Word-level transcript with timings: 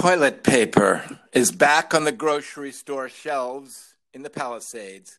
Toilet 0.00 0.42
paper 0.42 1.18
is 1.34 1.52
back 1.52 1.92
on 1.92 2.04
the 2.04 2.10
grocery 2.10 2.72
store 2.72 3.10
shelves 3.10 3.96
in 4.14 4.22
the 4.22 4.30
Palisades. 4.30 5.18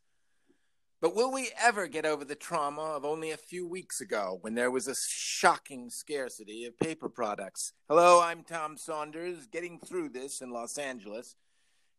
But 0.99 1.15
will 1.15 1.31
we 1.31 1.51
ever 1.61 1.85
get 1.85 2.03
over 2.03 2.25
the 2.25 2.33
trauma 2.33 2.81
of 2.81 3.05
only 3.05 3.29
a 3.29 3.37
few 3.37 3.67
weeks 3.67 4.01
ago 4.01 4.39
when 4.41 4.55
there 4.55 4.71
was 4.71 4.87
a 4.87 4.95
shocking 4.95 5.91
scarcity 5.91 6.65
of 6.65 6.79
paper 6.79 7.09
products? 7.09 7.73
Hello, 7.87 8.23
I'm 8.23 8.41
Tom 8.43 8.75
Saunders, 8.75 9.45
getting 9.45 9.77
through 9.77 10.09
this 10.09 10.41
in 10.41 10.49
Los 10.49 10.79
Angeles. 10.79 11.35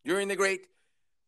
During 0.03 0.27
the 0.27 0.35
great 0.35 0.67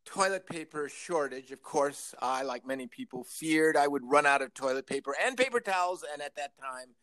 toilet 0.03 0.47
paper 0.47 0.89
shortage, 0.89 1.51
of 1.51 1.63
course, 1.63 2.13
I, 2.21 2.41
like 2.43 2.67
many 2.67 2.87
people, 2.87 3.23
feared 3.23 3.77
I 3.77 3.87
would 3.87 4.03
run 4.03 4.25
out 4.25 4.41
of 4.41 4.53
toilet 4.53 4.87
paper 4.87 5.15
and 5.25 5.37
paper 5.37 5.61
towels, 5.61 6.03
and 6.11 6.21
at 6.21 6.35
that 6.35 6.51
time, 6.59 6.95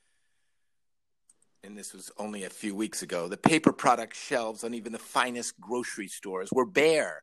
and 1.65 1.79
this 1.79 1.93
was 1.93 2.11
only 2.19 2.45
a 2.45 2.51
few 2.51 2.75
weeks 2.75 3.03
ago, 3.03 3.29
the 3.29 3.37
paper 3.37 3.73
product 3.73 4.17
shelves 4.17 4.65
on 4.65 4.75
even 4.75 4.93
the 4.93 4.99
finest 4.99 5.61
grocery 5.61 6.09
stores 6.09 6.49
were 6.53 6.67
bare. 6.67 7.23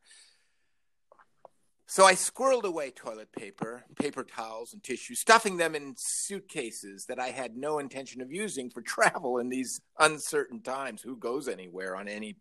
So 1.86 2.04
I 2.04 2.14
squirreled 2.14 2.62
away 2.62 2.90
toilet 2.90 3.32
paper, 3.32 3.84
paper 3.96 4.24
towels, 4.24 4.72
and 4.72 4.82
tissue, 4.82 5.14
stuffing 5.14 5.56
them 5.56 5.74
in 5.74 5.94
suitcases 5.98 7.06
that 7.06 7.18
I 7.18 7.28
had 7.28 7.56
no 7.56 7.80
intention 7.80 8.22
of 8.22 8.32
using 8.32 8.70
for 8.70 8.80
travel 8.80 9.38
in 9.38 9.48
these 9.48 9.80
uncertain 9.98 10.62
times. 10.62 11.02
Who 11.02 11.16
goes 11.16 11.48
anywhere 11.48 11.96
on 11.96 12.08
any 12.08 12.36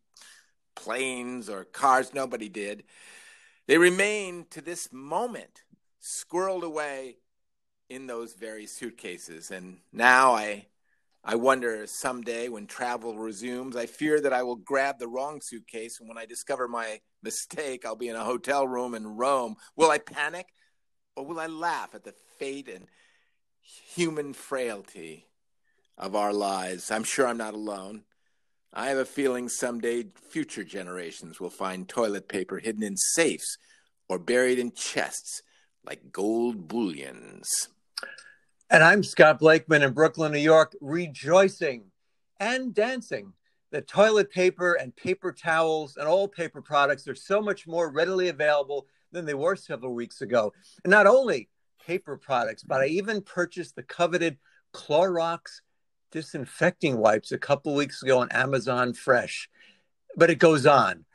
planes 0.75 1.49
or 1.49 1.65
cars? 1.65 2.13
Nobody 2.13 2.47
did. 2.47 2.83
They 3.67 3.77
remain 3.77 4.45
to 4.51 4.61
this 4.61 4.87
moment 4.93 5.63
squirreled 6.01 6.63
away 6.63 7.17
in 7.89 8.07
those 8.07 8.35
very 8.35 8.67
suitcases. 8.67 9.51
And 9.51 9.79
now 9.91 10.33
I 10.33 10.67
I 11.23 11.35
wonder 11.35 11.85
someday 11.85 12.47
when 12.47 12.65
travel 12.65 13.17
resumes, 13.17 13.75
I 13.75 13.85
fear 13.85 14.21
that 14.21 14.33
I 14.33 14.43
will 14.43 14.55
grab 14.55 14.99
the 14.99 15.07
wrong 15.07 15.41
suitcase. 15.43 15.99
And 15.99 16.07
when 16.07 16.17
I 16.17 16.25
discover 16.25 16.67
my 16.67 17.01
mistake, 17.23 17.85
I'll 17.85 17.95
be 17.95 18.09
in 18.09 18.15
a 18.15 18.23
hotel 18.23 18.67
room 18.67 18.95
in 18.95 19.17
Rome. 19.17 19.55
Will 19.75 19.91
I 19.91 19.97
panic 19.97 20.47
or 21.15 21.25
will 21.25 21.39
I 21.39 21.47
laugh 21.47 21.93
at 21.93 22.03
the 22.03 22.13
fate 22.37 22.69
and 22.69 22.87
human 23.61 24.33
frailty 24.33 25.27
of 25.97 26.15
our 26.15 26.33
lives? 26.33 26.89
I'm 26.89 27.03
sure 27.03 27.27
I'm 27.27 27.37
not 27.37 27.53
alone. 27.53 28.03
I 28.71 28.89
have 28.89 28.99
a 28.99 29.05
feeling 29.05 29.49
someday 29.49 30.05
future 30.29 30.63
generations 30.63 31.39
will 31.39 31.49
find 31.49 31.89
toilet 31.89 32.29
paper 32.29 32.59
hidden 32.59 32.83
in 32.83 32.95
safes 32.97 33.57
or 34.07 34.19
buried 34.19 34.59
in 34.59 34.71
chests 34.71 35.41
like 35.83 36.11
gold 36.11 36.67
bullions. 36.67 37.69
And 38.71 38.83
I'm 38.83 39.01
Scott 39.01 39.39
Blakeman 39.39 39.81
in 39.81 39.93
Brooklyn, 39.93 40.31
New 40.31 40.37
York, 40.37 40.75
rejoicing 40.79 41.85
and 42.39 42.71
dancing 42.71 43.33
that 43.71 43.87
toilet 43.87 44.29
paper 44.29 44.75
and 44.75 44.95
paper 44.95 45.31
towels 45.31 45.97
and 45.97 46.07
all 46.07 46.27
paper 46.27 46.61
products 46.61 47.07
are 47.07 47.15
so 47.15 47.41
much 47.41 47.65
more 47.65 47.89
readily 47.89 48.29
available 48.29 48.85
than 49.11 49.25
they 49.25 49.33
were 49.33 49.55
several 49.55 49.95
weeks 49.95 50.21
ago. 50.21 50.53
And 50.83 50.91
not 50.91 51.07
only 51.07 51.49
paper 51.83 52.15
products, 52.15 52.61
but 52.61 52.81
I 52.81 52.85
even 52.85 53.23
purchased 53.23 53.75
the 53.75 53.81
coveted 53.81 54.37
Clorox 54.71 55.61
disinfecting 56.11 56.95
wipes 56.95 57.31
a 57.31 57.39
couple 57.39 57.73
weeks 57.73 58.03
ago 58.03 58.19
on 58.19 58.29
Amazon 58.29 58.93
Fresh. 58.93 59.49
But 60.15 60.29
it 60.29 60.35
goes 60.35 60.67
on. 60.67 61.05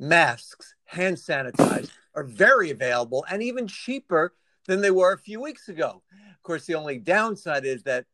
Masks, 0.00 0.74
hand 0.86 1.18
sanitizer 1.18 1.92
are 2.16 2.24
very 2.24 2.72
available 2.72 3.24
and 3.30 3.40
even 3.40 3.68
cheaper 3.68 4.34
than 4.66 4.80
they 4.80 4.90
were 4.90 5.12
a 5.12 5.18
few 5.18 5.40
weeks 5.40 5.68
ago 5.68 6.02
course, 6.44 6.66
the 6.66 6.74
only 6.74 6.98
downside 6.98 7.64
is 7.64 7.82
that 7.82 8.06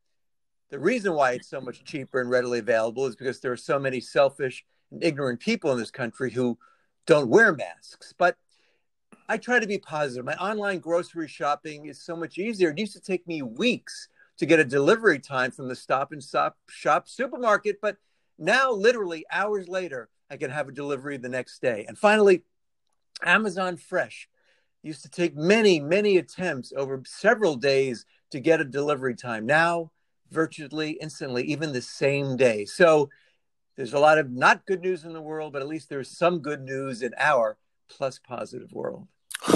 the 0.71 0.79
reason 0.79 1.15
why 1.15 1.33
it's 1.33 1.49
so 1.49 1.61
much 1.61 1.85
cheaper 1.85 2.21
and 2.21 2.31
readily 2.31 2.61
available 2.61 3.07
is 3.07 3.17
because 3.17 3.41
there 3.41 3.53
are 3.53 3.57
so 3.57 3.79
many 3.79 4.01
selfish 4.01 4.65
and 4.91 5.03
ignorant 5.03 5.41
people 5.41 5.73
in 5.73 5.79
this 5.79 5.91
country 5.91 6.31
who 6.31 6.57
don't 7.07 7.29
wear 7.29 7.53
masks. 7.53 8.15
But 8.17 8.37
I 9.29 9.37
try 9.37 9.59
to 9.59 9.67
be 9.67 9.79
positive. 9.79 10.25
My 10.25 10.37
online 10.37 10.79
grocery 10.79 11.29
shopping 11.29 11.87
is 11.87 12.01
so 12.01 12.17
much 12.17 12.39
easier. 12.39 12.71
It 12.71 12.79
used 12.79 12.95
to 12.95 13.01
take 13.01 13.27
me 13.27 13.43
weeks 13.43 14.09
to 14.39 14.47
get 14.47 14.59
a 14.59 14.65
delivery 14.65 15.19
time 15.19 15.51
from 15.51 15.69
the 15.69 15.77
stop 15.77 16.13
and 16.13 16.25
stop 16.25 16.57
shop 16.69 17.09
supermarket, 17.09 17.79
but 17.83 17.99
now 18.39 18.73
literally 18.73 19.27
hours 19.31 19.69
later, 19.69 20.09
I 20.31 20.39
can 20.39 20.51
have 20.51 20.69
a 20.69 20.73
delivery 20.73 21.19
the 21.19 21.29
next 21.29 21.61
day. 21.61 21.85
And 21.87 21.99
finally, 21.99 22.45
Amazon 23.23 23.77
Fresh 23.77 24.30
used 24.83 25.03
to 25.03 25.11
take 25.11 25.37
many, 25.37 25.81
many 25.81 26.17
attempts 26.17 26.73
over 26.77 27.03
several 27.07 27.57
days 27.57 28.07
to 28.31 28.41
get 28.41 28.61
a 28.61 28.65
delivery 28.65 29.15
time. 29.15 29.47
Now, 29.47 29.91
virtually 30.31 30.93
instantly, 31.01 31.45
even 31.45 31.73
the 31.73 31.83
same 31.83 32.37
day. 32.37 32.65
So 32.65 33.11
there's 33.77 33.93
a 33.93 33.99
lot 33.99 34.19
of 34.19 34.31
not 34.31 34.67
good 34.67 34.81
news 34.81 35.05
in 35.05 35.13
the 35.13 35.21
world, 35.21 35.53
but 35.53 35.63
at 35.63 35.69
least 35.69 35.89
there's 35.89 36.17
some 36.17 36.41
good 36.41 36.63
news 36.63 37.03
in 37.03 37.13
our 37.19 37.57
plus 37.89 38.19
positive 38.19 38.73
world. 38.73 39.07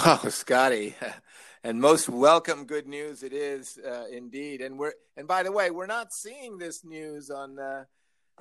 Oh, 0.06 0.28
Scotty, 0.28 0.94
and 1.64 1.80
most 1.80 2.08
welcome 2.08 2.64
good 2.64 2.86
news 2.86 3.22
it 3.22 3.32
is 3.32 3.78
uh, 3.78 4.04
indeed. 4.10 4.62
And 4.62 4.78
we're 4.78 4.94
and 5.16 5.28
by 5.28 5.42
the 5.42 5.52
way, 5.52 5.70
we're 5.70 5.86
not 5.86 6.12
seeing 6.12 6.58
this 6.58 6.84
news 6.84 7.30
on. 7.30 7.58
Uh, 7.58 7.84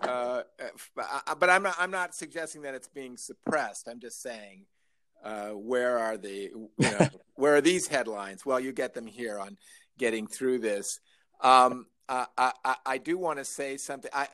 uh, 0.01 0.43
uh 0.97 1.35
but 1.35 1.49
I'm 1.49 1.63
not, 1.63 1.75
I'm 1.77 1.91
not 1.91 2.15
suggesting 2.15 2.63
that 2.63 2.75
it's 2.75 2.87
being 2.87 3.17
suppressed. 3.17 3.87
I'm 3.87 3.99
just 3.99 4.21
saying, 4.21 4.65
uh, 5.23 5.49
where 5.49 5.97
are 5.97 6.17
the 6.17 6.51
you 6.53 6.69
know, 6.79 7.07
where 7.35 7.55
are 7.55 7.61
these 7.61 7.87
headlines? 7.87 8.45
Well, 8.45 8.59
you 8.59 8.71
get 8.71 8.93
them 8.93 9.07
here 9.07 9.39
on 9.39 9.57
getting 9.97 10.27
through 10.27 10.59
this. 10.59 10.99
Um, 11.41 11.87
I, 12.09 12.27
I, 12.37 12.75
I, 12.85 12.97
do 12.97 13.17
want 13.17 13.39
to 13.39 13.45
say 13.45 13.77
something. 13.77 14.11
I, 14.13 14.27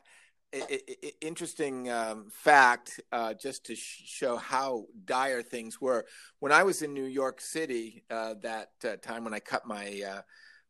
interesting 1.20 1.90
um, 1.90 2.26
fact, 2.30 3.00
uh, 3.12 3.34
just 3.34 3.66
to 3.66 3.76
sh- 3.76 4.02
show 4.04 4.36
how 4.36 4.86
dire 5.04 5.42
things 5.42 5.80
were. 5.80 6.06
When 6.40 6.52
I 6.52 6.62
was 6.62 6.82
in 6.82 6.92
New 6.92 7.04
York 7.04 7.40
City, 7.40 8.04
uh, 8.10 8.34
that 8.42 8.70
uh, 8.84 8.96
time 8.96 9.24
when 9.24 9.34
I 9.34 9.40
cut 9.40 9.66
my 9.66 10.02
uh, 10.06 10.20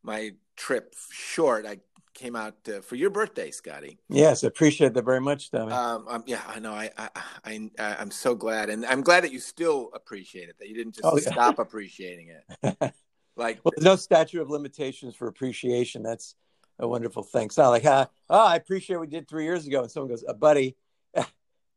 my 0.03 0.33
trip 0.57 0.95
short, 1.11 1.67
I 1.67 1.79
came 2.15 2.37
out 2.37 2.57
uh, 2.69 2.81
for 2.81 2.97
your 2.97 3.11
birthday, 3.11 3.51
Scotty. 3.51 3.99
Yes, 4.09 4.45
I 4.45 4.49
appreciate 4.49 4.95
that 4.95 5.05
very 5.05 5.21
much, 5.21 5.51
Tommy. 5.51 5.73
Um, 5.73 6.07
um, 6.09 6.25
yeah, 6.27 6.43
I 6.47 6.59
know. 6.59 6.73
I, 6.73 6.91
I, 6.99 7.09
I, 7.45 7.97
I'm 7.99 8.11
so 8.11 8.35
glad, 8.35 8.71
and 8.71 8.85
I'm 8.85 9.03
glad 9.03 9.25
that 9.25 9.33
you 9.33 9.39
still 9.39 9.91
appreciate 9.95 10.49
it. 10.49 10.57
That 10.59 10.69
you 10.69 10.75
didn't 10.75 10.95
just 10.97 11.07
oh, 11.07 11.17
yeah. 11.17 11.31
stop 11.31 11.59
appreciating 11.59 12.29
it. 12.63 12.95
Like, 13.37 13.61
well, 13.65 13.73
there's 13.75 13.85
no 13.85 13.97
statute 13.97 14.43
of 14.43 14.51
limitations 14.51 15.15
for 15.15 15.27
appreciation. 15.27 16.03
That's 16.03 16.35
a 16.79 16.87
wonderful 16.87 17.23
thing. 17.23 17.47
It's 17.47 17.57
not 17.57 17.71
like, 17.71 17.87
oh, 17.87 18.07
I 18.29 18.57
appreciate 18.57 18.97
what 18.97 19.03
we 19.03 19.07
did 19.07 19.29
three 19.29 19.45
years 19.45 19.67
ago. 19.67 19.83
And 19.83 19.91
someone 19.91 20.11
goes, 20.11 20.25
uh, 20.29 20.35
buddy, 20.35 20.77
yeah, 21.17 21.25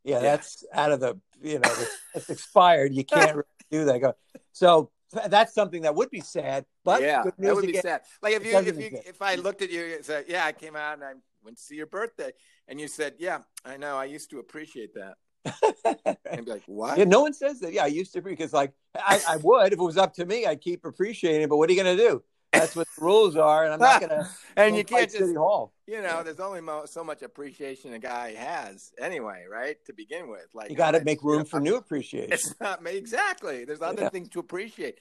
yeah, 0.03 0.19
that's 0.19 0.65
out 0.73 0.91
of 0.91 0.99
the, 0.99 1.17
you 1.41 1.59
know, 1.59 1.71
it's 2.15 2.29
expired. 2.29 2.93
You 2.93 3.05
can't 3.05 3.45
do 3.71 3.85
that. 3.85 3.99
go, 3.99 4.13
so 4.51 4.91
that's 5.27 5.53
something 5.53 5.83
that 5.83 5.95
would 5.95 6.09
be 6.09 6.21
sad, 6.21 6.65
but 6.83 7.01
yeah, 7.01 7.23
that 7.23 7.55
would 7.55 7.63
again, 7.63 7.73
be 7.73 7.79
sad. 7.79 8.01
Like 8.21 8.33
if 8.33 8.45
you, 8.45 8.57
if 8.57 8.79
you, 8.79 8.99
if 9.05 9.21
I 9.21 9.35
looked 9.35 9.61
at 9.61 9.71
you 9.71 9.95
and 9.95 10.05
said, 10.05 10.25
yeah, 10.27 10.45
I 10.45 10.51
came 10.51 10.75
out 10.75 10.95
and 10.95 11.03
I 11.03 11.13
went 11.43 11.57
to 11.57 11.63
see 11.63 11.75
your 11.75 11.87
birthday 11.87 12.31
and 12.67 12.79
you 12.79 12.87
said, 12.87 13.15
yeah, 13.19 13.39
I 13.65 13.77
know. 13.77 13.97
I 13.97 14.05
used 14.05 14.29
to 14.31 14.39
appreciate 14.39 14.91
that 14.95 15.15
and 16.29 16.45
be 16.45 16.51
like, 16.51 16.63
what? 16.65 16.97
Yeah, 16.97 17.05
no 17.05 17.21
one 17.21 17.33
says 17.33 17.59
that. 17.59 17.73
Yeah, 17.73 17.83
I 17.83 17.87
used 17.87 18.13
to 18.13 18.21
because 18.21 18.53
like 18.53 18.73
I, 18.95 19.21
I 19.27 19.37
would 19.37 19.73
if 19.73 19.79
it 19.79 19.83
was 19.83 19.97
up 19.97 20.13
to 20.15 20.25
me, 20.25 20.45
I'd 20.45 20.61
keep 20.61 20.85
appreciating 20.85 21.43
it. 21.43 21.49
But 21.49 21.57
what 21.57 21.69
are 21.69 21.73
you 21.73 21.83
gonna 21.83 21.97
do? 21.97 22.23
That's 22.53 22.75
what 22.75 22.87
the 22.95 23.03
rules 23.03 23.35
are, 23.35 23.65
and 23.65 23.73
I'm 23.73 23.79
not 23.79 24.01
gonna. 24.01 24.29
and 24.55 24.77
you 24.77 24.83
can't 24.83 25.05
just, 25.05 25.17
City 25.17 25.33
Hall. 25.33 25.73
You 25.87 26.01
know, 26.01 26.23
there's 26.23 26.39
only 26.39 26.61
mo- 26.61 26.85
so 26.85 27.03
much 27.03 27.21
appreciation 27.23 27.93
a 27.93 27.99
guy 27.99 28.33
has 28.33 28.91
anyway, 28.99 29.45
right? 29.49 29.77
To 29.85 29.93
begin 29.93 30.29
with, 30.29 30.47
like 30.53 30.69
you 30.69 30.75
got 30.75 30.91
to 30.91 31.03
make 31.03 31.23
room 31.23 31.33
you 31.33 31.39
know, 31.39 31.45
for 31.45 31.59
new 31.59 31.75
appreciation. 31.75 32.31
It's 32.31 32.53
not 32.61 32.85
exactly. 32.87 33.65
There's 33.65 33.81
other 33.81 34.03
yeah. 34.03 34.09
things 34.09 34.29
to 34.29 34.39
appreciate. 34.39 34.99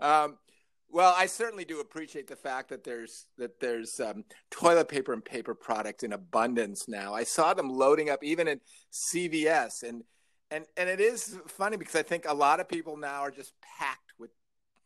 Um, 0.00 0.38
well, 0.88 1.14
I 1.16 1.26
certainly 1.26 1.64
do 1.64 1.80
appreciate 1.80 2.28
the 2.28 2.36
fact 2.36 2.70
that 2.70 2.84
there's 2.84 3.26
that 3.38 3.60
there's 3.60 4.00
um, 4.00 4.24
toilet 4.50 4.88
paper 4.88 5.12
and 5.12 5.24
paper 5.24 5.54
products 5.54 6.02
in 6.02 6.12
abundance 6.12 6.88
now. 6.88 7.14
I 7.14 7.24
saw 7.24 7.54
them 7.54 7.68
loading 7.68 8.08
up 8.08 8.24
even 8.24 8.48
at 8.48 8.60
CVS, 8.92 9.82
and 9.82 10.02
and 10.50 10.64
and 10.76 10.88
it 10.88 11.00
is 11.00 11.38
funny 11.48 11.76
because 11.76 11.96
I 11.96 12.02
think 12.02 12.24
a 12.26 12.34
lot 12.34 12.60
of 12.60 12.68
people 12.68 12.96
now 12.96 13.20
are 13.20 13.30
just 13.30 13.52
packed 13.78 14.05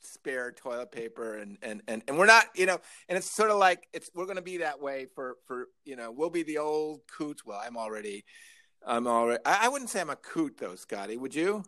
spare 0.03 0.53
toilet 0.53 0.93
paper, 0.93 1.37
and 1.37 1.59
and 1.63 1.83
and, 1.89 2.03
and 2.09 2.19
we're 2.19 2.27
not, 2.27 2.47
you 2.55 2.67
know, 2.67 2.79
and 3.09 3.17
it's 3.19 3.31
sort 3.31 3.51
of 3.51 3.59
like 3.59 3.87
it's 3.93 4.11
we're 4.15 4.25
going 4.25 4.37
to 4.37 4.43
be 4.43 4.59
that 4.59 4.81
way 4.81 5.07
for 5.15 5.37
for 5.47 5.69
you 5.85 5.97
know 5.97 6.11
we'll 6.11 6.31
be 6.31 6.43
the 6.43 6.59
old 6.59 7.01
coots. 7.07 7.45
Well, 7.45 7.61
I'm 7.65 7.77
already, 7.77 8.25
I'm 8.87 9.07
already. 9.07 9.41
I, 9.45 9.67
I 9.67 9.69
wouldn't 9.69 9.91
say 9.91 10.01
I'm 10.01 10.11
a 10.11 10.17
coot 10.17 10.57
though, 10.59 10.75
Scotty. 10.75 11.17
Would 11.17 11.35
you? 11.35 11.65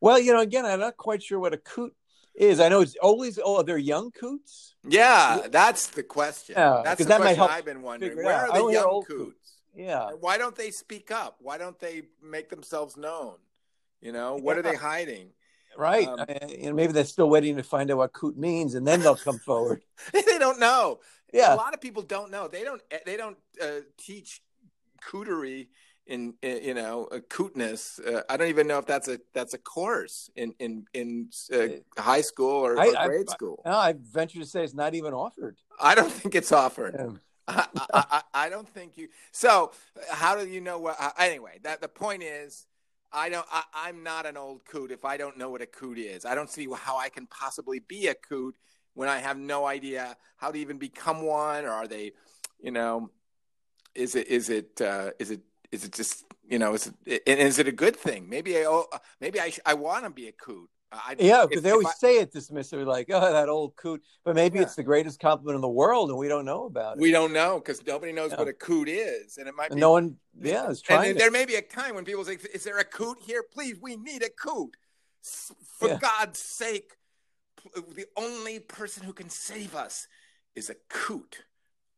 Well, 0.00 0.18
you 0.18 0.32
know, 0.32 0.40
again, 0.40 0.64
I'm 0.64 0.80
not 0.80 0.96
quite 0.96 1.22
sure 1.22 1.38
what 1.38 1.54
a 1.54 1.58
coot 1.58 1.94
is. 2.34 2.60
I 2.60 2.68
know 2.68 2.80
it's 2.80 2.96
always 3.00 3.38
oh 3.42 3.62
they're 3.62 3.78
young 3.78 4.10
coots. 4.10 4.74
Yeah, 4.86 5.46
that's 5.50 5.88
the 5.88 6.02
question. 6.02 6.54
Yeah, 6.56 6.82
that's 6.84 6.98
the 6.98 7.08
that 7.08 7.20
question 7.20 7.46
I've 7.48 7.64
been 7.64 7.82
wondering. 7.82 8.16
Where 8.16 8.34
are 8.34 8.52
the 8.52 8.60
oh, 8.60 8.68
young 8.70 9.02
coots? 9.06 9.42
Yeah. 9.74 10.10
Why 10.20 10.38
don't 10.38 10.56
they 10.56 10.70
speak 10.70 11.10
up? 11.10 11.36
Why 11.40 11.58
don't 11.58 11.78
they 11.78 12.02
make 12.22 12.50
themselves 12.50 12.96
known? 12.96 13.36
You 14.00 14.12
know, 14.12 14.36
what 14.36 14.54
yeah. 14.54 14.60
are 14.60 14.62
they 14.62 14.74
hiding? 14.74 15.30
Right. 15.76 16.06
Um, 16.06 16.24
you 16.48 16.66
know, 16.66 16.74
maybe 16.74 16.92
they're 16.92 17.04
still 17.04 17.30
waiting 17.30 17.56
to 17.56 17.62
find 17.62 17.90
out 17.90 17.98
what 17.98 18.12
coot 18.12 18.36
means, 18.36 18.74
and 18.74 18.86
then 18.86 19.00
they'll 19.00 19.16
come 19.16 19.38
forward. 19.46 19.82
they 20.12 20.22
don't 20.38 20.60
know. 20.60 21.00
Yeah. 21.32 21.54
A 21.54 21.56
lot 21.56 21.74
of 21.74 21.80
people 21.80 22.02
don't 22.02 22.30
know. 22.30 22.48
They 22.48 22.64
don't. 22.64 22.82
They 23.06 23.16
don't 23.16 23.38
uh, 23.60 23.80
teach 23.96 24.42
cootery 25.02 25.68
in, 26.06 26.34
in 26.42 26.62
you 26.62 26.74
know 26.74 27.08
a 27.10 27.20
cootness. 27.20 27.98
Uh, 27.98 28.22
I 28.28 28.36
don't 28.36 28.48
even 28.48 28.66
know 28.66 28.78
if 28.78 28.86
that's 28.86 29.08
a 29.08 29.18
that's 29.34 29.54
a 29.54 29.58
course 29.58 30.30
in 30.36 30.54
in 30.58 30.86
in 30.92 31.30
uh, 31.52 31.68
high 31.98 32.20
school 32.20 32.50
or, 32.50 32.78
I, 32.78 32.88
or 32.88 33.08
grade 33.08 33.26
I, 33.28 33.32
school. 33.32 33.62
No, 33.64 33.72
I 33.72 33.94
venture 33.98 34.40
to 34.40 34.46
say 34.46 34.64
it's 34.64 34.74
not 34.74 34.94
even 34.94 35.14
offered. 35.14 35.56
I 35.80 35.94
don't 35.94 36.12
think 36.12 36.34
it's 36.34 36.52
offered. 36.52 36.94
Yeah. 36.98 37.12
I, 37.48 37.66
I, 37.92 38.22
I 38.34 38.48
don't 38.48 38.68
think 38.68 38.96
you. 38.96 39.08
So 39.32 39.72
how 40.08 40.36
do 40.36 40.46
you 40.46 40.60
know 40.60 40.78
what? 40.78 40.96
Uh, 40.98 41.10
anyway, 41.18 41.58
that 41.64 41.80
the 41.80 41.88
point 41.88 42.22
is, 42.22 42.66
I 43.12 43.28
don't. 43.28 43.46
I, 43.50 43.62
I'm 43.74 44.02
not 44.02 44.26
an 44.26 44.36
old 44.36 44.64
coot 44.64 44.90
if 44.90 45.04
I 45.04 45.16
don't 45.16 45.36
know 45.36 45.50
what 45.50 45.62
a 45.62 45.66
coot 45.66 45.98
is. 45.98 46.24
I 46.24 46.34
don't 46.34 46.50
see 46.50 46.66
how 46.74 46.98
I 46.98 47.08
can 47.08 47.26
possibly 47.26 47.78
be 47.78 48.08
a 48.08 48.14
coot 48.14 48.56
when 48.94 49.08
I 49.08 49.18
have 49.18 49.38
no 49.38 49.66
idea 49.66 50.16
how 50.36 50.50
to 50.50 50.58
even 50.58 50.78
become 50.78 51.22
one, 51.22 51.64
or 51.64 51.70
are 51.70 51.86
they, 51.86 52.12
you 52.60 52.70
know, 52.70 53.10
is 53.94 54.14
it 54.14 54.28
is 54.28 54.48
it 54.48 54.80
uh, 54.80 55.10
is 55.18 55.30
it 55.30 55.40
is 55.70 55.84
it 55.84 55.92
just 55.92 56.24
you 56.48 56.58
know 56.58 56.74
is 56.74 56.92
it 57.04 57.22
is 57.26 57.58
it 57.58 57.68
a 57.68 57.72
good 57.72 57.96
thing? 57.96 58.28
Maybe 58.28 58.56
I 58.56 58.64
oh, 58.64 58.86
maybe 59.20 59.40
I 59.40 59.52
I 59.66 59.74
want 59.74 60.04
to 60.04 60.10
be 60.10 60.28
a 60.28 60.32
coot. 60.32 60.68
I, 60.92 61.16
Yeah, 61.18 61.46
because 61.48 61.62
they 61.62 61.70
always 61.70 61.86
I- 61.88 61.94
say 61.94 62.18
it 62.18 62.32
dismissively, 62.32 62.84
like, 62.84 63.08
"Oh, 63.10 63.20
that 63.32 63.48
old 63.48 63.74
coot," 63.76 64.02
but 64.24 64.34
maybe 64.34 64.58
Yeah. 64.58 64.64
it's 64.64 64.74
the 64.74 64.82
greatest 64.82 65.20
compliment 65.20 65.54
in 65.54 65.62
the 65.62 65.68
world, 65.68 66.10
and 66.10 66.18
we 66.18 66.28
don't 66.28 66.44
know 66.44 66.66
about 66.66 66.96
it. 66.98 67.00
we 67.00 67.10
don't 67.10 67.32
know 67.32 67.58
because 67.58 67.84
nobody 67.86 68.12
knows 68.12 68.32
what 68.32 68.46
a 68.46 68.52
coot 68.52 68.88
is, 68.88 69.38
and 69.38 69.48
it 69.48 69.54
might 69.54 69.70
And 69.70 69.76
be 69.76 69.80
no 69.80 69.92
one, 69.92 70.18
yeah, 70.38 70.68
is 70.68 70.82
trying. 70.82 71.10
And 71.10 71.18
to- 71.18 71.22
there 71.22 71.30
may 71.30 71.46
be 71.46 71.54
a 71.54 71.62
time 71.62 71.94
when 71.94 72.04
people 72.04 72.24
say, 72.24 72.34
"Is 72.52 72.64
there 72.64 72.78
a 72.78 72.84
coot 72.84 73.18
here? 73.20 73.42
Please, 73.42 73.78
we 73.80 73.96
need 73.96 74.22
a 74.22 74.30
coot." 74.30 74.76
For 75.22 75.88
Yeah. 75.88 75.98
God's 75.98 76.38
sake, 76.40 76.96
the 77.74 78.06
only 78.16 78.58
person 78.58 79.04
who 79.04 79.12
can 79.12 79.30
save 79.30 79.74
us 79.74 80.08
is 80.54 80.68
a 80.68 80.74
coot, 80.90 81.44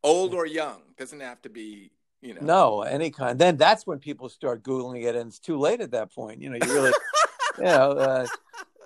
old 0.03 0.33
or 0.33 0.45
young. 0.45 0.93
Doesn't 0.97 1.19
have 1.19 1.41
to 1.41 1.49
be, 1.49 1.91
you 2.21 2.33
know. 2.35 2.41
No, 2.41 2.81
any 2.83 3.11
kind. 3.11 3.37
Then 3.39 3.57
that's 3.57 3.85
when 3.85 3.99
people 3.99 4.29
start 4.29 4.63
googling 4.63 5.03
it, 5.03 5.15
and 5.15 5.27
it's 5.27 5.39
too 5.39 5.57
late 5.57 5.81
at 5.81 5.91
that 5.91 6.13
point. 6.13 6.39
You 6.41 6.49
know, 6.51 6.65
you 6.65 6.73
really, 6.73 6.93
you 7.57 7.63
know. 7.65 7.91
Uh, 7.91 8.27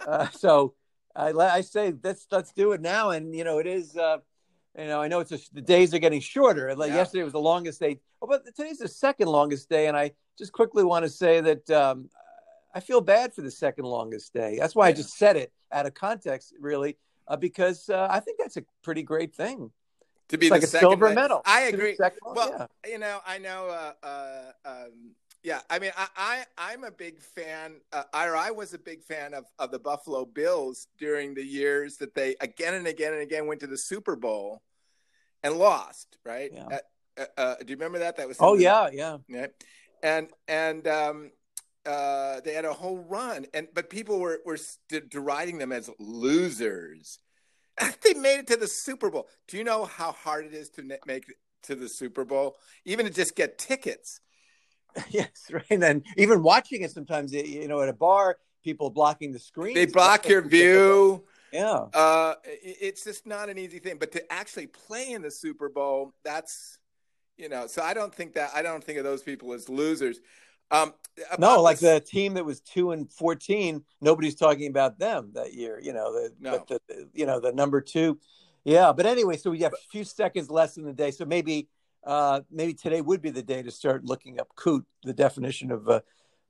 uh, 0.07 0.29
so 0.29 0.73
I, 1.15 1.31
I 1.31 1.61
say 1.61 1.93
let's 2.03 2.27
let's 2.31 2.51
do 2.53 2.71
it 2.73 2.81
now, 2.81 3.11
and 3.11 3.35
you 3.35 3.43
know, 3.43 3.59
it 3.59 3.67
is. 3.67 3.95
Uh, 3.97 4.17
you 4.77 4.85
know, 4.85 5.01
I 5.01 5.07
know 5.07 5.19
it's 5.19 5.31
a, 5.31 5.39
the 5.53 5.61
days 5.61 5.93
are 5.93 5.99
getting 5.99 6.21
shorter. 6.21 6.73
Like 6.75 6.91
Yeah. 6.91 6.97
yesterday 6.97 7.23
was 7.23 7.33
the 7.33 7.39
longest 7.39 7.79
day, 7.79 7.99
oh, 8.21 8.27
but 8.27 8.45
today's 8.45 8.77
the 8.77 8.87
second 8.87 9.27
longest 9.27 9.67
day, 9.69 9.87
and 9.87 9.97
I 9.97 10.11
just 10.37 10.53
quickly 10.53 10.83
want 10.83 11.03
to 11.03 11.09
say 11.09 11.41
that 11.41 11.69
um, 11.71 12.09
I 12.73 12.79
feel 12.79 13.01
bad 13.01 13.33
for 13.33 13.41
the 13.41 13.51
second 13.51 13.85
longest 13.85 14.33
day. 14.33 14.57
That's 14.59 14.75
why 14.75 14.87
I 14.87 14.93
just 14.93 15.17
said 15.17 15.35
it 15.35 15.51
out 15.71 15.85
of 15.85 15.95
context, 15.95 16.53
really, 16.59 16.97
uh, 17.27 17.35
because 17.35 17.89
uh, 17.89 18.07
I 18.09 18.19
think 18.19 18.37
that's 18.39 18.57
a 18.57 18.63
pretty 18.83 19.03
great 19.03 19.33
thing. 19.35 19.71
to 20.29 20.37
be 20.37 20.45
It's 20.45 20.51
like 20.51 20.61
the 20.61 20.67
a 20.67 20.69
second 20.69 20.89
silver 20.89 21.13
medal. 21.13 21.41
I 21.45 21.61
agree. 21.61 21.97
Well, 22.23 22.69
yeah. 22.85 22.91
you 22.91 22.99
know, 22.99 23.19
I 23.25 23.39
know. 23.39 23.67
Uh, 23.67 23.93
uh, 24.05 24.51
um, 24.65 25.15
yeah, 25.43 25.61
I 25.69 25.79
mean, 25.79 25.91
I, 25.97 26.07
I 26.17 26.43
I'm 26.57 26.83
a 26.83 26.91
big 26.91 27.21
fan. 27.21 27.75
Uh, 27.93 28.03
or 28.13 28.35
I 28.35 28.51
was 28.51 28.73
a 28.73 28.77
big 28.77 29.03
fan 29.03 29.33
of 29.33 29.45
of 29.57 29.71
the 29.71 29.79
Buffalo 29.79 30.25
Bills 30.25 30.87
during 30.97 31.33
the 31.33 31.45
years 31.45 31.97
that 31.97 32.13
they 32.13 32.35
again 32.41 32.73
and 32.73 32.87
again 32.87 33.13
and 33.13 33.21
again 33.21 33.47
went 33.47 33.61
to 33.61 33.67
the 33.67 33.77
Super 33.77 34.15
Bowl 34.15 34.61
and 35.43 35.55
lost. 35.55 36.17
Right? 36.25 36.51
Yeah. 36.53 36.67
Uh, 36.67 36.77
uh, 37.17 37.25
uh, 37.37 37.55
do 37.55 37.65
you 37.67 37.75
remember 37.75 37.99
that? 37.99 38.17
That 38.17 38.27
was 38.27 38.37
Oh 38.39 38.55
yeah, 38.55 38.89
yeah. 38.91 39.17
yeah. 39.29 39.47
and 40.03 40.29
and 40.47 40.87
um, 40.87 41.31
uh, 41.85 42.41
they 42.41 42.53
had 42.53 42.65
a 42.65 42.73
whole 42.73 42.97
run, 42.97 43.45
and 43.53 43.67
but 43.73 43.89
people 43.89 44.19
were 44.19 44.39
were 44.45 44.57
st- 44.57 45.09
deriding 45.09 45.57
them 45.57 45.71
as 45.71 45.89
losers. 45.99 47.19
they 48.03 48.13
made 48.13 48.39
it 48.39 48.47
to 48.47 48.57
the 48.57 48.67
Super 48.67 49.09
Bowl. 49.09 49.29
Do 49.47 49.57
you 49.57 49.63
know 49.63 49.85
how 49.85 50.11
hard 50.11 50.45
it 50.45 50.53
is 50.53 50.69
to 50.71 50.83
make 51.05 51.29
it 51.29 51.35
to 51.63 51.75
the 51.75 51.87
Super 51.87 52.25
Bowl, 52.25 52.57
even 52.83 53.05
to 53.05 53.11
just 53.11 53.35
get 53.37 53.57
tickets? 53.57 54.19
Yes, 55.09 55.29
right. 55.51 55.65
And 55.69 55.81
then 55.81 56.03
even 56.17 56.43
watching 56.43 56.81
it 56.81 56.91
sometimes, 56.91 57.33
you- 57.33 57.67
know, 57.67 57.81
at 57.81 57.89
a 57.89 57.93
bar, 57.93 58.37
people 58.63 58.89
blocking 58.89 59.31
the 59.31 59.39
screen. 59.39 59.73
They 59.75 59.85
block 59.85 60.27
your 60.27 60.41
view. 60.41 61.23
Yeah. 61.51 61.85
Uh, 61.93 62.35
it's 62.43 63.03
just 63.03 63.25
not 63.25 63.49
an 63.49 63.57
easy 63.57 63.79
thing. 63.79 63.97
But 63.99 64.11
to 64.11 64.31
actually 64.31 64.67
play 64.67 65.11
in 65.11 65.21
the 65.21 65.31
Super 65.31 65.69
Bowl, 65.69 66.13
that's 66.23 66.77
you 67.37 67.49
know. 67.49 67.67
So 67.67 67.81
I 67.81 67.93
don't 67.93 68.13
think 68.13 68.33
that 68.33 68.51
I 68.53 68.61
don't 68.61 68.83
think 68.83 68.97
of 68.97 69.03
those 69.03 69.23
people 69.23 69.53
as 69.53 69.69
losers. 69.69 70.19
Um, 70.71 70.93
No, 71.39 71.61
like 71.61 71.79
this- 71.79 72.01
the 72.03 72.05
team 72.05 72.35
that 72.35 72.45
was 72.45 72.59
two 72.61 72.91
and 72.91 73.11
fourteen, 73.11 73.83
nobody's 74.01 74.35
talking 74.35 74.67
about 74.69 74.99
them 74.99 75.31
that 75.33 75.53
year. 75.53 75.79
You 75.81 75.93
know, 75.93 76.13
the, 76.13 76.33
No. 76.39 76.65
the- 76.67 77.09
you 77.13 77.25
know 77.25 77.39
the 77.39 77.51
number 77.51 77.81
two. 77.81 78.19
Yeah, 78.65 78.91
but 78.93 79.05
anyway, 79.07 79.37
so 79.37 79.49
we 79.49 79.59
have 79.61 79.73
a 79.73 79.89
few 79.91 80.03
seconds 80.03 80.51
less 80.51 80.77
in 80.77 80.83
the 80.83 80.93
day, 80.93 81.09
so 81.11 81.25
maybe 81.25 81.69
uh, 82.03 82.41
maybe 82.51 82.73
today 82.73 83.01
would 83.01 83.21
be 83.21 83.29
the 83.29 83.43
day 83.43 83.61
to 83.61 83.71
start 83.71 84.05
looking 84.05 84.39
up 84.39 84.47
coot, 84.55 84.85
the 85.03 85.13
definition 85.13 85.71
of 85.71 85.87
uh, 85.89 86.01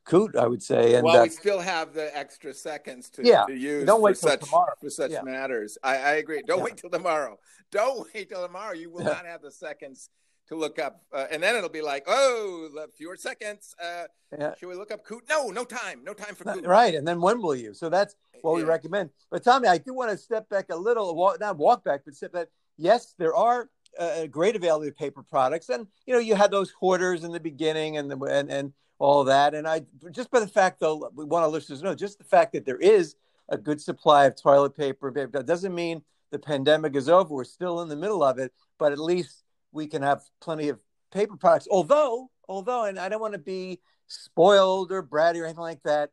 coot, 0.06 0.36
I 0.36 0.48
would 0.48 0.62
say. 0.64 0.96
And 0.96 1.04
well, 1.06 1.20
uh, 1.20 1.24
we 1.24 1.30
still 1.30 1.60
have 1.60 1.94
the 1.94 2.16
extra 2.18 2.54
seconds 2.54 3.10
to, 3.12 3.24
Yeah. 3.26 3.46
to 3.46 3.54
use 3.56 3.86
Don't 3.86 4.02
wait 4.02 4.18
for 4.18 4.22
till 4.22 4.30
such 4.32 4.40
tomorrow. 4.42 4.74
for 4.80 4.90
such 4.90 5.12
Yeah. 5.12 5.22
matters. 5.24 5.78
I, 5.84 5.98
I 5.98 6.12
agree. 6.14 6.42
Don't 6.46 6.60
Yeah. 6.60 6.64
wait 6.66 6.78
till 6.78 6.90
tomorrow. 6.90 7.38
Don't 7.72 8.08
wait 8.14 8.30
till 8.30 8.46
tomorrow. 8.46 8.74
You 8.74 8.90
will 8.92 9.02
Yeah. 9.04 9.10
not 9.10 9.26
have 9.26 9.42
the 9.42 9.52
seconds 9.52 10.10
to 10.48 10.56
look 10.56 10.80
up, 10.80 11.04
uh, 11.14 11.28
and 11.30 11.44
then 11.44 11.56
it'll 11.56 11.70
be 11.70 11.84
like, 11.84 12.04
oh, 12.08 12.70
the 12.74 12.88
fewer 12.98 13.16
seconds. 13.16 13.76
Uh, 13.80 14.06
yeah, 14.36 14.56
should 14.56 14.68
we 14.68 14.74
look 14.74 14.90
up 14.92 15.04
coot? 15.06 15.24
No, 15.30 15.50
no 15.50 15.64
time. 15.64 16.04
No 16.04 16.14
time 16.16 16.34
for 16.34 16.44
coot. 16.44 16.66
right. 16.66 16.96
And 16.96 17.08
then 17.08 17.22
when 17.22 17.40
will 17.40 17.54
you? 17.56 17.76
So 17.76 17.88
that's 17.88 18.16
what 18.42 18.56
we 18.56 18.64
recommend. 18.64 19.12
But 19.30 19.44
Tommy, 19.44 19.68
I 19.68 19.78
do 19.78 19.94
want 19.94 20.10
to 20.10 20.18
step 20.18 20.50
back 20.50 20.72
a 20.72 20.76
little, 20.76 21.14
walk, 21.16 21.40
not 21.40 21.58
walk 21.58 21.84
back, 21.84 22.02
but 22.04 22.16
step 22.16 22.32
back. 22.32 22.48
Yes, 22.78 23.14
there 23.20 23.36
are 23.36 23.70
uh, 23.98 24.28
great 24.28 24.56
availability 24.56 24.90
of 24.90 24.98
paper 24.98 25.24
products, 25.24 25.70
and 25.70 25.88
you 26.06 26.14
know 26.14 26.20
you 26.20 26.36
had 26.36 26.52
those 26.52 26.72
hoarders 26.72 27.24
in 27.24 27.32
the 27.32 27.40
beginning, 27.40 27.98
and 27.98 28.10
the, 28.10 28.18
and 28.18 28.52
and 28.52 28.74
all 29.00 29.24
that. 29.26 29.54
And 29.54 29.68
I 29.68 29.84
just 30.12 30.30
by 30.32 30.40
the 30.40 30.48
fact 30.48 30.80
though, 30.80 31.10
we 31.16 31.26
want 31.26 31.44
our 31.44 31.50
listeners 31.50 31.80
to 31.80 31.86
know 31.86 31.96
just 31.96 32.18
the 32.18 32.24
fact 32.24 32.54
that 32.54 32.66
there 32.66 32.78
is 32.78 33.16
a 33.50 33.58
good 33.58 33.82
supply 33.82 34.26
of 34.26 34.40
toilet 34.40 34.76
paper. 34.76 35.12
That 35.12 35.46
doesn't 35.46 35.74
mean 35.74 36.04
the 36.32 36.40
pandemic 36.40 36.96
is 36.96 37.10
over. 37.10 37.34
We're 37.34 37.44
still 37.44 37.82
in 37.82 37.90
the 37.90 37.96
middle 37.96 38.24
of 38.24 38.38
it, 38.38 38.54
but 38.78 38.92
at 38.92 39.00
least 39.00 39.44
we 39.72 39.88
can 39.88 40.02
have 40.02 40.22
plenty 40.42 40.70
of 40.70 40.80
paper 41.12 41.38
products. 41.38 41.68
Although, 41.70 42.30
although, 42.48 42.86
and 42.86 43.00
I 43.00 43.10
don't 43.10 43.22
want 43.22 43.34
to 43.34 43.40
be 43.40 43.80
spoiled 44.08 44.92
or 44.92 45.02
bratty 45.04 45.42
or 45.42 45.46
anything 45.46 45.62
like 45.62 45.84
that. 45.84 46.12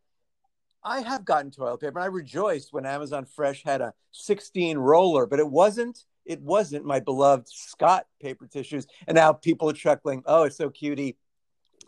I 0.84 1.00
have 1.00 1.24
gotten 1.24 1.50
toilet 1.50 1.80
paper, 1.80 1.98
and 1.98 2.04
I 2.04 2.06
rejoiced 2.06 2.72
when 2.72 2.86
Amazon 2.86 3.24
Fresh 3.24 3.64
had 3.64 3.80
a 3.80 3.92
16 4.12 4.78
roller, 4.78 5.26
but 5.26 5.40
it 5.40 5.48
wasn't. 5.48 6.04
It 6.26 6.42
wasn't 6.42 6.84
my 6.84 7.00
beloved 7.00 7.48
Scott 7.48 8.06
paper 8.20 8.46
tissues. 8.46 8.86
And 9.06 9.14
now 9.14 9.32
people 9.32 9.70
are 9.70 9.74
chuckling. 9.74 10.22
Oh, 10.26 10.42
it's 10.42 10.56
so 10.56 10.68
cute. 10.70 10.98
He 10.98 11.16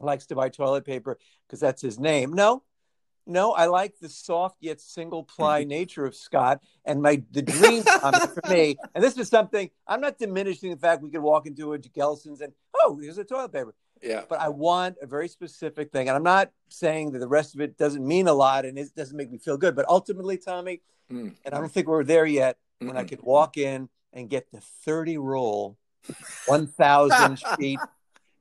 likes 0.00 0.26
to 0.26 0.36
buy 0.36 0.48
toilet 0.48 0.84
paper 0.84 1.18
because 1.46 1.60
that's 1.60 1.82
his 1.82 1.98
name. 1.98 2.32
No, 2.32 2.62
no, 3.26 3.52
I 3.52 3.66
like 3.66 3.98
the 3.98 4.08
soft 4.08 4.56
yet 4.60 4.80
single 4.80 5.22
ply 5.24 5.64
nature 5.64 6.06
of 6.06 6.14
Scott. 6.14 6.62
And 6.84 7.02
my 7.02 7.22
the 7.32 7.42
dream 7.42 7.82
for 8.00 8.40
me, 8.48 8.76
and 8.94 9.02
this 9.04 9.18
is 9.18 9.28
something 9.28 9.68
I'm 9.86 10.00
not 10.00 10.18
diminishing 10.18 10.70
the 10.70 10.76
fact 10.78 11.02
we 11.02 11.10
could 11.10 11.20
walk 11.20 11.46
into 11.46 11.74
a 11.74 11.78
Gelson's 11.78 12.40
and 12.40 12.52
oh, 12.80 12.98
here's 13.02 13.18
a 13.18 13.24
toilet 13.24 13.52
paper 13.52 13.74
Yeah. 14.02 14.22
but 14.28 14.40
I 14.40 14.48
want 14.50 14.96
a 15.02 15.06
very 15.06 15.28
specific 15.28 15.90
thing. 15.90 16.08
And 16.08 16.16
I'm 16.16 16.22
not 16.22 16.52
saying 16.68 17.10
that 17.12 17.18
the 17.18 17.28
rest 17.28 17.54
of 17.56 17.60
it 17.60 17.76
doesn't 17.76 18.06
mean 18.06 18.28
a 18.28 18.32
lot 18.34 18.64
and 18.64 18.78
it 18.78 18.94
doesn't 18.94 19.16
make 19.16 19.30
me 19.32 19.38
feel 19.38 19.56
good. 19.58 19.74
But 19.74 19.86
ultimately, 19.88 20.38
Tommy, 20.38 20.80
Mm. 21.10 21.34
and 21.46 21.54
I 21.54 21.58
don't 21.58 21.72
think 21.72 21.86
we're 21.88 22.04
there 22.04 22.26
yet, 22.26 22.58
when 22.80 22.96
I 22.98 23.02
could 23.04 23.22
walk 23.22 23.56
in 23.56 23.88
and 24.18 24.28
get 24.28 24.50
the 24.50 24.60
30 24.60 25.18
roll, 25.18 25.78
1,000 26.46 27.38
sheet 27.58 27.78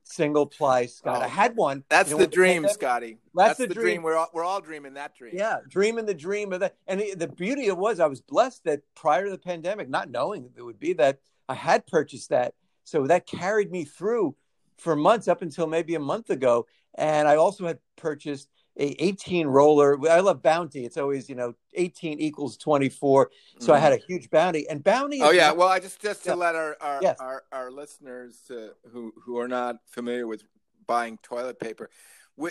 single 0.04 0.46
ply 0.46 0.86
Scott. 0.86 1.18
Oh, 1.18 1.24
I 1.24 1.28
had 1.28 1.54
one. 1.56 1.84
That's 1.88 2.10
you 2.10 2.16
know, 2.16 2.22
the 2.24 2.30
dream, 2.30 2.62
pandemic- 2.62 2.74
Scotty. 2.74 3.18
That's 3.34 3.48
That's, 3.50 3.58
the 3.58 3.66
the 3.68 3.74
dream. 3.74 3.84
dream. 3.84 4.02
We're 4.02 4.16
all, 4.16 4.28
we're 4.32 4.44
all 4.44 4.60
dreaming 4.60 4.94
that 4.94 5.14
dream. 5.14 5.34
Yeah, 5.36 5.58
dreaming 5.68 6.06
the 6.06 6.14
dream 6.14 6.52
of 6.52 6.60
that. 6.60 6.76
And 6.86 7.00
it- 7.00 7.18
the 7.18 7.28
beauty 7.28 7.68
of 7.68 7.76
it 7.76 7.78
was 7.78 8.00
I 8.00 8.06
was 8.06 8.20
blessed 8.20 8.64
that 8.64 8.80
prior 8.94 9.24
to 9.26 9.30
the 9.30 9.38
pandemic, 9.38 9.88
not 9.88 10.10
knowing 10.10 10.44
that 10.44 10.52
it 10.56 10.62
would 10.62 10.80
be 10.80 10.94
that, 10.94 11.20
I 11.48 11.54
had 11.54 11.86
purchased 11.86 12.30
that. 12.30 12.54
So 12.84 13.06
that 13.06 13.26
carried 13.26 13.70
me 13.70 13.84
through 13.84 14.34
for 14.78 14.96
months 14.96 15.28
up 15.28 15.42
until 15.42 15.66
maybe 15.66 15.94
a 15.94 16.00
month 16.00 16.30
ago. 16.30 16.66
And 16.94 17.28
I 17.28 17.36
also 17.36 17.66
had 17.66 17.78
purchased 17.96 18.48
a 18.78 19.02
18 19.04 19.46
roller. 19.48 19.98
I 20.08 20.20
love 20.20 20.40
Bounty. 20.40 20.84
It's 20.84 20.96
always, 20.96 21.28
you 21.28 21.34
know, 21.34 21.54
18 21.74 22.20
equals 22.20 22.56
24. 22.56 23.30
So 23.58 23.72
I 23.74 23.78
Mhm. 23.78 23.80
had 23.80 23.92
a 23.92 23.96
huge 23.96 24.30
Bounty. 24.30 24.68
And 24.68 24.82
Bounty 24.84 25.20
Oh 25.20 25.30
yeah. 25.30 25.48
not- 25.48 25.56
Well, 25.56 25.68
I 25.68 25.80
just 25.80 26.00
just 26.00 26.22
to 26.24 26.30
Yeah. 26.30 26.34
let 26.36 26.54
our 26.54 26.76
our, 26.80 27.00
Yes. 27.02 27.16
our, 27.20 27.44
our 27.52 27.70
listeners 27.70 28.50
uh, 28.50 28.68
who 28.92 29.12
who 29.24 29.38
are 29.38 29.48
not 29.48 29.76
familiar 29.86 30.26
with 30.26 30.44
buying 30.86 31.18
toilet 31.22 31.58
paper, 31.58 31.90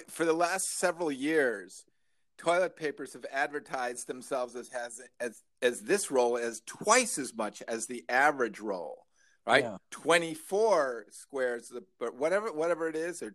for 0.09 0.25
the 0.25 0.33
last 0.33 0.69
several 0.77 1.11
years, 1.11 1.85
toilet 2.37 2.75
papers 2.75 3.13
have 3.13 3.25
advertised 3.31 4.05
themselves 4.07 4.55
as 4.55 4.69
has 4.69 5.01
as 5.19 5.43
as 5.61 5.81
this 5.83 6.11
roll 6.11 6.37
as 6.37 6.61
twice 6.65 7.17
as 7.17 7.33
much 7.33 7.63
as 7.67 7.87
the 7.87 8.03
average 8.09 8.59
roll, 8.59 9.07
right? 9.45 9.63
Yeah. 9.63 9.77
Twenty 9.91 10.33
four 10.33 11.05
squares, 11.09 11.69
the 11.69 11.83
but 11.99 12.15
whatever 12.15 12.51
whatever 12.51 12.87
it 12.89 12.95
is, 12.97 13.23
or 13.23 13.33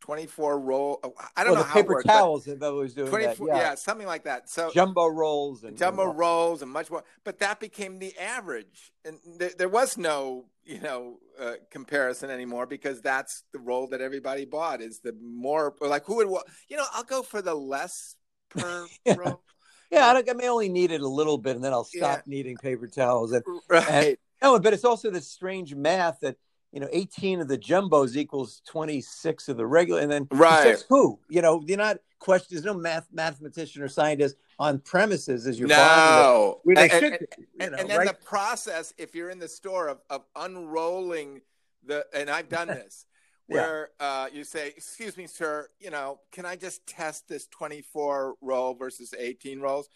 twenty 0.00 0.26
four 0.26 0.58
roll. 0.58 1.00
oh, 1.02 1.12
I 1.36 1.44
don't 1.44 1.54
well, 1.54 1.62
know 1.62 1.68
how 1.68 1.78
it 1.78 1.82
paper 1.82 1.94
works, 1.94 2.04
but 2.06 2.12
towels 2.12 2.44
that 2.44 2.62
always 2.62 2.94
doing 2.94 3.08
24 3.08 3.46
that. 3.48 3.56
yeah. 3.56 3.74
something 3.74 4.06
like 4.06 4.24
that. 4.24 4.48
So 4.48 4.70
Jumbo 4.72 5.08
rolls 5.08 5.64
and 5.64 5.76
jumbo 5.76 6.12
rolls 6.12 6.62
and 6.62 6.70
much 6.70 6.90
more 6.90 7.04
but 7.24 7.38
that 7.40 7.60
became 7.60 7.98
the 7.98 8.16
average 8.18 8.92
and 9.04 9.18
there, 9.38 9.52
there 9.56 9.68
was 9.68 9.96
no 9.96 10.46
you 10.64 10.80
know 10.80 11.18
uh, 11.40 11.54
comparison 11.70 12.30
anymore 12.30 12.66
because 12.66 13.00
that's 13.00 13.44
the 13.52 13.58
roll 13.58 13.88
that 13.88 14.00
everybody 14.00 14.44
bought 14.44 14.80
is 14.80 15.00
the 15.00 15.14
more 15.20 15.74
like 15.80 16.04
who 16.04 16.16
would 16.16 16.28
you 16.68 16.76
know 16.76 16.84
I'll 16.92 17.04
go 17.04 17.22
for 17.22 17.42
the 17.42 17.54
less 17.54 18.16
per 18.50 18.86
yeah. 19.04 19.14
roll. 19.16 19.42
Yeah, 19.90 20.06
I, 20.06 20.30
I 20.30 20.32
may 20.32 20.48
only 20.48 20.70
need 20.70 20.90
it 20.90 21.02
a 21.02 21.08
little 21.08 21.36
bit, 21.36 21.54
and 21.54 21.62
then 21.62 21.72
I'll 21.74 21.84
stop 21.84 22.18
yeah. 22.18 22.22
needing 22.26 22.56
paper 22.56 22.86
towels. 22.86 23.32
And, 23.32 23.44
right. 23.68 23.86
And, 23.88 24.16
no, 24.40 24.58
but 24.58 24.72
it's 24.72 24.86
also 24.86 25.10
this 25.10 25.30
strange 25.30 25.74
math 25.74 26.20
that 26.20 26.36
you 26.72 26.80
know, 26.80 26.88
18 26.90 27.40
of 27.40 27.48
the 27.48 27.58
jumbos 27.58 28.16
equals 28.16 28.62
26 28.66 29.48
of 29.48 29.56
the 29.58 29.66
regular, 29.66 30.00
and 30.00 30.10
then 30.10 30.26
right. 30.32 30.82
who? 30.88 31.18
You 31.28 31.42
know, 31.42 31.62
you're 31.66 31.76
not 31.76 31.98
question. 32.18 32.48
There's 32.50 32.64
no 32.64 32.74
math 32.74 33.08
mathematician 33.12 33.82
or 33.82 33.88
scientist 33.88 34.36
on 34.58 34.78
premises 34.78 35.46
as 35.46 35.58
you're 35.58 35.68
no. 35.68 36.60
Buying 36.64 36.90
and, 36.90 37.04
and, 37.04 37.18
and, 37.60 37.72
know, 37.72 37.78
and, 37.78 37.90
then 37.90 37.98
right? 37.98 38.08
the 38.08 38.14
process, 38.14 38.94
if 38.96 39.14
you're 39.14 39.28
in 39.28 39.38
the 39.38 39.48
store 39.48 39.88
of, 39.88 39.98
of 40.08 40.22
unrolling 40.34 41.42
the, 41.84 42.06
and 42.14 42.30
I've 42.30 42.48
done 42.48 42.68
this, 42.68 43.04
where 43.48 43.90
yeah. 44.00 44.06
uh, 44.06 44.26
you 44.32 44.44
say, 44.44 44.68
"Excuse 44.68 45.18
me, 45.18 45.26
sir, 45.26 45.68
you 45.78 45.90
know, 45.90 46.20
can 46.32 46.46
I 46.46 46.56
just 46.56 46.86
test 46.86 47.28
this 47.28 47.46
24 47.48 48.36
roll 48.40 48.74
versus 48.74 49.14
18 49.18 49.60
rolls?" 49.60 49.90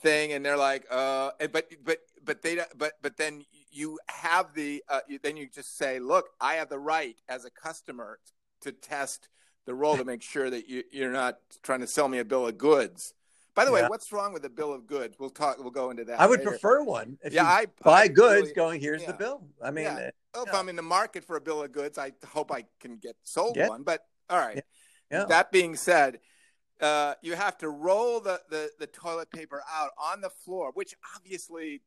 thing 0.00 0.32
and 0.32 0.44
they're 0.44 0.56
like 0.56 0.84
uh 0.90 1.30
but 1.52 1.70
but 1.84 1.98
but 2.24 2.42
they 2.42 2.58
but 2.76 2.94
but 3.00 3.16
then 3.16 3.44
you 3.74 3.98
have 4.08 4.54
the 4.54 4.82
uh, 4.88 5.00
then 5.22 5.36
you 5.36 5.48
just 5.48 5.76
say 5.76 5.98
look 5.98 6.26
i 6.40 6.54
have 6.54 6.68
the 6.68 6.78
right 6.78 7.16
as 7.28 7.44
a 7.44 7.50
customer 7.50 8.18
to 8.60 8.72
test 8.72 9.28
the 9.66 9.74
roll 9.74 9.96
to 9.96 10.04
make 10.04 10.22
sure 10.22 10.48
that 10.50 10.68
you, 10.68 10.82
you're 10.92 11.12
not 11.12 11.38
trying 11.62 11.80
to 11.80 11.86
sell 11.86 12.08
me 12.08 12.18
a 12.18 12.24
bill 12.24 12.46
of 12.46 12.56
goods 12.56 13.14
by 13.54 13.64
the 13.64 13.70
yeah. 13.70 13.82
way 13.82 13.88
what's 13.88 14.12
wrong 14.12 14.32
with 14.32 14.44
a 14.44 14.50
bill 14.50 14.72
of 14.72 14.86
goods 14.86 15.16
we'll 15.18 15.30
talk 15.30 15.58
we'll 15.58 15.70
go 15.70 15.90
into 15.90 16.04
that 16.04 16.20
i 16.20 16.26
would 16.26 16.40
later. 16.40 16.50
prefer 16.50 16.82
one 16.82 17.18
if 17.22 17.32
yeah 17.32 17.44
i 17.44 17.66
buy 17.82 18.02
I 18.02 18.08
goods 18.08 18.42
really, 18.42 18.54
going 18.54 18.80
here's 18.80 19.02
yeah. 19.02 19.12
the 19.12 19.18
bill 19.18 19.42
i 19.62 19.70
mean 19.70 19.84
yeah. 19.84 20.10
Uh, 20.36 20.44
if 20.46 20.54
i'm 20.54 20.68
in 20.68 20.76
the 20.76 20.82
market 20.82 21.24
for 21.24 21.36
a 21.36 21.40
bill 21.40 21.62
of 21.62 21.72
goods 21.72 21.98
i 21.98 22.12
hope 22.26 22.52
i 22.52 22.64
can 22.80 22.96
get 22.96 23.16
sold 23.22 23.54
get? 23.54 23.68
one 23.68 23.82
but 23.82 24.04
all 24.30 24.38
right 24.38 24.62
that 25.10 25.52
being 25.52 25.76
said 25.76 26.18
uh, 26.80 27.14
you 27.22 27.34
have 27.34 27.56
to 27.58 27.68
roll 27.68 28.20
the, 28.20 28.40
the, 28.50 28.70
the 28.78 28.86
toilet 28.86 29.30
paper 29.30 29.62
out 29.72 29.90
on 29.98 30.20
the 30.20 30.30
floor, 30.30 30.70
which 30.74 30.94
obviously 31.16 31.82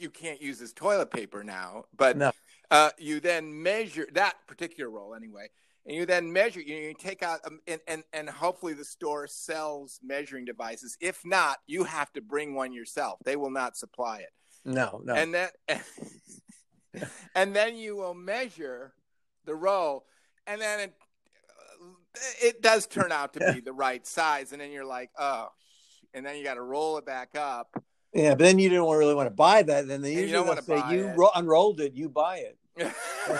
you 0.00 0.10
can't 0.10 0.40
use 0.40 0.60
as 0.60 0.72
toilet 0.72 1.10
paper 1.10 1.44
now. 1.44 1.84
But 1.96 2.16
no. 2.16 2.32
uh, 2.70 2.90
you 2.98 3.20
then 3.20 3.62
measure 3.62 4.08
that 4.12 4.34
particular 4.46 4.90
roll 4.90 5.14
anyway, 5.14 5.48
and 5.86 5.96
you 5.96 6.06
then 6.06 6.32
measure. 6.32 6.60
You, 6.60 6.76
you 6.76 6.94
take 6.94 7.22
out 7.22 7.40
um, 7.46 7.60
and, 7.66 7.80
and 7.86 8.04
and 8.12 8.28
hopefully 8.28 8.72
the 8.72 8.84
store 8.84 9.26
sells 9.26 10.00
measuring 10.02 10.44
devices. 10.44 10.96
If 11.00 11.24
not, 11.24 11.58
you 11.66 11.84
have 11.84 12.12
to 12.12 12.20
bring 12.20 12.54
one 12.54 12.72
yourself. 12.72 13.18
They 13.24 13.36
will 13.36 13.50
not 13.50 13.76
supply 13.76 14.18
it. 14.18 14.30
No, 14.64 15.00
no. 15.04 15.14
And 15.14 15.34
then 15.34 15.48
and 17.34 17.54
then 17.54 17.76
you 17.76 17.96
will 17.96 18.14
measure 18.14 18.94
the 19.44 19.54
roll, 19.54 20.04
and 20.46 20.60
then 20.60 20.80
it 20.80 20.94
it 22.42 22.62
does 22.62 22.86
turn 22.86 23.12
out 23.12 23.34
to 23.34 23.52
be 23.52 23.60
the 23.64 23.72
right 23.72 24.06
size, 24.06 24.52
and 24.52 24.60
then 24.60 24.72
you're 24.72 24.84
like, 24.84 25.10
oh, 25.18 25.48
and 26.14 26.24
then 26.24 26.36
you 26.36 26.44
got 26.44 26.54
to 26.54 26.62
roll 26.62 26.98
it 26.98 27.06
back 27.06 27.30
up. 27.36 27.82
Yeah, 28.12 28.30
but 28.30 28.40
then 28.40 28.58
you 28.58 28.68
didn't 28.68 28.88
really 28.88 29.14
want 29.14 29.26
to 29.26 29.34
buy 29.34 29.62
that. 29.62 29.86
Then 29.86 30.02
they 30.02 30.14
usually 30.14 30.46
want 30.46 30.58
to 30.58 30.64
say 30.64 30.82
you 30.90 31.12
ro- 31.16 31.30
unrolled 31.34 31.80
it, 31.80 31.94
you 31.94 32.08
buy 32.08 32.38
it. 32.38 32.56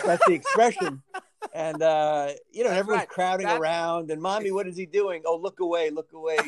that's, 0.04 0.24
the 0.26 0.34
expression. 0.34 1.02
And 1.54 1.82
uh, 1.82 2.32
you 2.52 2.62
know, 2.62 2.68
that's 2.68 2.80
everyone's 2.80 3.00
right. 3.00 3.08
crowding 3.08 3.46
that's... 3.46 3.58
around, 3.58 4.10
and 4.10 4.20
mommy, 4.20 4.52
what 4.52 4.68
is 4.68 4.76
he 4.76 4.84
doing? 4.84 5.22
Oh, 5.24 5.36
look 5.36 5.60
away, 5.60 5.88
look 5.90 6.12
away. 6.12 6.36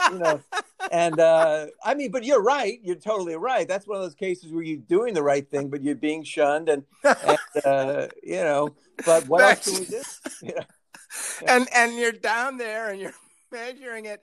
And, 0.00 0.14
you 0.14 0.18
know, 0.20 0.40
and 0.92 1.18
uh, 1.18 1.66
I 1.84 1.94
mean, 1.94 2.12
but 2.12 2.24
you're 2.24 2.40
right. 2.40 2.78
You're 2.82 2.96
totally 2.96 3.34
right. 3.34 3.66
That's 3.66 3.86
one 3.86 3.98
of 3.98 4.04
those 4.04 4.14
cases 4.14 4.52
where 4.52 4.62
you're 4.62 4.78
doing 4.78 5.12
the 5.12 5.24
right 5.24 5.46
thing, 5.50 5.68
but 5.68 5.82
you're 5.82 5.96
being 5.96 6.22
shunned, 6.22 6.68
and, 6.68 6.84
and 7.02 7.38
uh, 7.64 8.06
you 8.22 8.36
know. 8.36 8.76
But 9.04 9.28
what 9.28 9.42
else 9.42 9.64
can 9.68 9.80
we 9.80 9.86
do? 9.86 10.02
You 10.40 10.54
know? 10.54 10.64
and 11.46 11.68
and 11.74 11.96
you're 11.96 12.12
down 12.12 12.58
there 12.58 12.90
and 12.90 13.00
you're 13.00 13.14
measuring 13.50 14.04
it 14.06 14.22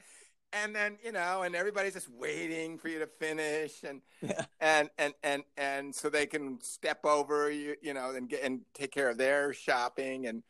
and 0.63 0.75
then 0.75 0.97
you 1.03 1.11
know 1.11 1.43
and 1.43 1.55
everybody's 1.55 1.93
just 1.93 2.09
waiting 2.09 2.77
for 2.77 2.87
you 2.87 2.99
to 2.99 3.07
finish 3.07 3.83
and 3.83 4.01
yeah. 4.21 4.45
and 4.59 4.89
and 4.97 5.13
and 5.23 5.43
and 5.57 5.93
so 5.93 6.09
they 6.09 6.25
can 6.25 6.59
step 6.61 7.05
over 7.05 7.51
you 7.51 7.75
you 7.81 7.93
know 7.93 8.11
and 8.11 8.29
get 8.29 8.43
and 8.43 8.61
take 8.73 8.91
care 8.91 9.09
of 9.09 9.17
their 9.17 9.53
shopping 9.53 10.27
and 10.27 10.43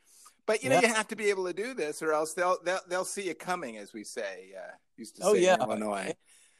but 0.45 0.63
you 0.63 0.69
know 0.69 0.75
yeah. 0.75 0.89
you 0.89 0.93
have 0.93 1.07
to 1.07 1.15
be 1.15 1.29
able 1.29 1.45
to 1.45 1.53
do 1.53 1.73
this 1.73 2.01
or 2.01 2.13
else 2.13 2.33
they'll 2.33 2.57
they'll, 2.63 2.79
they'll 2.87 3.05
see 3.05 3.27
you 3.27 3.35
coming 3.35 3.77
as 3.77 3.93
we 3.93 4.03
say 4.03 4.53
uh, 4.57 4.71
used 4.97 5.15
to 5.17 5.23
oh, 5.25 5.33
say 5.33 5.43
yeah. 5.43 5.55
in 5.55 5.61
Illinois. 5.61 6.13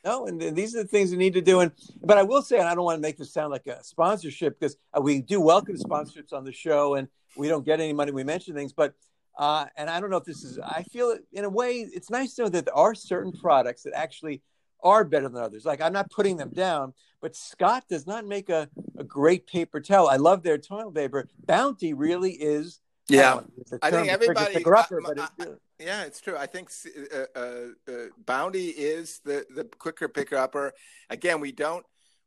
No, 0.04 0.28
and 0.28 0.40
these 0.40 0.76
are 0.76 0.84
the 0.84 0.88
things 0.88 1.10
we 1.10 1.18
need 1.18 1.34
to 1.34 1.42
do. 1.42 1.62
And 1.62 1.72
but 2.04 2.20
I 2.20 2.24
will 2.24 2.44
say, 2.44 2.60
and 2.60 2.68
I 2.68 2.76
don't 2.76 2.84
want 2.84 2.98
to 2.98 3.02
make 3.02 3.18
this 3.18 3.34
sound 3.34 3.50
like 3.50 3.66
a 3.66 3.84
sponsorship 3.84 4.60
because 4.60 4.78
uh, 4.96 5.02
we 5.02 5.20
do 5.20 5.42
welcome 5.42 5.76
sponsorships 5.78 6.32
on 6.32 6.44
the 6.44 6.52
show, 6.52 6.94
and 6.94 7.08
we 7.36 7.48
don't 7.48 7.66
get 7.66 7.80
any 7.80 7.92
money. 7.92 8.12
We 8.12 8.24
mention 8.24 8.54
things, 8.54 8.72
but 8.72 8.94
uh, 9.38 9.66
and 9.76 9.90
I 9.90 10.00
don't 10.00 10.10
know 10.10 10.18
if 10.18 10.24
this 10.24 10.44
is, 10.44 10.60
I 10.60 10.84
feel 10.84 11.18
in 11.32 11.46
a 11.46 11.50
way, 11.50 11.80
it's 11.80 12.10
nice 12.10 12.36
to 12.36 12.44
know 12.44 12.50
that 12.50 12.66
there 12.66 12.76
are 12.76 12.96
certain 12.96 13.32
products 13.32 13.84
that 13.84 13.94
actually 13.96 14.42
are 14.84 15.04
better 15.04 15.30
than 15.30 15.42
others. 15.42 15.66
Like 15.66 15.82
I'm 15.82 15.94
not 15.94 16.12
putting 16.12 16.38
them 16.38 16.50
down, 16.50 16.94
but 17.22 17.36
Scott 17.36 17.86
does 17.90 18.06
not 18.06 18.26
make 18.26 18.50
a, 18.50 18.70
a 18.98 19.04
great 19.04 19.48
paper 19.48 19.82
towel. 19.82 20.08
I 20.08 20.18
love 20.18 20.44
their 20.44 20.58
toilet 20.58 20.94
paper. 20.94 21.28
Bounty 21.46 21.94
really 21.94 22.32
is. 22.32 22.80
Yeah. 23.08 23.42
I 23.82 23.92
think 23.92 24.08
everybody, 24.10 24.64
upper, 24.64 25.02
I, 25.06 25.22
I, 25.22 25.28
it, 25.40 25.62
yeah, 25.80 26.04
it's 26.04 26.22
true. 26.22 26.38
I 26.38 26.48
think 26.48 26.70
uh, 27.14 27.40
uh, 27.40 27.68
uh, 27.88 27.92
Bounty 28.26 28.70
is 28.70 29.20
the, 29.24 29.46
the 29.54 29.64
quicker 29.64 30.08
picker 30.08 30.38
upper. 30.38 30.74
Again, 31.10 31.40
we 31.40 31.52
don't, 31.52 31.86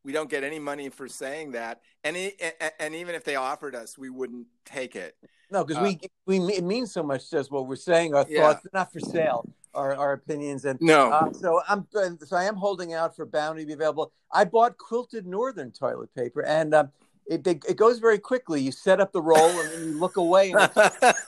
we 0.08 0.14
don't 0.14 0.30
get 0.30 0.42
any 0.42 0.58
money 0.58 0.88
for 0.88 1.06
saying 1.06 1.50
that. 1.50 1.82
And, 2.02 2.16
and 2.80 2.94
even 2.94 3.14
if 3.14 3.24
they 3.24 3.36
offered 3.36 3.74
us, 3.74 3.98
we 3.98 4.08
wouldn't 4.08 4.46
take 4.64 4.96
it. 4.96 5.14
No, 5.50 5.62
because 5.62 5.82
uh, 5.82 5.92
we 6.26 6.38
we 6.38 6.54
it 6.54 6.64
means 6.64 6.92
so 6.92 7.02
much 7.02 7.28
to 7.28 7.40
us 7.40 7.50
what 7.50 7.66
we're 7.66 7.76
saying, 7.76 8.14
our 8.14 8.24
yeah. 8.26 8.40
thoughts, 8.40 8.66
not 8.72 8.90
for 8.90 9.00
sale, 9.00 9.46
our, 9.74 9.94
our 9.94 10.14
opinions, 10.14 10.64
and 10.64 10.80
no. 10.80 11.12
Uh, 11.12 11.30
so 11.34 11.60
I'm 11.68 11.86
so 11.92 12.36
I 12.38 12.44
am 12.44 12.56
holding 12.56 12.94
out 12.94 13.16
for 13.16 13.26
Bounty 13.26 13.64
to 13.64 13.66
be 13.66 13.74
available. 13.74 14.10
I 14.32 14.46
bought 14.46 14.78
quilted 14.78 15.26
northern 15.26 15.72
toilet 15.72 16.14
paper, 16.14 16.42
and 16.42 16.74
um, 16.74 16.90
it 17.26 17.46
it 17.46 17.76
goes 17.76 17.98
very 17.98 18.18
quickly. 18.18 18.62
You 18.62 18.72
set 18.72 19.02
up 19.02 19.12
the 19.12 19.20
roll, 19.20 19.60
and 19.60 19.72
then 19.72 19.84
you 19.88 19.98
look 19.98 20.16
away, 20.16 20.52
and 20.52 20.70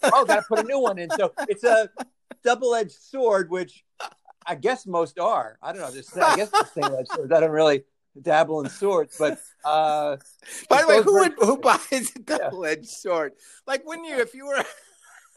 oh, 0.04 0.24
gotta 0.24 0.44
put 0.48 0.60
a 0.60 0.64
new 0.64 0.80
one 0.80 0.98
in. 0.98 1.10
So 1.18 1.34
it's 1.48 1.64
a 1.64 1.90
double 2.42 2.74
edged 2.74 2.92
sword, 2.92 3.50
which 3.50 3.84
I 4.46 4.54
guess 4.54 4.86
most 4.86 5.18
are. 5.18 5.58
I 5.62 5.72
don't 5.72 5.82
know. 5.82 5.90
This 5.90 6.16
I 6.16 6.36
guess 6.36 6.48
the 6.48 6.64
single 6.72 6.96
edged 6.96 7.12
sword. 7.12 7.30
I 7.30 7.40
don't 7.40 7.50
really 7.50 7.84
dabble 8.20 8.60
in 8.60 8.70
swords, 8.70 9.16
but 9.18 9.38
uh, 9.64 10.16
by 10.68 10.82
the 10.82 10.88
way, 10.88 11.02
who 11.02 11.20
would 11.20 11.34
who 11.38 11.58
buys 11.58 12.12
a 12.16 12.18
double 12.20 12.64
edged 12.64 12.84
yeah. 12.84 12.88
sword? 12.88 13.32
Like, 13.66 13.86
wouldn't 13.86 14.08
you 14.08 14.18
if 14.18 14.34
you 14.34 14.46
were 14.46 14.64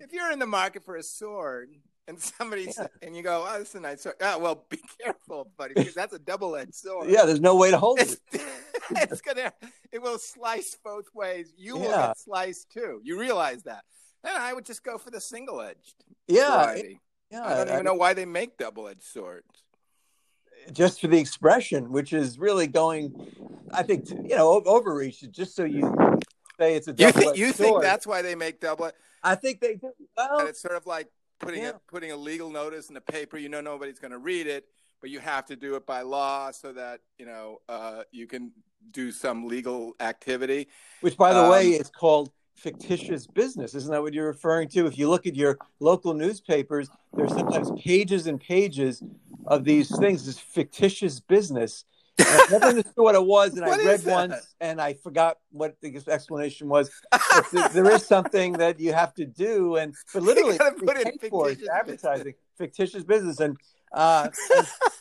if 0.00 0.12
you're 0.12 0.32
in 0.32 0.38
the 0.38 0.46
market 0.46 0.84
for 0.84 0.96
a 0.96 1.02
sword 1.02 1.70
and 2.08 2.20
somebody 2.20 2.72
yeah. 2.76 2.86
and 3.02 3.16
you 3.16 3.22
go, 3.22 3.46
"Oh, 3.48 3.58
this 3.58 3.70
is 3.70 3.74
a 3.76 3.80
nice 3.80 4.02
sword." 4.02 4.16
Oh, 4.20 4.38
well, 4.38 4.64
be 4.68 4.80
careful, 5.02 5.50
buddy, 5.56 5.74
because 5.74 5.94
that's 5.94 6.12
a 6.12 6.18
double 6.18 6.56
edged 6.56 6.74
sword. 6.74 7.08
Yeah, 7.08 7.24
there's 7.24 7.40
no 7.40 7.56
way 7.56 7.70
to 7.70 7.78
hold 7.78 8.00
it's, 8.00 8.16
it. 8.32 8.42
it's 8.90 9.20
gonna 9.20 9.52
it 9.92 10.00
will 10.00 10.18
slice 10.18 10.76
both 10.82 11.06
ways. 11.14 11.52
You 11.56 11.76
will 11.76 11.88
get 11.88 12.18
sliced 12.18 12.70
too. 12.70 13.00
You 13.02 13.18
realize 13.18 13.62
that. 13.64 13.84
And 14.22 14.36
I 14.36 14.52
would 14.52 14.66
just 14.66 14.84
go 14.84 14.98
for 14.98 15.10
the 15.10 15.20
single 15.20 15.62
edged. 15.62 15.94
Yeah. 16.28 16.76
Yeah. 17.30 17.44
I 17.44 17.54
don't 17.54 17.68
even 17.68 17.78
I, 17.78 17.82
know 17.82 17.94
why 17.94 18.12
they 18.12 18.26
make 18.26 18.58
double 18.58 18.88
edged 18.88 19.04
swords 19.04 19.46
just 20.72 21.00
for 21.00 21.08
the 21.08 21.18
expression, 21.18 21.90
which 21.90 22.12
is 22.12 22.38
really 22.38 22.66
going, 22.66 23.14
I 23.72 23.82
think, 23.82 24.08
you 24.10 24.36
know, 24.36 24.62
overreach. 24.64 25.24
Just 25.30 25.54
so 25.54 25.64
you 25.64 25.94
say 26.58 26.74
it's 26.74 26.88
a 26.88 26.92
double. 26.92 27.06
You 27.06 27.12
think 27.12 27.36
you 27.36 27.52
think 27.52 27.82
that's 27.82 28.06
why 28.06 28.22
they 28.22 28.34
make 28.34 28.60
double? 28.60 28.90
I 29.22 29.34
think 29.34 29.60
they 29.60 29.76
do. 29.76 29.92
Well, 30.16 30.40
and 30.40 30.48
it's 30.48 30.60
sort 30.60 30.76
of 30.76 30.86
like 30.86 31.08
putting 31.38 31.62
yeah. 31.62 31.70
a 31.70 31.74
putting 31.88 32.12
a 32.12 32.16
legal 32.16 32.50
notice 32.50 32.88
in 32.88 32.94
the 32.94 33.00
paper. 33.00 33.38
You 33.38 33.48
know, 33.48 33.60
nobody's 33.60 33.98
going 33.98 34.12
to 34.12 34.18
read 34.18 34.46
it, 34.46 34.66
but 35.00 35.10
you 35.10 35.20
have 35.20 35.46
to 35.46 35.56
do 35.56 35.74
it 35.76 35.86
by 35.86 36.02
law 36.02 36.50
so 36.50 36.72
that 36.72 37.00
you 37.18 37.26
know 37.26 37.60
uh, 37.68 38.02
you 38.12 38.26
can 38.26 38.52
do 38.92 39.10
some 39.12 39.46
legal 39.46 39.94
activity. 40.00 40.68
Which, 41.00 41.16
by 41.16 41.32
the 41.32 41.44
um, 41.44 41.50
way, 41.50 41.68
is 41.70 41.90
called 41.90 42.30
fictitious 42.56 43.26
business. 43.26 43.74
Isn't 43.74 43.90
that 43.90 44.02
what 44.02 44.12
you're 44.12 44.26
referring 44.26 44.68
to? 44.70 44.86
If 44.86 44.98
you 44.98 45.08
look 45.08 45.26
at 45.26 45.34
your 45.34 45.58
local 45.80 46.12
newspapers, 46.12 46.90
there's 47.14 47.32
sometimes 47.32 47.70
pages 47.80 48.26
and 48.26 48.38
pages 48.38 49.02
of 49.50 49.64
these 49.64 49.94
things, 49.98 50.24
this 50.24 50.38
fictitious 50.38 51.20
business. 51.20 51.84
And 52.18 52.28
I 52.28 52.46
never 52.50 52.66
understood 52.66 52.94
what 52.96 53.14
it 53.14 53.24
was, 53.24 53.54
and 53.54 53.62
what 53.66 53.80
I 53.80 53.84
read 53.84 54.04
once 54.04 54.54
and 54.60 54.80
I 54.80 54.94
forgot 54.94 55.38
what 55.50 55.76
the 55.82 56.02
explanation 56.08 56.68
was. 56.68 56.90
there 57.72 57.90
is 57.90 58.06
something 58.06 58.52
that 58.54 58.78
you 58.78 58.92
have 58.92 59.12
to 59.14 59.26
do, 59.26 59.76
and 59.76 59.94
but 60.14 60.22
literally, 60.22 60.56
put 60.56 60.96
it 60.96 61.20
for 61.28 61.50
advertising, 61.72 62.24
business. 62.24 62.34
fictitious 62.56 63.04
business, 63.04 63.40
and, 63.40 63.56
uh, 63.92 64.28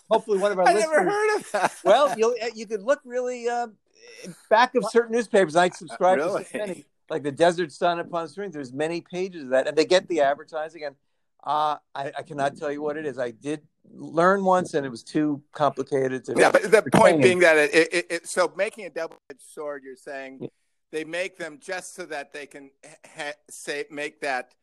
hopefully 0.09 0.39
one 0.39 0.51
of 0.51 0.59
our 0.59 0.67
I 0.67 0.73
listeners. 0.73 0.97
never 0.97 1.09
heard 1.09 1.37
of 1.37 1.51
that. 1.51 1.75
well, 1.83 2.17
you 2.17 2.35
you 2.55 2.65
could 2.65 2.81
look 2.81 3.01
really 3.05 3.47
uh, 3.47 3.67
back 4.49 4.75
of 4.75 4.83
certain 4.89 5.11
newspapers. 5.11 5.55
I 5.55 5.69
subscribe 5.69 6.17
really? 6.17 6.43
to 6.43 6.49
so 6.49 6.57
many 6.57 6.85
like 7.09 7.23
the 7.23 7.31
Desert 7.31 7.71
Sun 7.71 7.99
upon 7.99 8.27
Springs. 8.29 8.53
There's 8.53 8.73
many 8.73 9.01
pages 9.01 9.43
of 9.43 9.49
that, 9.49 9.67
and 9.67 9.77
they 9.77 9.85
get 9.85 10.07
the 10.07 10.21
advertising. 10.21 10.85
And 10.85 10.95
uh, 11.43 11.77
I, 11.93 12.11
I, 12.17 12.23
cannot 12.23 12.57
tell 12.57 12.71
you 12.71 12.81
what 12.81 12.97
it 12.97 13.05
is. 13.05 13.17
I 13.17 13.31
did 13.31 13.61
learn 13.91 14.43
once, 14.43 14.73
and 14.73 14.85
it 14.85 14.89
was 14.89 15.03
too 15.03 15.41
complicated 15.51 16.25
to. 16.25 16.35
Yeah, 16.37 16.51
but 16.51 16.69
the 16.69 16.83
point 16.93 17.21
being 17.21 17.39
that 17.39 17.57
it, 17.57 17.93
it, 17.93 18.05
it 18.09 18.27
so 18.27 18.51
making 18.55 18.85
a 18.85 18.89
double-edged 18.89 19.41
sword, 19.41 19.83
you're 19.83 19.95
saying. 19.95 20.39
Yeah. 20.41 20.47
they 20.91 21.03
make 21.03 21.37
them 21.37 21.59
just 21.61 21.93
so 21.93 22.05
that 22.05 22.33
they 22.33 22.47
can 22.47 22.71
ha- 23.15 23.33
say 23.49 23.85
make 23.91 24.21
that 24.21 24.55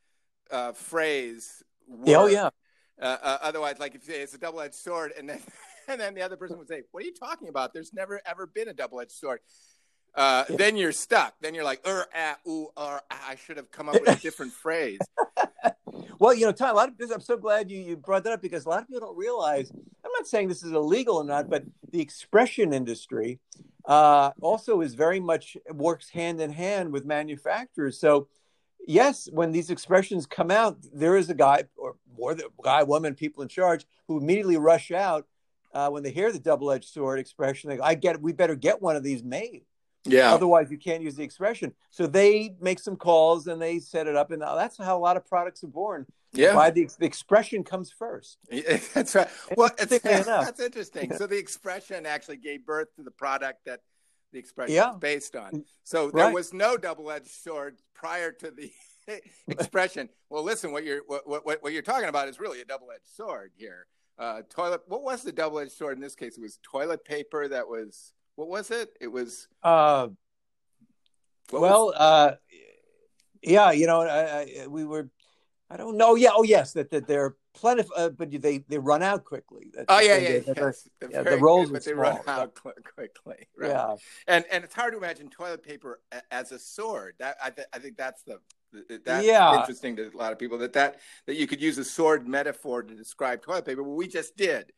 uh, 0.50 0.72
phrase. 0.72 1.62
Work. 1.88 2.08
Oh 2.08 2.26
yeah. 2.26 2.50
Uh, 3.00 3.16
uh, 3.22 3.38
otherwise, 3.42 3.78
like 3.78 3.94
if 3.94 4.06
you 4.06 4.14
say 4.14 4.20
it's 4.22 4.34
a 4.34 4.38
double-edged 4.38 4.74
sword, 4.74 5.12
and 5.16 5.28
then 5.28 5.40
and 5.88 6.00
then 6.00 6.14
the 6.14 6.22
other 6.22 6.36
person 6.36 6.58
would 6.58 6.68
say, 6.68 6.82
"What 6.90 7.02
are 7.02 7.06
you 7.06 7.14
talking 7.14 7.48
about? 7.48 7.72
There's 7.72 7.92
never 7.92 8.20
ever 8.26 8.46
been 8.46 8.68
a 8.68 8.74
double-edged 8.74 9.12
sword." 9.12 9.40
Uh, 10.14 10.44
yeah. 10.48 10.56
Then 10.56 10.76
you're 10.76 10.92
stuck. 10.92 11.34
Then 11.40 11.54
you're 11.54 11.64
like, 11.64 11.86
"Er, 11.86 12.06
ah, 12.14 12.36
ooh, 12.48 12.68
er, 12.78 13.00
ah, 13.10 13.28
I 13.28 13.36
should 13.36 13.58
have 13.58 13.70
come 13.70 13.88
up 13.88 14.00
with 14.00 14.08
a 14.08 14.20
different 14.20 14.52
phrase." 14.52 14.98
well, 16.18 16.34
you 16.34 16.46
know, 16.46 16.52
Tom, 16.52 16.70
a 16.70 16.74
lot 16.74 16.88
of. 16.88 16.94
I'm 17.10 17.20
so 17.20 17.36
glad 17.36 17.70
you, 17.70 17.80
you 17.80 17.96
brought 17.96 18.24
that 18.24 18.32
up 18.32 18.42
because 18.42 18.66
a 18.66 18.68
lot 18.68 18.82
of 18.82 18.88
people 18.88 19.00
don't 19.00 19.16
realize. 19.16 19.70
I'm 19.70 20.12
not 20.12 20.26
saying 20.26 20.48
this 20.48 20.62
is 20.62 20.72
illegal 20.72 21.16
or 21.16 21.24
not, 21.24 21.48
but 21.48 21.64
the 21.90 22.00
expression 22.00 22.72
industry 22.72 23.38
uh, 23.84 24.30
also 24.40 24.80
is 24.80 24.94
very 24.94 25.20
much 25.20 25.56
works 25.72 26.08
hand 26.10 26.40
in 26.40 26.52
hand 26.52 26.92
with 26.92 27.04
manufacturers. 27.04 27.98
So, 27.98 28.28
yes, 28.86 29.28
when 29.32 29.52
these 29.52 29.70
expressions 29.70 30.26
come 30.26 30.50
out, 30.50 30.78
there 30.92 31.16
is 31.16 31.30
a 31.30 31.34
guy 31.34 31.64
or 31.76 31.96
more 32.16 32.34
the 32.34 32.48
guy, 32.62 32.82
woman, 32.82 33.14
people 33.14 33.42
in 33.42 33.48
charge 33.48 33.86
who 34.08 34.18
immediately 34.18 34.56
rush 34.56 34.90
out 34.90 35.26
uh, 35.74 35.90
when 35.90 36.02
they 36.02 36.10
hear 36.10 36.32
the 36.32 36.38
double-edged 36.38 36.88
sword 36.88 37.18
expression. 37.18 37.70
They 37.70 37.76
go, 37.76 37.82
"I 37.82 37.94
get, 37.94 38.20
we 38.20 38.32
better 38.32 38.54
get 38.54 38.80
one 38.80 38.96
of 38.96 39.02
these 39.02 39.22
made." 39.22 39.64
Yeah. 40.06 40.32
Otherwise, 40.32 40.70
you 40.70 40.78
can't 40.78 41.02
use 41.02 41.14
the 41.16 41.22
expression. 41.22 41.72
So 41.90 42.06
they 42.06 42.54
make 42.60 42.78
some 42.78 42.96
calls 42.96 43.46
and 43.46 43.60
they 43.60 43.78
set 43.78 44.06
it 44.06 44.16
up, 44.16 44.30
and 44.30 44.42
that's 44.42 44.78
how 44.78 44.96
a 44.96 45.00
lot 45.00 45.16
of 45.16 45.26
products 45.26 45.64
are 45.64 45.68
born. 45.68 46.06
Yeah. 46.32 46.54
Why 46.54 46.70
the, 46.70 46.88
the 46.98 47.06
expression 47.06 47.64
comes 47.64 47.90
first. 47.90 48.38
Yeah, 48.50 48.78
that's 48.94 49.14
right. 49.14 49.28
Well, 49.56 49.70
it's, 49.78 49.98
that's 50.02 50.60
interesting. 50.60 51.14
So 51.14 51.26
the 51.26 51.38
expression 51.38 52.06
actually 52.06 52.36
gave 52.36 52.66
birth 52.66 52.94
to 52.96 53.02
the 53.02 53.10
product 53.10 53.64
that 53.66 53.80
the 54.32 54.38
expression 54.38 54.74
yeah. 54.74 54.90
is 54.90 54.96
based 54.96 55.36
on. 55.36 55.64
So 55.84 56.10
there 56.10 56.26
right. 56.26 56.34
was 56.34 56.52
no 56.52 56.76
double-edged 56.76 57.30
sword 57.30 57.76
prior 57.94 58.32
to 58.32 58.50
the 58.50 58.70
expression. 59.48 60.08
well, 60.28 60.42
listen, 60.42 60.72
what 60.72 60.84
you're 60.84 61.02
what, 61.06 61.26
what, 61.26 61.62
what 61.62 61.72
you're 61.72 61.82
talking 61.82 62.08
about 62.08 62.28
is 62.28 62.38
really 62.40 62.60
a 62.60 62.64
double-edged 62.64 63.08
sword 63.14 63.52
here. 63.56 63.86
Uh, 64.18 64.40
toilet. 64.48 64.80
What 64.86 65.02
was 65.02 65.22
the 65.22 65.32
double-edged 65.32 65.72
sword 65.72 65.96
in 65.96 66.02
this 66.02 66.14
case? 66.14 66.36
It 66.36 66.40
was 66.40 66.58
toilet 66.62 67.04
paper 67.04 67.48
that 67.48 67.68
was 67.68 68.12
what 68.36 68.48
was 68.48 68.70
it? 68.70 68.90
It 69.00 69.08
was. 69.08 69.48
Uh, 69.62 70.08
well, 71.52 71.86
was... 71.86 71.94
uh, 71.94 72.36
yeah, 73.42 73.72
you 73.72 73.86
know, 73.86 74.02
I, 74.02 74.62
I, 74.62 74.66
we 74.68 74.84
were. 74.84 75.10
I 75.68 75.76
don't 75.76 75.96
know. 75.96 76.14
Yeah. 76.14 76.30
Oh, 76.32 76.44
yes. 76.44 76.74
That 76.74 76.90
that 76.90 77.08
they're 77.08 77.34
plentiful, 77.54 77.92
uh, 77.96 78.10
but 78.10 78.30
they 78.30 78.58
they 78.68 78.78
run 78.78 79.02
out 79.02 79.24
quickly. 79.24 79.70
That's 79.74 79.86
oh 79.88 79.98
yeah, 79.98 80.16
yeah. 80.16 80.40
yes. 80.46 80.88
yeah 81.10 81.22
the 81.22 81.38
rolls, 81.38 81.66
good, 81.66 81.72
but 81.72 81.84
they 81.84 81.92
small, 81.92 82.02
run 82.02 82.20
out 82.28 82.54
quickly. 82.54 83.48
Right? 83.58 83.70
Yeah. 83.70 83.96
And 84.28 84.44
and 84.52 84.62
it's 84.62 84.74
hard 84.74 84.92
to 84.92 84.98
imagine 84.98 85.28
toilet 85.28 85.64
paper 85.64 86.00
as 86.30 86.52
a 86.52 86.58
sword. 86.58 87.14
That 87.18 87.36
I, 87.42 87.50
th- 87.50 87.66
I 87.72 87.78
think 87.80 87.96
that's 87.96 88.22
the 88.22 88.38
that's 89.04 89.24
yeah. 89.24 89.58
interesting 89.58 89.96
to 89.96 90.10
a 90.14 90.16
lot 90.16 90.32
of 90.32 90.38
people 90.38 90.58
that 90.58 90.72
that 90.74 91.00
that 91.26 91.34
you 91.34 91.46
could 91.46 91.60
use 91.60 91.78
a 91.78 91.84
sword 91.84 92.28
metaphor 92.28 92.82
to 92.82 92.94
describe 92.94 93.42
toilet 93.42 93.64
paper. 93.64 93.82
Well, 93.82 93.96
we 93.96 94.06
just 94.06 94.36
did. 94.36 94.72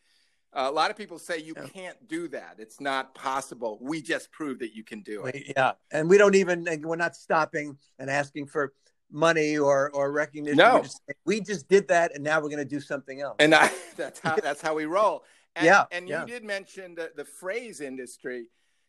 A 0.54 0.70
lot 0.70 0.90
of 0.90 0.96
people 0.96 1.18
say 1.18 1.38
you 1.38 1.54
yeah. 1.56 1.66
can't 1.66 2.08
do 2.08 2.26
that. 2.28 2.56
It's 2.58 2.80
not 2.80 3.14
possible. 3.14 3.78
We 3.80 4.00
just 4.00 4.32
proved 4.32 4.60
that 4.60 4.74
you 4.74 4.82
can 4.82 5.02
do 5.02 5.24
it. 5.26 5.52
Yeah, 5.56 5.72
and 5.90 6.08
we 6.08 6.16
don't 6.16 6.34
even. 6.34 6.66
We're 6.82 6.96
not 6.96 7.14
stopping 7.14 7.76
and 7.98 8.08
asking 8.08 8.46
for 8.46 8.72
money 9.10 9.58
or 9.58 9.90
or 9.92 10.12
recognition. 10.12 10.56
No, 10.56 10.76
we 10.76 10.82
just, 10.82 11.02
we 11.24 11.40
just 11.40 11.68
did 11.68 11.88
that, 11.88 12.14
and 12.14 12.24
now 12.24 12.40
we're 12.40 12.48
going 12.48 12.58
to 12.58 12.64
do 12.64 12.80
something 12.80 13.20
else. 13.20 13.36
And 13.38 13.54
I, 13.54 13.70
that's 13.96 14.20
how 14.20 14.36
that's 14.36 14.60
how 14.60 14.74
we 14.74 14.86
roll. 14.86 15.24
And, 15.56 15.66
yeah, 15.66 15.84
and 15.90 16.08
yeah. 16.08 16.22
you 16.22 16.26
did 16.26 16.44
mention 16.44 16.94
the, 16.94 17.10
the 17.16 17.24
phrase 17.24 17.80
industry. 17.80 18.46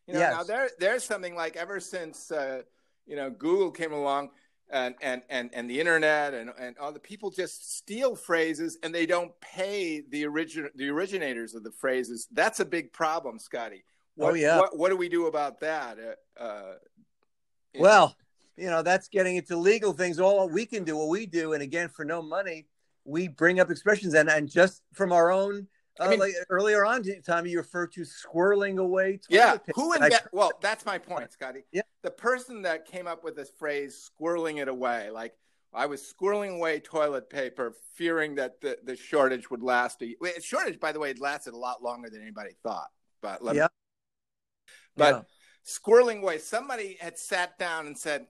You 0.07 0.13
know, 0.13 0.19
yes. 0.19 0.33
now 0.33 0.43
there 0.43 0.69
there's 0.79 1.03
something 1.03 1.35
like 1.35 1.55
ever 1.55 1.79
since 1.79 2.31
uh, 2.31 2.61
you 3.05 3.15
know 3.15 3.29
Google 3.29 3.71
came 3.71 3.93
along, 3.93 4.29
and 4.69 4.95
and 5.01 5.21
and, 5.29 5.49
and 5.53 5.69
the 5.69 5.79
internet 5.79 6.33
and, 6.33 6.51
and 6.59 6.77
all 6.77 6.91
the 6.91 6.99
people 6.99 7.31
just 7.31 7.77
steal 7.77 8.15
phrases 8.15 8.77
and 8.83 8.93
they 8.93 9.05
don't 9.05 9.31
pay 9.41 10.01
the 10.09 10.25
origin 10.25 10.69
the 10.75 10.89
originators 10.89 11.55
of 11.55 11.63
the 11.63 11.71
phrases. 11.71 12.27
That's 12.31 12.59
a 12.59 12.65
big 12.65 12.93
problem 12.93 13.39
scotty. 13.39 13.83
What, 14.15 14.31
oh 14.31 14.33
yeah. 14.33 14.57
what, 14.57 14.77
what 14.77 14.89
do 14.89 14.97
we 14.97 15.09
do 15.09 15.27
about 15.27 15.59
that 15.61 15.97
uh, 16.39 16.43
uh, 16.43 16.73
well 17.77 18.15
you 18.57 18.69
know 18.69 18.81
that's 18.81 19.07
getting 19.07 19.37
into 19.37 19.57
legal 19.57 19.93
things. 19.93 20.19
All 20.19 20.49
we 20.49 20.65
can 20.65 20.83
do 20.83 20.97
what 20.97 21.09
we 21.09 21.25
do 21.25 21.53
and 21.53 21.63
again 21.63 21.89
for 21.89 22.05
no 22.05 22.21
money 22.21 22.67
we 23.05 23.27
bring 23.27 23.59
up 23.59 23.71
expressions. 23.71 24.13
And 24.13 24.29
and 24.29 24.49
just 24.49 24.83
from 24.93 25.11
our 25.11 25.31
own 25.31 25.67
I 25.99 26.05
uh, 26.05 26.09
mean, 26.11 26.19
like 26.19 26.33
earlier 26.49 26.85
on, 26.85 27.03
Tommy, 27.25 27.49
you 27.51 27.57
referred 27.57 27.91
to 27.93 28.01
squirreling 28.01 28.77
away. 28.77 29.19
Yeah, 29.29 29.57
who 29.75 29.93
invented? 29.93 30.19
Well, 30.31 30.51
that's 30.61 30.85
my 30.85 30.97
point, 30.97 31.31
Scotty. 31.33 31.63
Yeah, 31.73 31.81
the 32.01 32.11
person 32.11 32.61
that 32.63 32.85
came 32.85 33.07
up 33.07 33.23
with 33.23 33.35
this 33.35 33.49
phrase 33.49 34.09
"squirreling 34.09 34.61
it 34.61 34.67
away," 34.67 35.09
like 35.09 35.33
I 35.73 35.85
was 35.85 36.01
squirreling 36.01 36.55
away 36.55 36.79
toilet 36.79 37.29
paper, 37.29 37.73
fearing 37.95 38.35
that 38.35 38.61
the, 38.61 38.77
the 38.83 38.95
shortage 38.95 39.49
would 39.51 39.61
last. 39.61 40.01
A, 40.01 40.15
shortage, 40.41 40.79
by 40.79 40.91
the 40.91 40.99
way, 40.99 41.11
it 41.11 41.19
lasted 41.19 41.53
a 41.53 41.57
lot 41.57 41.83
longer 41.83 42.09
than 42.09 42.21
anybody 42.21 42.51
thought. 42.63 42.89
But 43.21 43.39
yeah, 43.43 43.63
me, 43.63 43.67
but 44.97 45.15
yeah. 45.15 45.21
squirreling 45.65 46.21
away. 46.21 46.37
Somebody 46.37 46.97
had 46.99 47.17
sat 47.17 47.59
down 47.59 47.87
and 47.87 47.97
said, 47.97 48.27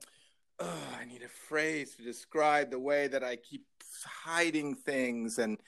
"Oh, 0.58 0.88
I 0.98 1.04
need 1.04 1.22
a 1.22 1.28
phrase 1.28 1.96
to 1.96 2.02
describe 2.02 2.70
the 2.70 2.80
way 2.80 3.08
that 3.08 3.24
I 3.24 3.36
keep 3.36 3.66
hiding 4.04 4.74
things 4.74 5.38
and." 5.38 5.58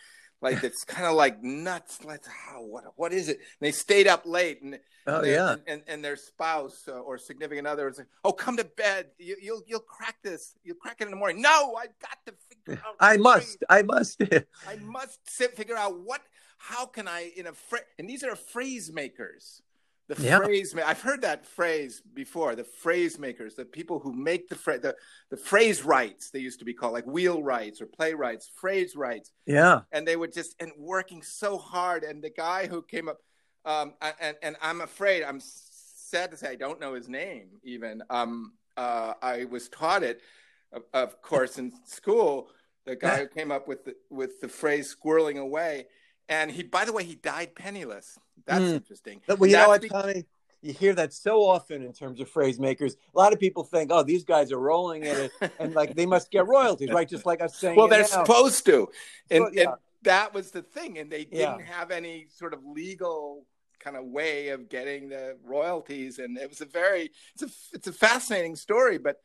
Like 0.42 0.64
it's 0.64 0.85
kind 0.85 1.07
of 1.07 1.14
like 1.14 1.42
nuts. 1.42 2.05
Like 2.05 2.26
how 2.26 2.62
what 2.62 2.85
what 2.96 3.12
is 3.12 3.28
it? 3.28 3.38
And 3.38 3.46
they 3.61 3.70
stayed 3.72 4.09
up 4.09 4.26
late, 4.26 4.61
and 4.61 4.78
oh 5.07 5.24
yeah, 5.24 5.52
and, 5.52 5.62
and, 5.66 5.83
and 5.87 6.05
their 6.05 6.16
spouse 6.16 6.85
uh, 6.88 6.92
or 6.92 7.16
significant 7.16 7.66
other 7.66 7.87
was 7.87 7.98
like, 7.98 8.09
"Oh, 8.24 8.33
come 8.33 8.57
to 8.57 8.64
bed. 8.64 9.07
You, 9.18 9.37
will 9.37 9.42
you'll, 9.42 9.62
you'll 9.66 9.81
crack 9.81 10.16
this. 10.22 10.55
You'll 10.64 10.76
crack 10.76 10.96
it 11.00 11.05
in 11.05 11.11
the 11.11 11.16
morning." 11.16 11.40
No, 11.40 11.76
I've 11.78 11.98
got 12.00 12.18
to 12.26 12.35
figure 12.48 12.83
out. 12.87 12.96
I 13.00 13.16
must. 13.16 13.64
I 13.70 13.83
must. 13.83 14.20
I 14.68 14.76
must 14.83 15.31
sit, 15.31 15.57
figure 15.57 15.76
out 15.76 16.00
what. 16.00 16.20
How 16.59 16.87
can 16.87 17.09
I 17.09 17.33
in 17.37 17.46
a 17.46 17.52
phrase? 17.52 17.85
And 17.98 18.09
these 18.09 18.22
are 18.22 18.37
phrase 18.37 18.92
makers. 18.92 19.62
The 20.14 20.25
yeah. 20.25 20.38
phrase, 20.38 20.75
I've 20.75 21.01
heard 21.01 21.22
that 21.22 21.46
phrase 21.46 22.03
before. 22.12 22.55
The 22.55 22.64
phrase 22.64 23.18
makers, 23.18 23.55
the 23.55 23.64
people 23.64 23.98
who 23.98 24.12
make 24.12 24.48
the 24.48 24.55
phrase, 24.55 24.81
the, 24.81 24.94
the 25.31 25.37
phrase 25.37 25.85
writes, 25.85 26.31
they 26.31 26.40
used 26.40 26.59
to 26.59 26.64
be 26.64 26.75
called 26.75 26.92
like 26.92 27.07
wheelwrights 27.07 27.81
or 27.81 27.87
playwrights, 27.87 28.51
phrase 28.55 28.94
writes. 28.94 29.33
Yeah. 29.46 29.81
And 29.90 30.07
they 30.07 30.16
would 30.16 30.33
just, 30.33 30.55
and 30.61 30.72
working 30.77 31.22
so 31.22 31.57
hard. 31.57 32.05
And 32.05 32.22
the 32.22 32.31
guy 32.31 32.66
who 32.66 32.83
came 32.83 33.09
up, 33.09 33.18
um, 33.64 33.94
and, 34.20 34.37
and 34.42 34.57
I'm 34.61 34.81
afraid, 34.81 35.22
I'm 35.22 35.40
sad 35.40 36.31
to 36.33 36.37
say, 36.37 36.48
I 36.48 36.57
don't 36.57 36.81
know 36.81 36.94
his 36.94 37.09
name 37.09 37.48
even. 37.62 38.03
Um, 38.11 38.53
uh, 38.77 39.14
I 39.22 39.46
was 39.46 39.68
taught 39.68 40.03
it, 40.03 40.20
of, 40.72 40.83
of 40.92 41.22
course, 41.22 41.59
in 41.59 41.72
school. 41.87 42.48
The 42.85 42.96
guy 42.96 43.18
who 43.18 43.29
came 43.29 43.53
up 43.53 43.68
with 43.68 43.85
the, 43.85 43.94
with 44.11 44.40
the 44.40 44.48
phrase 44.48 44.94
squirreling 44.94 45.38
away. 45.38 45.87
And 46.29 46.51
he, 46.51 46.63
by 46.63 46.85
the 46.85 46.93
way, 46.93 47.05
he 47.05 47.15
died 47.15 47.55
penniless. 47.55 48.19
That's 48.47 48.65
mm. 48.65 48.75
interesting. 48.75 49.21
But 49.27 49.39
well, 49.39 49.51
you 49.51 49.57
That's 49.57 49.67
know 49.67 49.99
what, 49.99 50.05
Tommy? 50.05 50.25
You 50.63 50.73
hear 50.73 50.95
that 50.95 51.13
so 51.13 51.45
often 51.45 51.83
in 51.83 51.93
terms 51.93 52.21
of 52.21 52.29
phrase 52.29 52.61
makers. 52.61 52.97
A 53.15 53.19
lot 53.19 53.33
of 53.33 53.41
people 53.41 53.65
think, 53.65 53.91
"Oh, 53.93 54.05
these 54.05 54.25
guys 54.25 54.53
are 54.53 54.61
rolling 54.61 55.03
in 55.03 55.17
it, 55.17 55.53
and 55.59 55.75
like 55.75 55.97
they 55.97 56.07
must 56.07 56.31
get 56.31 56.47
royalties, 56.47 56.91
right?" 56.91 57.09
Just 57.09 57.27
like 57.27 57.43
us 57.43 57.57
saying. 57.57 57.77
Well, 57.77 57.89
they're 57.89 58.01
now. 58.01 58.07
supposed 58.07 58.65
to, 58.67 58.89
and, 59.31 59.53
yeah. 59.53 59.63
and, 59.63 59.73
that 60.03 60.33
was 60.33 60.53
the 60.53 60.63
thing, 60.63 60.99
and 60.99 61.11
they 61.11 61.25
didn't 61.25 61.61
yeah. 61.61 61.65
have 61.65 61.91
any 61.91 62.27
sort 62.31 62.55
of 62.55 62.65
legal 62.65 63.45
kind 63.81 63.97
of 63.97 64.05
way 64.05 64.49
of 64.49 64.69
getting 64.69 65.09
the 65.09 65.37
royalties, 65.45 66.19
and 66.19 66.39
it 66.39 66.49
was 66.49 66.61
a 66.61 66.67
very 66.67 67.11
it's 67.35 67.43
a 67.43 67.77
it's 67.77 67.89
a 67.89 67.93
fascinating 67.93 68.55
story, 68.55 68.99
but 68.99 69.17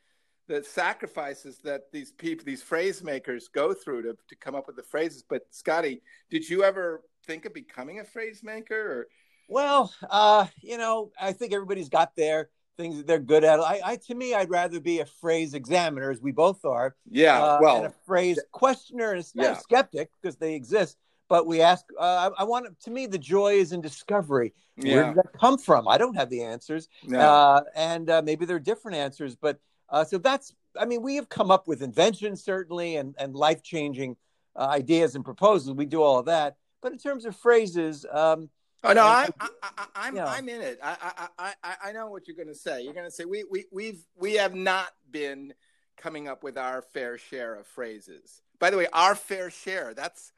the 0.48 0.64
sacrifices 0.64 1.60
that 1.60 1.92
these 1.92 2.12
people, 2.12 2.46
these 2.46 2.64
phrase 2.64 3.04
makers, 3.04 3.50
go 3.50 3.74
through 3.74 4.04
to 4.04 4.18
to 4.28 4.36
come 4.36 4.56
up 4.56 4.68
with 4.68 4.76
the 4.76 4.84
phrases. 4.84 5.24
But 5.28 5.46
Scotty, 5.52 6.02
did 6.30 6.50
you 6.50 6.64
ever 6.64 7.04
think 7.26 7.46
of 7.46 7.54
becoming 7.54 8.00
a 8.00 8.04
phrase 8.04 8.42
maker? 8.44 8.76
Or 8.76 9.08
well, 9.50 9.94
uh, 10.10 10.48
you 10.62 10.78
know, 10.78 11.12
I 11.20 11.34
think 11.34 11.54
everybody's 11.54 11.90
got 11.90 12.16
their 12.16 12.50
things 12.78 12.98
that 12.98 13.08
they're 13.08 13.20
good 13.20 13.44
at. 13.44 13.60
I, 13.60 13.82
I 13.84 13.96
to 14.08 14.16
me, 14.16 14.34
I'd 14.34 14.50
rather 14.50 14.80
be 14.80 15.00
a 15.00 15.06
phrase 15.06 15.54
examiner, 15.54 16.12
as 16.12 16.22
we 16.22 16.32
both 16.32 16.64
are. 16.64 16.96
Yeah, 17.10 17.42
uh, 17.42 17.60
well, 17.62 17.86
a 17.86 17.94
phrase 18.06 18.40
questioner 18.52 19.14
and 19.14 19.26
yeah. 19.34 19.56
skeptic 19.56 20.10
because 20.22 20.38
they 20.38 20.56
exist. 20.56 20.98
But 21.30 21.46
we 21.46 21.62
ask. 21.62 21.86
Uh, 22.00 22.32
I, 22.38 22.42
I, 22.42 22.44
want 22.46 22.80
to 22.80 22.92
me 22.92 23.06
the 23.06 23.18
joy 23.18 23.56
is 23.56 23.74
in 23.74 23.82
discovery. 23.82 24.54
Yeah. 24.78 24.96
Where 24.96 25.04
did 25.06 25.16
that 25.16 25.40
come 25.40 25.58
from? 25.58 25.88
I 25.88 25.98
don't 25.98 26.16
have 26.16 26.30
the 26.30 26.44
answers, 26.44 26.88
no. 27.04 27.20
uh, 27.20 27.62
and 27.76 28.10
uh, 28.10 28.22
maybe 28.24 28.46
they're 28.46 28.60
different 28.60 28.98
answers. 28.98 29.36
But 29.36 29.60
uh, 29.89 30.04
so 30.04 30.17
that's. 30.17 30.54
I 30.80 30.86
mean, 30.86 31.02
we 31.02 31.15
have 31.15 31.28
come 31.28 31.50
up 31.50 31.67
with 31.67 31.82
inventions 31.82 32.43
certainly, 32.43 32.97
and 32.97 33.15
and 33.17 33.36
life 33.36 33.63
changing 33.63 34.15
uh, 34.56 34.67
ideas 34.67 35.15
and 35.15 35.23
proposals. 35.23 35.76
We 35.76 35.86
do 35.86 36.02
all 36.02 36.19
of 36.19 36.26
that. 36.26 36.58
But 36.82 36.91
in 36.91 36.97
terms 36.97 37.26
of 37.26 37.36
phrases, 37.36 38.06
um, 38.12 38.50
oh 38.84 38.93
no, 38.93 39.04
I, 39.04 39.28
I, 39.39 39.50
I, 39.95 40.08
am 40.08 40.15
yeah. 40.15 40.26
I'm 40.26 40.50
in 40.50 40.62
it. 40.62 40.80
I, 40.82 41.28
I, 41.38 41.54
I, 41.63 41.76
I 41.86 41.91
know 41.91 42.08
what 42.08 42.28
you're 42.28 42.36
going 42.36 42.47
to 42.47 42.56
say. 42.56 42.82
You're 42.82 42.93
going 42.93 43.06
to 43.06 43.12
say 43.12 43.26
we, 43.26 43.43
we, 43.50 43.65
we've, 43.71 44.06
we 44.15 44.34
have 44.36 44.56
not 44.56 44.89
been 45.10 45.54
coming 45.97 46.28
up 46.28 46.43
with 46.43 46.58
our 46.58 46.82
fair 46.82 47.17
share 47.17 47.56
of 47.56 47.67
phrases. 47.67 48.41
By 48.60 48.69
the 48.69 48.78
way, 48.78 48.88
our 48.93 49.15
fair 49.15 49.50
share. 49.50 49.93
That's, 49.93 50.32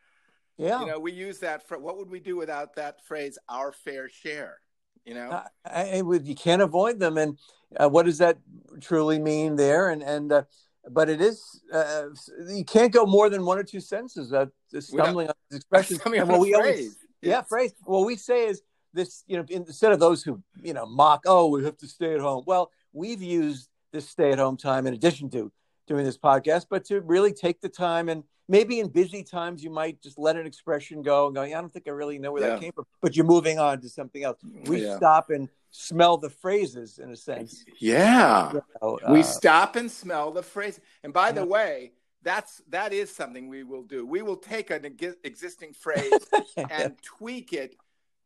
yeah. 0.57 0.79
You 0.81 0.87
know, 0.87 0.99
we 0.99 1.11
use 1.11 1.39
that 1.39 1.67
for 1.67 1.77
what 1.77 1.97
would 1.97 2.09
we 2.09 2.19
do 2.19 2.35
without 2.35 2.75
that 2.75 3.05
phrase? 3.05 3.37
Our 3.47 3.71
fair 3.71 4.09
share. 4.09 4.59
You 5.05 5.13
know, 5.13 5.43
I, 5.65 5.71
I, 5.71 6.01
you 6.01 6.35
can't 6.35 6.61
avoid 6.61 6.99
them, 6.99 7.17
and 7.17 7.37
uh, 7.77 7.89
what 7.89 8.05
does 8.05 8.17
that 8.19 8.37
truly 8.81 9.19
mean 9.19 9.55
there? 9.55 9.89
And 9.89 10.01
and 10.01 10.31
uh, 10.31 10.43
but 10.89 11.09
it 11.09 11.21
is 11.21 11.61
uh, 11.73 12.05
you 12.47 12.65
can't 12.65 12.91
go 12.91 13.05
more 13.05 13.29
than 13.29 13.45
one 13.45 13.57
or 13.57 13.63
two 13.63 13.79
sentences. 13.79 14.29
That 14.29 14.49
stumbling 14.79 15.27
on 15.27 15.33
these 15.49 15.57
expressions. 15.57 16.01
and 16.05 16.29
what 16.29 16.39
we 16.39 16.53
phrase. 16.53 16.55
always 16.55 16.97
yeah 17.21 17.41
phrase. 17.41 17.73
What 17.83 18.05
we 18.05 18.15
say 18.15 18.47
is 18.47 18.61
this. 18.93 19.23
You 19.27 19.37
know, 19.37 19.45
instead 19.49 19.91
of 19.91 19.99
those 19.99 20.23
who 20.23 20.41
you 20.61 20.73
know 20.73 20.85
mock, 20.85 21.23
oh, 21.25 21.47
we 21.47 21.63
have 21.65 21.77
to 21.77 21.87
stay 21.87 22.13
at 22.13 22.19
home. 22.19 22.43
Well, 22.47 22.71
we've 22.93 23.21
used 23.21 23.69
this 23.91 24.07
stay 24.07 24.31
at 24.31 24.39
home 24.39 24.57
time 24.57 24.87
in 24.87 24.93
addition 24.93 25.29
to 25.31 25.51
doing 25.87 26.05
this 26.05 26.17
podcast, 26.17 26.67
but 26.69 26.85
to 26.85 27.01
really 27.01 27.33
take 27.33 27.59
the 27.61 27.69
time 27.69 28.09
and 28.09 28.23
maybe 28.47 28.79
in 28.79 28.87
busy 28.89 29.23
times 29.23 29.63
you 29.63 29.69
might 29.69 30.01
just 30.01 30.17
let 30.17 30.35
an 30.35 30.45
expression 30.45 31.01
go 31.01 31.27
and 31.27 31.35
go, 31.35 31.43
yeah, 31.43 31.57
I 31.57 31.61
don't 31.61 31.71
think 31.71 31.87
I 31.87 31.91
really 31.91 32.19
know 32.19 32.31
where 32.31 32.43
yeah. 32.43 32.49
that 32.49 32.61
came 32.61 32.71
from, 32.73 32.85
but 33.01 33.15
you're 33.15 33.25
moving 33.25 33.59
on 33.59 33.79
to 33.81 33.89
something 33.89 34.23
else. 34.23 34.37
We 34.65 34.85
yeah. 34.85 34.97
stop 34.97 35.29
and 35.29 35.47
smell 35.71 36.17
the 36.17 36.29
phrases 36.29 36.99
in 36.99 37.11
a 37.11 37.15
sense. 37.15 37.63
Yeah. 37.79 38.53
You 38.53 38.61
know, 38.81 38.99
uh, 39.05 39.13
we 39.13 39.23
stop 39.23 39.75
and 39.75 39.89
smell 39.89 40.31
the 40.31 40.43
phrase. 40.43 40.79
And 41.03 41.13
by 41.13 41.31
the 41.31 41.45
way, 41.45 41.93
that's 42.21 42.61
that 42.69 42.93
is 42.93 43.13
something 43.13 43.47
we 43.47 43.63
will 43.63 43.83
do. 43.83 44.05
We 44.05 44.21
will 44.21 44.37
take 44.37 44.71
an 44.71 44.85
existing 45.23 45.73
phrase 45.73 46.11
and 46.57 46.95
tweak 47.01 47.53
it 47.53 47.75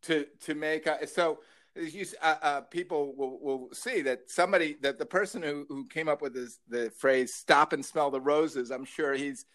to 0.03 0.25
to 0.41 0.55
make 0.55 0.87
a, 0.87 1.05
so 1.07 1.39
you, 1.75 2.05
uh, 2.21 2.35
uh, 2.41 2.61
people 2.61 3.15
will, 3.15 3.39
will 3.39 3.69
see 3.73 4.01
that 4.01 4.29
somebody 4.29 4.77
that 4.81 4.99
the 4.99 5.05
person 5.05 5.41
who, 5.41 5.65
who 5.69 5.87
came 5.87 6.07
up 6.07 6.21
with 6.21 6.33
this, 6.33 6.59
the 6.67 6.91
phrase 6.91 7.33
"stop 7.33 7.73
and 7.73 7.85
smell 7.85 8.11
the 8.11 8.21
roses." 8.21 8.71
I'm 8.71 8.85
sure 8.85 9.13
he's 9.13 9.45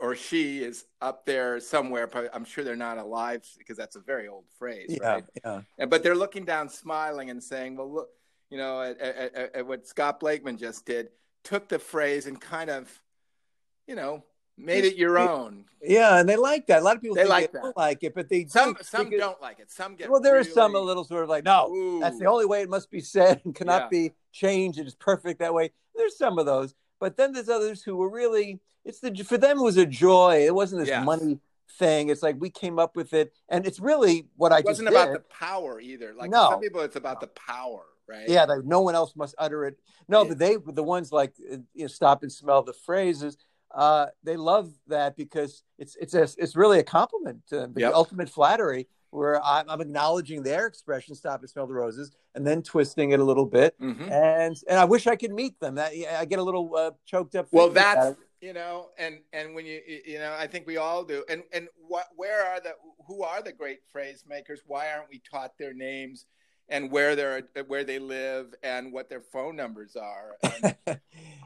or 0.00 0.16
she 0.16 0.62
is 0.62 0.86
up 1.00 1.24
there 1.26 1.60
somewhere. 1.60 2.08
I'm 2.32 2.44
sure 2.44 2.64
they're 2.64 2.76
not 2.76 2.98
alive 2.98 3.46
because 3.58 3.76
that's 3.76 3.96
a 3.96 4.00
very 4.00 4.28
old 4.28 4.44
phrase, 4.58 4.96
yeah, 5.00 5.06
right? 5.06 5.24
Yeah. 5.44 5.86
But 5.86 6.02
they're 6.02 6.14
looking 6.14 6.44
down, 6.44 6.68
smiling, 6.68 7.30
and 7.30 7.42
saying, 7.42 7.76
"Well, 7.76 7.92
look, 7.92 8.08
you 8.50 8.58
know, 8.58 8.82
at, 8.82 9.00
at, 9.00 9.54
at 9.56 9.66
what 9.66 9.86
Scott 9.86 10.20
Blakeman 10.20 10.56
just 10.56 10.84
did, 10.86 11.08
took 11.42 11.68
the 11.68 11.78
phrase 11.78 12.26
and 12.26 12.40
kind 12.40 12.70
of, 12.70 12.90
you 13.86 13.94
know, 13.94 14.24
made 14.56 14.84
it 14.84 14.96
your 14.96 15.18
own. 15.18 15.64
Yeah, 15.82 16.18
and 16.18 16.28
they 16.28 16.36
like 16.36 16.66
that. 16.68 16.80
A 16.80 16.84
lot 16.84 16.96
of 16.96 17.02
people 17.02 17.16
they 17.16 17.26
like 17.26 17.52
they 17.52 17.58
don't 17.58 17.76
like 17.76 18.02
it, 18.02 18.14
but 18.14 18.28
they 18.28 18.46
some 18.46 18.76
some 18.80 19.06
because, 19.06 19.20
don't 19.20 19.42
like 19.42 19.58
it. 19.58 19.70
Some 19.70 19.96
get 19.96 20.10
well. 20.10 20.20
There 20.20 20.34
really... 20.34 20.48
are 20.48 20.52
some 20.52 20.74
a 20.74 20.80
little 20.80 21.04
sort 21.04 21.24
of 21.24 21.28
like, 21.28 21.44
no, 21.44 21.68
Ooh. 21.70 22.00
that's 22.00 22.18
the 22.18 22.26
only 22.26 22.46
way 22.46 22.62
it 22.62 22.70
must 22.70 22.90
be 22.90 23.00
said 23.00 23.40
and 23.44 23.54
cannot 23.54 23.82
yeah. 23.82 23.88
be 23.88 24.12
changed. 24.32 24.78
It 24.78 24.86
is 24.86 24.94
perfect 24.94 25.40
that 25.40 25.54
way. 25.54 25.70
There's 25.94 26.16
some 26.16 26.38
of 26.38 26.46
those, 26.46 26.74
but 27.00 27.16
then 27.16 27.32
there's 27.32 27.48
others 27.48 27.82
who 27.82 27.96
were 27.96 28.10
really. 28.10 28.60
It's 28.84 29.00
the 29.00 29.14
for 29.24 29.38
them 29.38 29.58
it 29.58 29.62
was 29.62 29.76
a 29.76 29.86
joy. 29.86 30.44
It 30.46 30.54
wasn't 30.54 30.82
this 30.82 30.88
yes. 30.88 31.04
money 31.04 31.38
thing. 31.78 32.08
It's 32.08 32.22
like 32.22 32.36
we 32.38 32.50
came 32.50 32.78
up 32.78 32.96
with 32.96 33.12
it, 33.12 33.32
and 33.48 33.66
it's 33.66 33.80
really 33.80 34.28
what 34.36 34.52
I 34.52 34.58
it 34.58 34.64
wasn't 34.64 34.88
about 34.88 35.12
the 35.12 35.20
power 35.20 35.80
either. 35.80 36.14
Like 36.14 36.30
no. 36.30 36.50
some 36.50 36.60
people, 36.60 36.80
it's 36.82 36.96
about 36.96 37.20
the 37.20 37.28
power, 37.28 37.84
right? 38.08 38.28
Yeah, 38.28 38.44
like 38.44 38.64
no 38.64 38.82
one 38.82 38.94
else 38.94 39.16
must 39.16 39.34
utter 39.38 39.64
it. 39.64 39.78
No, 40.08 40.22
yeah. 40.22 40.28
but 40.28 40.38
they 40.38 40.56
the 40.56 40.82
ones 40.82 41.12
like 41.12 41.34
you 41.38 41.64
know, 41.74 41.86
stop 41.86 42.22
and 42.22 42.32
smell 42.32 42.62
the 42.62 42.74
phrases 42.74 43.36
uh, 43.74 44.06
they 44.22 44.36
love 44.36 44.72
that 44.86 45.16
because 45.16 45.64
it's 45.78 45.96
it's 45.96 46.14
a, 46.14 46.22
it's 46.22 46.54
really 46.54 46.78
a 46.78 46.84
compliment, 46.84 47.40
to 47.48 47.68
the 47.72 47.80
yep. 47.80 47.94
ultimate 47.94 48.28
flattery. 48.28 48.86
Where 49.10 49.40
I'm, 49.44 49.70
I'm, 49.70 49.80
acknowledging 49.80 50.42
their 50.42 50.66
expression, 50.66 51.14
"Stop 51.14 51.40
and 51.40 51.48
smell 51.48 51.68
the 51.68 51.74
roses," 51.74 52.10
and 52.34 52.44
then 52.44 52.62
twisting 52.62 53.12
it 53.12 53.20
a 53.20 53.24
little 53.24 53.46
bit, 53.46 53.80
mm-hmm. 53.80 54.10
and 54.10 54.56
and 54.68 54.78
I 54.78 54.84
wish 54.84 55.06
I 55.06 55.14
could 55.14 55.32
meet 55.32 55.60
them. 55.60 55.76
That 55.76 55.92
I 56.18 56.24
get 56.24 56.40
a 56.40 56.42
little 56.42 56.74
uh, 56.74 56.90
choked 57.06 57.36
up. 57.36 57.46
Well, 57.52 57.70
that's 57.70 58.16
you 58.44 58.52
know, 58.52 58.90
and 58.98 59.20
and 59.32 59.54
when 59.54 59.64
you 59.64 59.80
you 60.06 60.18
know, 60.18 60.36
I 60.38 60.46
think 60.46 60.66
we 60.66 60.76
all 60.76 61.02
do. 61.02 61.24
And 61.30 61.42
and 61.52 61.68
what 61.76 62.08
where 62.14 62.44
are 62.46 62.60
the 62.60 62.74
who 63.06 63.22
are 63.22 63.40
the 63.40 63.52
great 63.52 63.80
phrase 63.90 64.24
makers? 64.28 64.60
Why 64.66 64.92
aren't 64.92 65.08
we 65.10 65.22
taught 65.30 65.56
their 65.58 65.74
names? 65.74 66.26
and 66.70 66.90
where 66.90 67.14
they're 67.14 67.42
where 67.66 67.84
they 67.84 67.98
live 67.98 68.54
and 68.62 68.90
what 68.90 69.10
their 69.10 69.20
phone 69.20 69.54
numbers 69.54 69.96
are. 69.96 70.36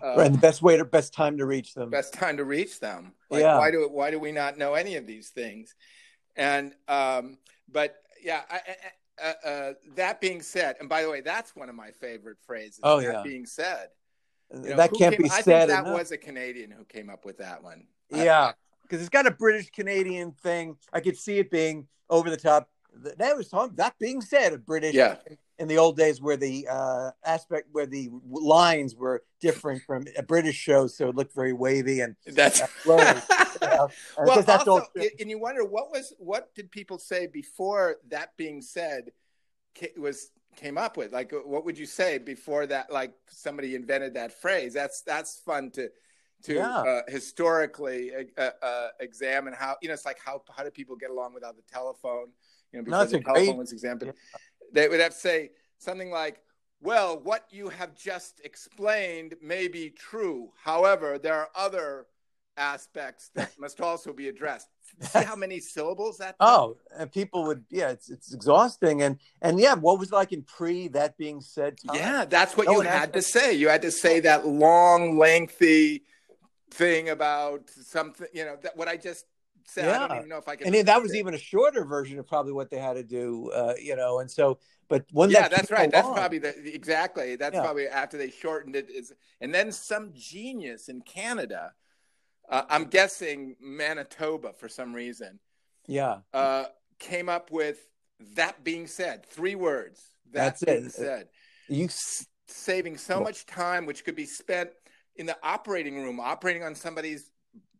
And, 0.00 0.14
uh, 0.14 0.16
right, 0.16 0.30
the 0.32 0.38
best 0.38 0.62
way 0.62 0.76
to 0.76 0.84
best 0.84 1.12
time 1.12 1.38
to 1.38 1.44
reach 1.44 1.74
them. 1.74 1.90
Best 1.90 2.14
time 2.14 2.36
to 2.36 2.44
reach 2.44 2.78
them. 2.78 3.14
Like, 3.30 3.40
yeah. 3.40 3.58
Why 3.58 3.72
do 3.72 3.88
why 3.90 4.12
do 4.12 4.20
we 4.20 4.30
not 4.30 4.56
know 4.56 4.74
any 4.74 4.94
of 4.94 5.08
these 5.08 5.30
things? 5.30 5.74
And 6.36 6.72
um, 6.86 7.38
but 7.68 7.96
yeah, 8.22 8.42
I, 8.48 8.60
uh, 9.20 9.32
uh, 9.44 9.72
that 9.96 10.20
being 10.20 10.40
said, 10.40 10.76
and 10.78 10.88
by 10.88 11.02
the 11.02 11.10
way, 11.10 11.20
that's 11.20 11.56
one 11.56 11.68
of 11.68 11.74
my 11.74 11.90
favorite 11.90 12.38
phrases. 12.46 12.78
Oh 12.84 13.00
that 13.00 13.12
yeah. 13.12 13.22
Being 13.24 13.44
said, 13.44 13.88
you 14.52 14.70
know, 14.70 14.76
that 14.76 14.92
can't 14.92 15.14
came, 15.14 15.22
be 15.22 15.30
I 15.30 15.40
said. 15.40 15.68
that 15.68 15.84
enough. 15.84 15.98
was 15.98 16.12
a 16.12 16.18
Canadian 16.18 16.70
who 16.70 16.84
came 16.84 17.10
up 17.10 17.24
with 17.24 17.38
that 17.38 17.62
one. 17.62 17.86
Yeah, 18.10 18.52
because 18.82 19.00
it's 19.00 19.10
got 19.10 19.26
a 19.26 19.30
British 19.30 19.70
Canadian 19.70 20.32
thing. 20.32 20.76
I 20.92 21.00
could 21.00 21.16
see 21.16 21.38
it 21.38 21.50
being 21.50 21.86
over 22.08 22.30
the 22.30 22.36
top 22.36 22.68
that 23.16 23.36
was 23.36 23.48
talking. 23.48 23.76
That 23.76 23.98
being 23.98 24.20
said, 24.20 24.52
a 24.52 24.58
British 24.58 24.94
yeah. 24.94 25.16
in 25.58 25.68
the 25.68 25.78
old 25.78 25.96
days 25.96 26.20
where 26.20 26.36
the 26.36 26.66
uh, 26.70 27.10
aspect 27.24 27.68
where 27.72 27.86
the 27.86 28.10
lines 28.28 28.94
were 28.94 29.22
different 29.40 29.82
from 29.82 30.06
a 30.16 30.22
British 30.22 30.56
show, 30.56 30.86
so 30.86 31.08
it 31.08 31.14
looked 31.14 31.34
very 31.34 31.52
wavy 31.52 32.00
and 32.00 32.16
that's 32.26 32.60
uh, 32.60 32.66
flowy, 32.82 33.60
you 33.62 33.68
know? 33.68 33.88
well. 34.18 34.42
That's 34.42 34.66
also, 34.66 34.86
and 35.20 35.30
you 35.30 35.38
wonder 35.38 35.64
what 35.64 35.90
was 35.90 36.12
what 36.18 36.54
did 36.54 36.70
people 36.70 36.98
say 36.98 37.26
before 37.26 37.96
that 38.08 38.36
being 38.36 38.62
said 38.62 39.12
was 39.96 40.30
came 40.58 40.76
up 40.76 40.96
with 40.96 41.12
like 41.12 41.32
what 41.44 41.64
would 41.64 41.78
you 41.78 41.86
say 41.86 42.18
before 42.18 42.66
that 42.66 42.92
like 42.92 43.12
somebody 43.28 43.74
invented 43.74 44.12
that 44.14 44.32
phrase 44.32 44.74
that's 44.74 45.02
that's 45.02 45.38
fun 45.38 45.70
to 45.70 45.88
to 46.42 46.54
yeah. 46.54 46.78
uh, 46.78 47.00
historically 47.08 48.10
uh, 48.36 48.50
uh, 48.62 48.88
examine 49.00 49.52
how 49.52 49.76
you 49.80 49.88
know 49.88 49.94
it's 49.94 50.04
like 50.04 50.18
how 50.24 50.42
how 50.54 50.64
do 50.64 50.70
people 50.70 50.96
get 50.96 51.10
along 51.10 51.32
without 51.32 51.56
the 51.56 51.62
telephone 51.72 52.28
you 52.72 52.78
know, 52.78 52.84
before 52.84 52.98
no, 52.98 53.04
the 53.04 53.20
telephone 53.20 53.44
great... 53.46 53.56
was 53.56 53.72
examined, 53.72 54.06
yeah. 54.06 54.38
they 54.72 54.88
would 54.88 55.00
have 55.00 55.12
to 55.12 55.18
say 55.18 55.50
something 55.78 56.10
like, 56.10 56.42
well, 56.80 57.18
what 57.18 57.46
you 57.50 57.68
have 57.68 57.94
just 57.96 58.40
explained 58.44 59.34
may 59.42 59.68
be 59.68 59.90
true. 59.90 60.52
However, 60.62 61.18
there 61.18 61.34
are 61.34 61.48
other 61.56 62.06
aspects 62.58 63.30
that 63.34 63.52
must 63.58 63.80
also 63.80 64.12
be 64.12 64.28
addressed. 64.28 64.68
See 65.00 65.22
how 65.22 65.36
many 65.36 65.60
syllables 65.60 66.18
that? 66.18 66.36
Oh, 66.40 66.76
and 66.96 67.10
people 67.10 67.44
would, 67.44 67.64
yeah, 67.70 67.90
it's 67.90 68.10
it's 68.10 68.34
exhausting, 68.34 69.02
and 69.02 69.18
and 69.42 69.60
yeah, 69.60 69.74
what 69.74 69.98
was 69.98 70.10
like 70.10 70.32
in 70.32 70.42
pre 70.42 70.88
that 70.88 71.16
being 71.16 71.40
said? 71.40 71.78
Time? 71.86 71.96
Yeah, 71.96 72.24
that's 72.24 72.56
what 72.56 72.66
no 72.66 72.72
you 72.72 72.80
had 72.80 73.12
to 73.12 73.22
say. 73.22 73.52
You 73.52 73.68
had 73.68 73.82
to 73.82 73.90
say 73.90 74.20
that 74.20 74.46
long, 74.46 75.18
lengthy 75.18 76.04
thing 76.70 77.10
about 77.10 77.68
something. 77.70 78.26
You 78.32 78.44
know, 78.44 78.56
that 78.62 78.76
what 78.76 78.88
I 78.88 78.96
just 78.96 79.24
said. 79.68 79.86
Yeah. 79.86 80.04
I 80.04 80.08
don't 80.08 80.16
even 80.18 80.28
know 80.28 80.38
if 80.38 80.48
I 80.48 80.56
can. 80.56 80.74
And 80.74 80.88
that 80.88 81.02
was 81.02 81.14
it. 81.14 81.18
even 81.18 81.34
a 81.34 81.38
shorter 81.38 81.84
version 81.84 82.18
of 82.18 82.26
probably 82.26 82.52
what 82.52 82.70
they 82.70 82.78
had 82.78 82.94
to 82.94 83.02
do, 83.02 83.50
uh, 83.54 83.74
you 83.80 83.96
know. 83.96 84.20
And 84.20 84.30
so, 84.30 84.58
but 84.88 85.04
when 85.12 85.30
yeah, 85.30 85.42
that 85.42 85.50
that's 85.50 85.70
right. 85.70 85.90
That's 85.90 86.08
probably 86.08 86.38
the 86.38 86.74
exactly. 86.74 87.36
That's 87.36 87.54
yeah. 87.54 87.62
probably 87.62 87.86
after 87.86 88.16
they 88.16 88.30
shortened 88.30 88.76
it. 88.76 88.90
Is 88.90 89.12
and 89.40 89.54
then 89.54 89.70
some 89.72 90.12
genius 90.14 90.88
in 90.88 91.02
Canada. 91.02 91.72
Uh, 92.48 92.62
I'm 92.68 92.84
guessing 92.84 93.56
Manitoba 93.60 94.52
for 94.54 94.68
some 94.68 94.94
reason. 94.94 95.38
Yeah. 95.86 96.18
Uh, 96.32 96.64
came 96.98 97.28
up 97.28 97.50
with 97.50 97.78
that 98.34 98.64
being 98.64 98.86
said, 98.86 99.26
three 99.26 99.54
words. 99.54 100.02
That 100.32 100.58
that's 100.60 100.64
being 100.64 100.86
it. 100.86 100.92
said. 100.92 101.28
You 101.68 101.86
S- 101.86 102.26
saving 102.46 102.96
so 102.96 103.20
much 103.20 103.46
time, 103.46 103.86
which 103.86 104.04
could 104.04 104.16
be 104.16 104.26
spent 104.26 104.70
in 105.16 105.26
the 105.26 105.36
operating 105.42 106.02
room, 106.02 106.20
operating 106.20 106.62
on 106.64 106.74
somebody's, 106.74 107.30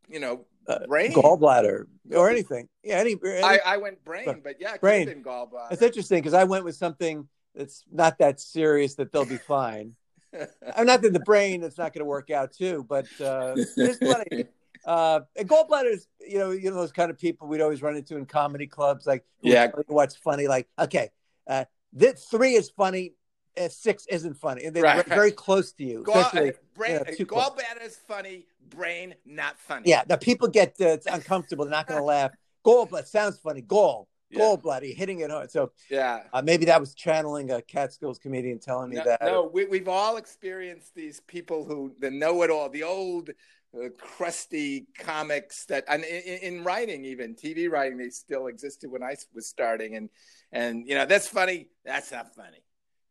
you 0.08 0.20
know, 0.20 0.44
uh, 0.66 0.86
brain, 0.86 1.12
gallbladder, 1.12 1.84
or 2.12 2.28
anything. 2.28 2.68
Yeah, 2.84 2.96
any. 2.96 3.16
any 3.24 3.42
I, 3.42 3.60
I 3.64 3.76
went 3.78 4.04
brain, 4.04 4.40
but 4.44 4.56
yeah, 4.60 4.76
brain 4.76 5.08
gallbladder. 5.24 5.72
It's 5.72 5.82
interesting 5.82 6.18
because 6.18 6.34
I 6.34 6.44
went 6.44 6.64
with 6.64 6.76
something 6.76 7.26
that's 7.54 7.84
not 7.90 8.18
that 8.18 8.40
serious 8.40 8.94
that 8.96 9.10
they'll 9.12 9.24
be 9.24 9.38
fine. 9.38 9.94
I'm 10.76 10.86
not 10.86 11.00
that 11.02 11.12
the 11.14 11.20
brain 11.20 11.62
it's 11.62 11.78
not 11.78 11.94
going 11.94 12.00
to 12.00 12.04
work 12.04 12.30
out 12.30 12.52
too, 12.52 12.84
but 12.88 13.06
uh, 13.20 13.56
there's 13.76 13.98
plenty. 13.98 14.44
Uh, 14.88 15.20
and 15.36 15.46
gallbladders, 15.46 16.06
you 16.26 16.38
know, 16.38 16.50
you 16.50 16.70
know 16.70 16.76
those 16.76 16.92
kind 16.92 17.10
of 17.10 17.18
people 17.18 17.46
we'd 17.46 17.60
always 17.60 17.82
run 17.82 17.94
into 17.94 18.16
in 18.16 18.24
comedy 18.24 18.66
clubs. 18.66 19.06
Like, 19.06 19.22
yeah, 19.42 19.70
what's 19.86 20.16
funny? 20.16 20.48
Like, 20.48 20.66
okay, 20.78 21.10
uh, 21.46 21.66
this 21.92 22.24
three 22.24 22.54
is 22.54 22.70
funny, 22.70 23.12
uh, 23.60 23.68
six 23.68 24.06
isn't 24.06 24.38
funny, 24.38 24.64
and 24.64 24.74
they're 24.74 24.84
right, 24.84 25.04
very 25.04 25.30
close 25.30 25.72
to 25.74 25.84
you. 25.84 26.04
Gall, 26.04 26.20
especially, 26.20 26.52
brain, 26.74 26.92
you 26.92 26.98
know, 27.18 27.24
gallbladder 27.26 27.84
is 27.84 27.96
funny 27.96 28.46
brain 28.70 29.14
not 29.26 29.58
funny. 29.58 29.90
Yeah, 29.90 30.04
the 30.04 30.16
people 30.16 30.48
get 30.48 30.74
uh, 30.80 30.86
it's 30.86 31.06
uncomfortable. 31.06 31.66
They're 31.66 31.72
not 31.72 31.86
going 31.86 32.00
to 32.00 32.04
laugh. 32.04 32.30
Gallbladder 32.64 33.06
sounds 33.06 33.38
funny. 33.38 33.60
Gall. 33.60 34.08
Yeah. 34.30 34.40
Gallbladder, 34.40 34.94
hitting 34.94 35.20
it 35.20 35.30
hard. 35.30 35.50
So 35.50 35.72
yeah, 35.90 36.24
uh, 36.32 36.42
maybe 36.42 36.66
that 36.66 36.80
was 36.80 36.94
channeling 36.94 37.50
a 37.50 37.62
Catskills 37.62 38.18
comedian 38.18 38.58
telling 38.58 38.90
me 38.90 38.96
no, 38.96 39.04
that. 39.04 39.22
No, 39.22 39.50
we, 39.52 39.64
we've 39.64 39.88
all 39.88 40.18
experienced 40.18 40.94
these 40.94 41.20
people 41.20 41.64
who 41.64 41.94
the 41.98 42.10
know 42.10 42.42
it 42.42 42.50
all, 42.50 42.68
the 42.68 42.82
old 42.82 43.30
uh, 43.30 43.32
Uh, 43.78 43.88
crusty 43.98 44.86
comics 44.98 45.66
that, 45.66 45.84
and 45.88 46.02
in, 46.04 46.38
in, 46.38 46.64
writing, 46.64 47.04
even 47.04 47.34
TV 47.34 47.70
writing, 47.70 47.98
they 47.98 48.08
still 48.08 48.46
existed 48.46 48.90
when 48.90 49.02
I 49.02 49.14
was 49.34 49.46
starting. 49.46 49.96
And 49.96 50.08
and 50.52 50.86
you 50.88 50.94
know 50.94 51.06
that's 51.06 51.28
funny. 51.28 51.68
That's 51.84 52.10
not 52.12 52.34
funny. 52.34 52.62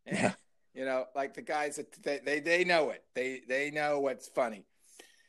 Yeah. 0.10 0.34
you 0.74 0.86
know, 0.86 1.04
like 1.16 1.34
the 1.34 1.42
guys 1.42 1.76
that 1.76 1.92
they, 2.02 2.20
they 2.24 2.40
they 2.40 2.64
know 2.64 2.92
it. 2.92 3.04
They 3.14 3.42
they 3.48 3.72
know 3.72 4.00
what's 4.00 4.30
funny. 4.30 4.66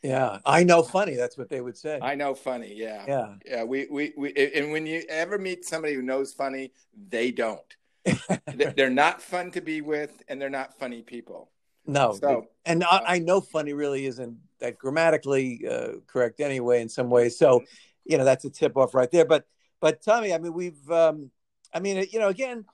Yeah, 0.02 0.38
I 0.46 0.62
know 0.62 0.82
funny. 0.82 1.16
That's 1.16 1.36
what 1.36 1.48
they 1.48 1.60
would 1.60 1.76
say. 1.76 1.98
I 2.00 2.14
know 2.14 2.34
funny. 2.34 2.72
Yeah, 2.74 3.04
yeah, 3.08 3.34
yeah. 3.44 3.64
We 3.64 3.88
we 3.90 4.12
we. 4.16 4.32
And 4.54 4.70
when 4.70 4.86
you 4.86 5.02
ever 5.08 5.36
meet 5.36 5.64
somebody 5.64 5.94
who 5.94 6.02
knows 6.02 6.32
funny, 6.32 6.72
they 7.08 7.32
don't. 7.32 7.76
they're 8.54 8.90
not 8.90 9.20
fun 9.20 9.50
to 9.52 9.60
be 9.60 9.80
with, 9.80 10.22
and 10.28 10.40
they're 10.40 10.48
not 10.48 10.78
funny 10.78 11.02
people. 11.02 11.50
No, 11.88 12.12
So, 12.12 12.46
and 12.64 12.84
uh, 12.84 12.86
I, 12.90 13.14
I 13.14 13.18
know 13.18 13.40
funny 13.40 13.72
really 13.72 14.06
isn't 14.06 14.36
that 14.60 14.78
grammatically 14.78 15.66
uh, 15.68 15.92
correct 16.06 16.40
anyway 16.40 16.82
in 16.82 16.88
some 16.88 17.08
ways. 17.08 17.38
So, 17.38 17.64
you 18.04 18.18
know, 18.18 18.24
that's 18.24 18.44
a 18.44 18.50
tip 18.50 18.76
off 18.76 18.94
right 18.94 19.10
there. 19.10 19.24
But, 19.24 19.46
but 19.80 20.02
Tommy, 20.02 20.34
I 20.34 20.38
mean, 20.38 20.52
we've, 20.52 20.90
um, 20.90 21.30
I 21.72 21.80
mean, 21.80 22.06
you 22.10 22.18
know, 22.18 22.28
again, 22.28 22.66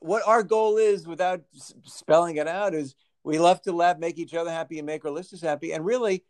what 0.00 0.22
our 0.26 0.42
goal 0.42 0.76
is 0.76 1.06
without 1.06 1.42
spelling 1.84 2.36
it 2.36 2.46
out 2.46 2.74
is 2.74 2.94
we 3.24 3.38
love 3.38 3.62
to 3.62 3.72
laugh, 3.72 3.98
make 3.98 4.18
each 4.18 4.34
other 4.34 4.50
happy, 4.50 4.78
and 4.78 4.86
make 4.86 5.04
our 5.04 5.10
listeners 5.10 5.40
happy. 5.40 5.72
And 5.72 5.84
really, 5.84 6.24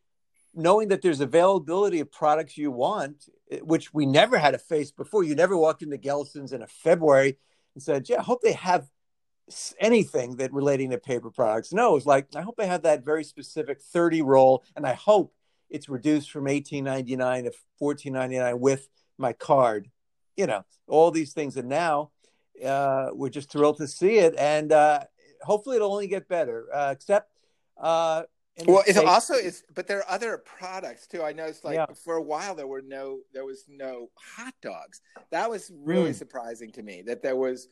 knowing 0.55 0.89
that 0.89 1.03
there's 1.03 1.21
availability 1.21 2.01
of 2.01 2.11
products 2.11 2.57
you 2.57 2.71
want, 2.71 3.29
eh, 3.51 3.59
which 3.59 3.93
we 3.93 4.07
never 4.07 4.39
had 4.39 4.53
to 4.53 4.59
face 4.59 4.91
before. 4.91 5.25
You 5.25 5.35
never 5.35 5.57
walked 5.57 5.83
into 5.83 5.99
Gelson's 5.99 6.53
in 6.53 6.63
a 6.63 6.67
February 6.67 7.39
and 7.75 7.83
said, 7.83 8.09
"Yeah, 8.09 8.21
I 8.21 8.23
hope 8.23 8.43
they 8.43 8.53
have 8.53 8.89
anything 9.79 10.37
that 10.37 10.53
relating 10.53 10.91
to 10.91 10.99
paper 10.99 11.31
products." 11.31 11.73
No, 11.73 11.97
it's 11.97 12.07
like 12.07 12.27
I 12.35 12.43
hope 12.43 12.57
they 12.57 12.67
have 12.67 12.83
that 12.83 13.05
very 13.05 13.25
specific 13.25 13.81
30 13.81 14.23
roll, 14.23 14.65
and 14.77 14.87
I 14.87 14.95
hope 14.95 15.35
it's 15.71 15.89
reduced 15.89 16.31
from 16.31 16.45
18.99 16.47 17.45
to 17.45 17.53
14.99 17.81 18.59
with 18.59 18.89
my 19.19 19.33
card. 19.33 19.91
You 20.37 20.47
know, 20.47 20.65
all 20.87 21.11
these 21.11 21.33
things, 21.33 21.57
and 21.57 21.69
now 21.69 22.11
uh, 22.65 23.09
we're 23.13 23.29
just 23.29 23.51
thrilled 23.51 23.77
to 23.79 23.87
see 23.89 24.19
it, 24.19 24.35
and 24.39 24.73
uh, 24.73 25.01
hopefully 25.43 25.77
it'll 25.77 25.93
only 25.93 26.07
get 26.09 26.29
better. 26.29 26.67
Uh, 26.73 26.91
except. 26.93 27.31
Uh, 27.77 28.23
well, 28.67 28.81
it's 28.87 28.97
States- 28.99 29.09
also 29.09 29.35
is, 29.35 29.63
but 29.75 29.87
there 29.87 29.99
are 29.99 30.11
other 30.11 30.39
products 30.39 31.07
too. 31.07 31.23
I 31.23 31.33
noticed 31.33 31.65
like 31.65 31.77
Yeah. 31.77 31.87
for 32.05 32.17
a 32.17 32.23
while 32.23 32.57
there 32.57 32.67
were 32.67 32.83
no 32.83 33.21
there 33.33 33.45
was 33.45 33.65
no 33.69 34.11
hot 34.17 34.55
dogs. 34.63 35.01
That 35.31 35.49
was 35.49 35.71
really 35.77 36.11
Mm. 36.11 36.15
surprising 36.17 36.73
to 36.73 36.83
me 36.83 37.03
that 37.03 37.23
there 37.23 37.37
was 37.37 37.69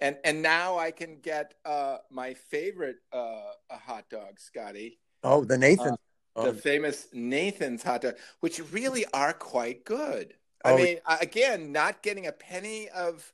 and 0.00 0.16
and 0.24 0.42
now 0.42 0.78
I 0.78 0.90
can 0.90 1.18
get 1.20 1.54
uh 1.64 1.98
my 2.10 2.34
favorite 2.34 2.96
uh 3.12 3.52
a 3.70 3.76
hot 3.76 4.08
dog, 4.10 4.38
Scotty. 4.40 4.98
Oh, 5.22 5.44
the 5.44 5.58
Nathan. 5.58 5.96
Uh, 6.36 6.44
the 6.44 6.54
famous 6.54 7.08
Nathan's 7.12 7.82
hot 7.82 8.02
dog, 8.02 8.14
which 8.40 8.60
really 8.72 9.04
are 9.12 9.32
quite 9.32 9.84
good. 9.84 10.34
I 10.64 10.72
Oh, 10.72 10.76
mean, 10.76 10.98
again, 11.20 11.72
not 11.72 12.02
getting 12.02 12.26
a 12.26 12.32
penny 12.32 12.88
of 12.90 13.32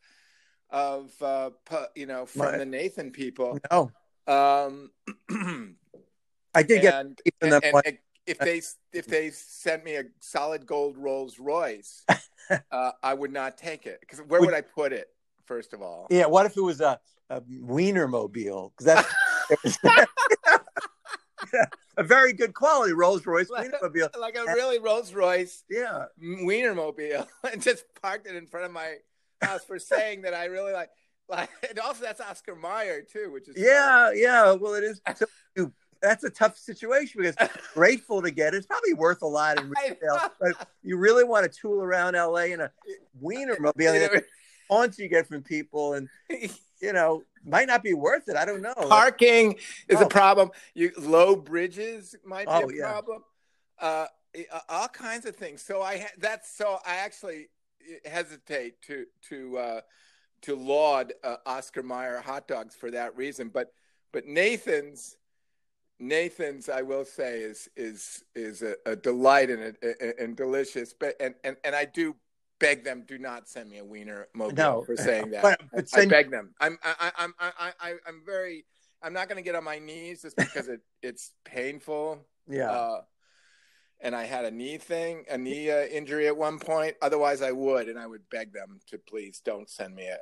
of 0.71 1.13
uh, 1.23 1.51
pu- 1.65 1.87
you 1.95 2.07
know 2.07 2.27
from 2.27 2.53
My- 2.53 2.59
the 2.59 2.67
Nathan 2.67 3.11
people. 3.13 3.59
no, 3.71 3.91
Um, 4.27 4.91
I 6.55 6.63
did 6.63 6.83
get 6.83 6.95
and, 6.95 7.21
even 7.25 7.55
and, 7.55 7.65
and- 7.65 7.83
and 7.87 7.99
if 8.27 8.39
they 8.39 8.61
if 8.93 9.07
they 9.07 9.31
sent 9.31 9.85
me 9.85 9.97
a 9.97 10.05
solid 10.21 10.67
gold 10.67 10.97
Rolls 10.99 11.39
Royce, 11.39 12.05
uh, 12.73 12.93
I 13.03 13.15
would 13.15 13.33
not 13.33 13.57
take 13.57 13.87
it 13.87 14.01
because 14.01 14.19
where 14.21 14.41
Would- 14.41 14.47
would 14.47 14.55
I 14.57 14.63
put 14.63 14.93
it? 14.93 15.09
First 15.47 15.73
of 15.73 15.81
all, 15.83 16.07
Yeah, 16.11 16.27
what 16.27 16.45
if 16.47 16.57
it 16.57 16.61
was 16.61 16.81
a, 16.81 16.99
a 17.31 17.41
Wiener 17.61 18.09
mobile? 18.09 18.73
Because 18.77 19.05
that's 19.55 19.79
a 21.97 22.03
very 22.03 22.33
good 22.33 22.53
quality 22.55 22.93
Rolls 22.93 23.25
Royce 23.27 23.49
Like- 23.51 23.65
Wiener 23.65 23.79
mobile. 23.83 24.09
like 24.21 24.37
a 24.37 24.45
really 24.45 24.79
Rolls 24.79 25.13
Royce 25.15 25.65
Yeah, 25.71 26.07
Wienermobile 26.23 27.27
and 27.53 27.63
just 27.63 27.85
parked 28.03 28.27
it 28.27 28.35
in 28.37 28.47
front 28.47 28.67
of 28.67 28.73
my 28.73 28.97
house 29.41 29.65
for 29.65 29.79
saying 29.79 30.23
that 30.23 30.35
I 30.35 30.47
really 30.47 30.73
like. 30.73 30.91
Like, 31.29 31.51
and 31.69 31.79
also 31.79 32.03
that's 32.05 32.21
Oscar 32.21 32.55
Mayer 32.55 33.03
too, 33.03 33.31
which 33.33 33.49
is 33.49 33.57
yeah, 33.59 34.11
yeah. 34.15 34.53
Well, 34.53 34.75
it 34.75 34.85
is. 34.85 35.01
so 35.17 35.27
that's 36.03 36.25
a 36.25 36.31
tough 36.31 36.57
situation 36.59 37.23
because 37.23 37.37
grateful 37.75 38.23
to 38.23 38.31
get 38.31 38.55
it. 38.55 38.59
It's 38.59 38.67
probably 38.67 38.95
worth 38.95 39.23
a 39.23 39.27
lot 39.27 39.59
in 39.61 39.71
retail, 39.71 40.31
but 40.41 40.69
you 40.83 40.97
really 40.99 41.25
want 41.25 41.51
to 41.51 41.59
tool 41.61 41.83
around 41.83 42.15
LA 42.15 42.45
in 42.53 42.61
a 42.61 42.71
Wiener 43.21 43.57
mobile. 44.71 44.79
You 44.79 44.83
and 44.83 44.83
the 44.83 44.85
haunts 44.87 44.99
you 44.99 45.09
get 45.09 45.27
from 45.29 45.43
people, 45.43 45.95
and 45.95 46.09
you 46.81 46.93
know, 46.93 47.23
might 47.45 47.67
not 47.67 47.83
be 47.83 47.95
worth 47.95 48.29
it. 48.29 48.37
I 48.37 48.45
don't 48.45 48.63
know. 48.63 48.75
parking 48.75 49.57
is 49.89 50.01
Oh. 50.01 50.05
a 50.05 50.09
problem. 50.09 50.51
You 50.75 50.93
low 50.99 51.37
bridges 51.37 52.15
might 52.25 52.47
be 52.47 52.53
Oh, 52.53 52.69
a 52.69 52.75
yeah. 52.75 52.83
problem. 52.83 53.25
Uh, 53.79 54.07
uh, 54.53 54.61
all 54.69 54.89
kinds 54.89 55.25
of 55.27 55.35
things. 55.37 55.63
So 55.63 55.81
I 55.83 55.99
ha- 55.99 56.11
that's 56.19 56.51
so 56.55 56.79
I 56.87 56.97
actually 56.97 57.49
hesitate 58.05 58.83
to 58.83 59.07
to 59.29 59.59
uh, 59.59 59.81
to 60.43 60.55
laud 60.57 61.13
uh, 61.25 61.37
Oscar 61.47 61.83
Mayer 61.83 62.21
hot 62.21 62.47
dogs 62.49 62.75
for 62.75 62.91
that 62.91 63.17
reason. 63.17 63.49
But 63.49 63.73
but 64.13 64.27
Nathan's 64.27 65.17
Nathan's 65.99 66.69
I 66.69 66.83
will 66.83 67.05
say 67.07 67.41
is 67.41 67.69
is 67.77 68.23
is 68.35 68.63
a, 68.63 68.77
a 68.85 68.95
delight 68.97 69.49
and 69.51 69.77
a, 69.83 70.23
and 70.23 70.37
delicious. 70.37 70.93
But 70.93 71.15
and, 71.21 71.35
and 71.45 71.57
and 71.65 71.75
I 71.75 71.87
do 71.87 72.15
beg 72.59 72.85
them 72.85 73.05
do 73.07 73.19
not 73.19 73.49
send 73.49 73.69
me 73.71 73.79
a 73.79 73.85
wiener 73.85 74.29
mobile 74.35 74.55
No. 74.55 74.83
for 74.85 74.97
saying 74.97 75.31
that. 75.33 75.43
But- 75.43 75.61
but 75.73 75.81
I 75.93 76.01
send- 76.01 76.11
beg 76.11 76.31
them. 76.31 76.55
I'm 76.61 76.79
I, 76.83 77.13
I'm 77.19 77.35
I, 77.39 77.53
I 77.59 77.73
I 77.91 77.95
I'm 78.07 78.23
very. 78.25 78.65
I'm 79.03 79.13
not 79.13 79.29
going 79.29 79.37
to 79.37 79.43
get 79.43 79.55
on 79.55 79.63
my 79.63 79.79
knees 79.79 80.23
just 80.23 80.37
because 80.37 80.69
it 80.69 80.81
it's 81.03 81.33
painful. 81.45 82.27
yeah. 82.49 82.71
Uh, 82.71 83.01
and 84.01 84.15
I 84.15 84.25
had 84.25 84.45
a 84.45 84.51
knee 84.51 84.77
thing, 84.77 85.25
a 85.31 85.39
knee 85.39 85.71
uh, 85.71 85.85
injury 85.87 86.27
at 86.27 86.37
one 86.37 86.59
point. 86.59 86.97
Otherwise, 87.01 87.41
I 87.41 87.53
would, 87.53 87.89
and 87.89 87.99
I 87.99 88.07
would 88.07 88.29
beg 88.31 88.53
them 88.53 88.79
to 88.89 88.99
please 88.99 89.41
don't 89.43 89.71
send 89.71 89.95
me 89.95 90.07
a, 90.09 90.19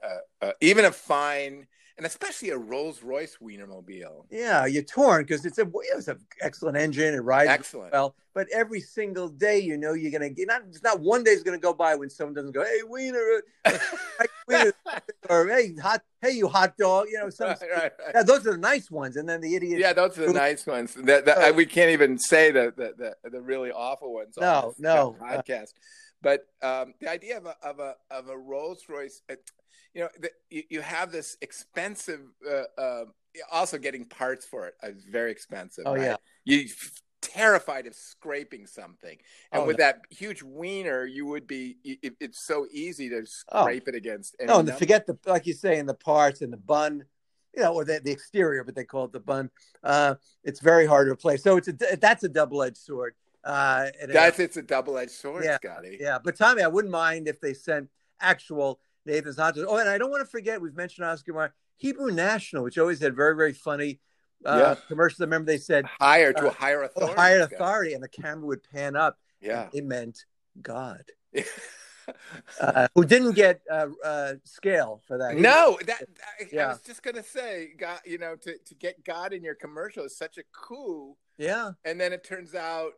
a, 0.46 0.48
a 0.48 0.52
even 0.60 0.84
a 0.84 0.92
fine, 0.92 1.66
and 1.96 2.06
especially 2.06 2.50
a 2.50 2.58
Rolls 2.58 3.02
Royce 3.02 3.36
Wienermobile. 3.42 4.24
Yeah, 4.30 4.66
you're 4.66 4.82
torn 4.82 5.22
because 5.22 5.44
it's 5.44 5.58
a 5.58 5.66
it's 5.96 6.08
an 6.08 6.18
excellent 6.40 6.76
engine. 6.76 7.14
It 7.14 7.18
rides 7.18 7.50
Excellent. 7.50 7.92
well, 7.92 8.14
but 8.34 8.48
every 8.52 8.80
single 8.80 9.28
day, 9.28 9.58
you 9.60 9.76
know, 9.76 9.92
you're 9.92 10.10
gonna 10.10 10.30
get 10.30 10.48
not 10.48 10.62
it's 10.68 10.82
not 10.82 11.00
one 11.00 11.22
day 11.22 11.30
is 11.30 11.42
gonna 11.42 11.58
go 11.58 11.72
by 11.72 11.94
when 11.94 12.10
someone 12.10 12.34
doesn't 12.34 12.52
go, 12.52 12.64
"Hey, 12.64 12.82
Wiener," 12.88 13.42
uh, 13.64 13.78
Wiener," 14.48 14.72
or 15.30 15.48
"Hey, 15.48 15.74
hot, 15.76 16.02
hey, 16.20 16.32
you 16.32 16.48
hot 16.48 16.76
dog," 16.76 17.06
you 17.10 17.18
know. 17.18 17.30
Some 17.30 17.48
right, 17.48 17.58
right, 17.60 17.82
right. 17.82 17.92
yeah, 18.14 18.22
those 18.24 18.46
are 18.46 18.52
the 18.52 18.58
nice 18.58 18.90
ones, 18.90 19.16
and 19.16 19.28
then 19.28 19.40
the 19.40 19.54
idiots. 19.54 19.80
Yeah, 19.80 19.92
those 19.92 20.18
are 20.18 20.26
the 20.26 20.32
nice 20.32 20.66
ones. 20.66 20.94
That, 20.94 21.24
that, 21.26 21.38
Uh, 21.50 21.52
we 21.54 21.64
can't 21.66 21.90
even 21.90 22.18
say 22.18 22.50
the 22.50 22.72
the, 22.76 23.14
the, 23.22 23.30
the 23.30 23.40
really 23.40 23.70
awful 23.70 24.12
ones. 24.12 24.36
on 24.38 24.42
No, 24.42 24.68
this 24.70 24.80
no. 24.80 25.16
podcast. 25.22 25.72
But 26.22 26.46
um, 26.62 26.94
the 27.00 27.08
idea 27.10 27.36
of 27.36 27.44
a 27.46 27.54
of 27.62 27.78
a 27.80 27.94
of 28.10 28.28
a 28.28 28.36
Rolls 28.36 28.82
Royce, 28.88 29.20
uh, 29.30 29.34
you 29.94 30.02
know, 30.02 30.08
the, 30.20 30.30
you, 30.50 30.62
you 30.70 30.80
have 30.80 31.12
this 31.12 31.36
expensive. 31.40 32.20
Uh, 32.48 32.80
uh, 32.80 33.04
also, 33.50 33.78
getting 33.78 34.04
parts 34.04 34.44
for 34.46 34.66
it 34.66 34.74
is 34.84 35.04
very 35.04 35.30
expensive. 35.30 35.84
Oh, 35.86 35.94
right? 35.94 36.02
yeah. 36.02 36.16
you 36.44 36.68
terrified 37.20 37.86
of 37.86 37.94
scraping 37.94 38.66
something, 38.66 39.16
and 39.50 39.62
Oh, 39.62 39.66
with 39.66 39.78
no. 39.78 39.84
that 39.86 40.02
huge 40.10 40.42
wiener, 40.42 41.04
you 41.04 41.26
would 41.26 41.46
be. 41.46 41.78
It, 41.84 42.14
it's 42.20 42.44
so 42.44 42.66
easy 42.70 43.08
to 43.08 43.24
Oh. 43.50 43.62
scrape 43.62 43.88
it 43.88 43.94
against. 43.94 44.36
No, 44.44 44.58
and 44.60 44.72
forget 44.74 45.06
the 45.06 45.18
like 45.26 45.46
you 45.46 45.54
say 45.54 45.78
in 45.78 45.86
the 45.86 45.94
parts 45.94 46.42
and 46.42 46.52
the 46.52 46.58
bun, 46.58 47.04
you 47.54 47.62
know, 47.62 47.74
or 47.74 47.84
the, 47.84 48.00
the 48.04 48.10
exterior, 48.12 48.62
but 48.64 48.74
they 48.74 48.84
call 48.84 49.06
it 49.06 49.12
the 49.12 49.20
bun. 49.20 49.50
Uh, 49.82 50.16
it's 50.42 50.60
very 50.60 50.86
hard 50.86 51.06
to 51.06 51.12
replace. 51.12 51.42
So 51.42 51.56
it's 51.56 51.68
a 51.68 51.96
that's 51.96 52.24
a 52.24 52.28
double 52.28 52.62
edged 52.62 52.76
sword. 52.78 53.14
Uh, 53.42 53.90
That's 54.08 54.38
it's 54.38 54.56
a 54.56 54.62
double 54.62 54.96
edged 54.96 55.10
sword, 55.10 55.44
Yeah. 55.44 55.56
Scotty. 55.56 55.98
Yeah, 56.00 56.18
but 56.22 56.34
Tommy, 56.34 56.62
I 56.62 56.66
wouldn't 56.66 56.90
mind 56.92 57.28
if 57.28 57.40
they 57.42 57.52
sent 57.52 57.90
actual 58.18 58.80
Nathan's 59.06 59.36
hot 59.36 59.54
dogs. 59.54 59.66
Oh, 59.68 59.76
and 59.76 59.88
I 59.88 59.98
don't 59.98 60.10
want 60.10 60.22
to 60.24 60.30
forget 60.30 60.60
we've 60.60 60.74
mentioned 60.76 61.06
Oscar 61.06 61.32
Mayer, 61.32 61.54
Hebrew 61.76 62.10
National, 62.12 62.64
which 62.64 62.78
always 62.78 63.00
had 63.00 63.14
very 63.16 63.34
very 63.36 63.52
funny 63.52 64.00
uh, 64.46 64.58
Yeah. 64.58 64.74
commercials. 64.88 65.20
I 65.20 65.24
remember 65.24 65.46
they 65.52 65.58
said 65.58 65.84
Higher 66.00 66.32
to 66.32 66.46
Uh, 66.46 66.50
a 66.50 66.50
higher 66.50 66.82
oh, 66.82 66.86
authority. 66.86 67.14
higher 67.20 67.40
authority, 67.40 67.94
and 67.94 68.02
the 68.02 68.08
camera 68.08 68.46
would 68.46 68.62
pan 68.62 68.96
up. 68.96 69.18
Yeah. 69.40 69.68
it 69.72 69.84
meant 69.84 70.24
God, 70.62 71.02
uh, 72.60 72.88
who 72.94 73.04
didn't 73.04 73.32
get 73.32 73.60
uh, 73.70 73.88
uh, 74.04 74.34
scale 74.44 75.00
for 75.06 75.18
that. 75.18 75.36
no, 75.36 75.78
that 75.86 76.02
I, 76.54 76.58
I 76.60 76.66
was 76.68 76.80
just 76.80 77.02
gonna 77.02 77.22
say, 77.22 77.72
God, 77.78 78.00
you 78.04 78.18
know, 78.18 78.36
to, 78.36 78.56
to 78.58 78.74
get 78.74 79.04
God 79.04 79.32
in 79.32 79.42
your 79.42 79.54
commercial 79.54 80.04
is 80.04 80.16
such 80.16 80.38
a 80.38 80.42
coup, 80.52 81.16
yeah, 81.38 81.72
and 81.84 82.00
then 82.00 82.12
it 82.12 82.24
turns 82.24 82.54
out 82.54 82.92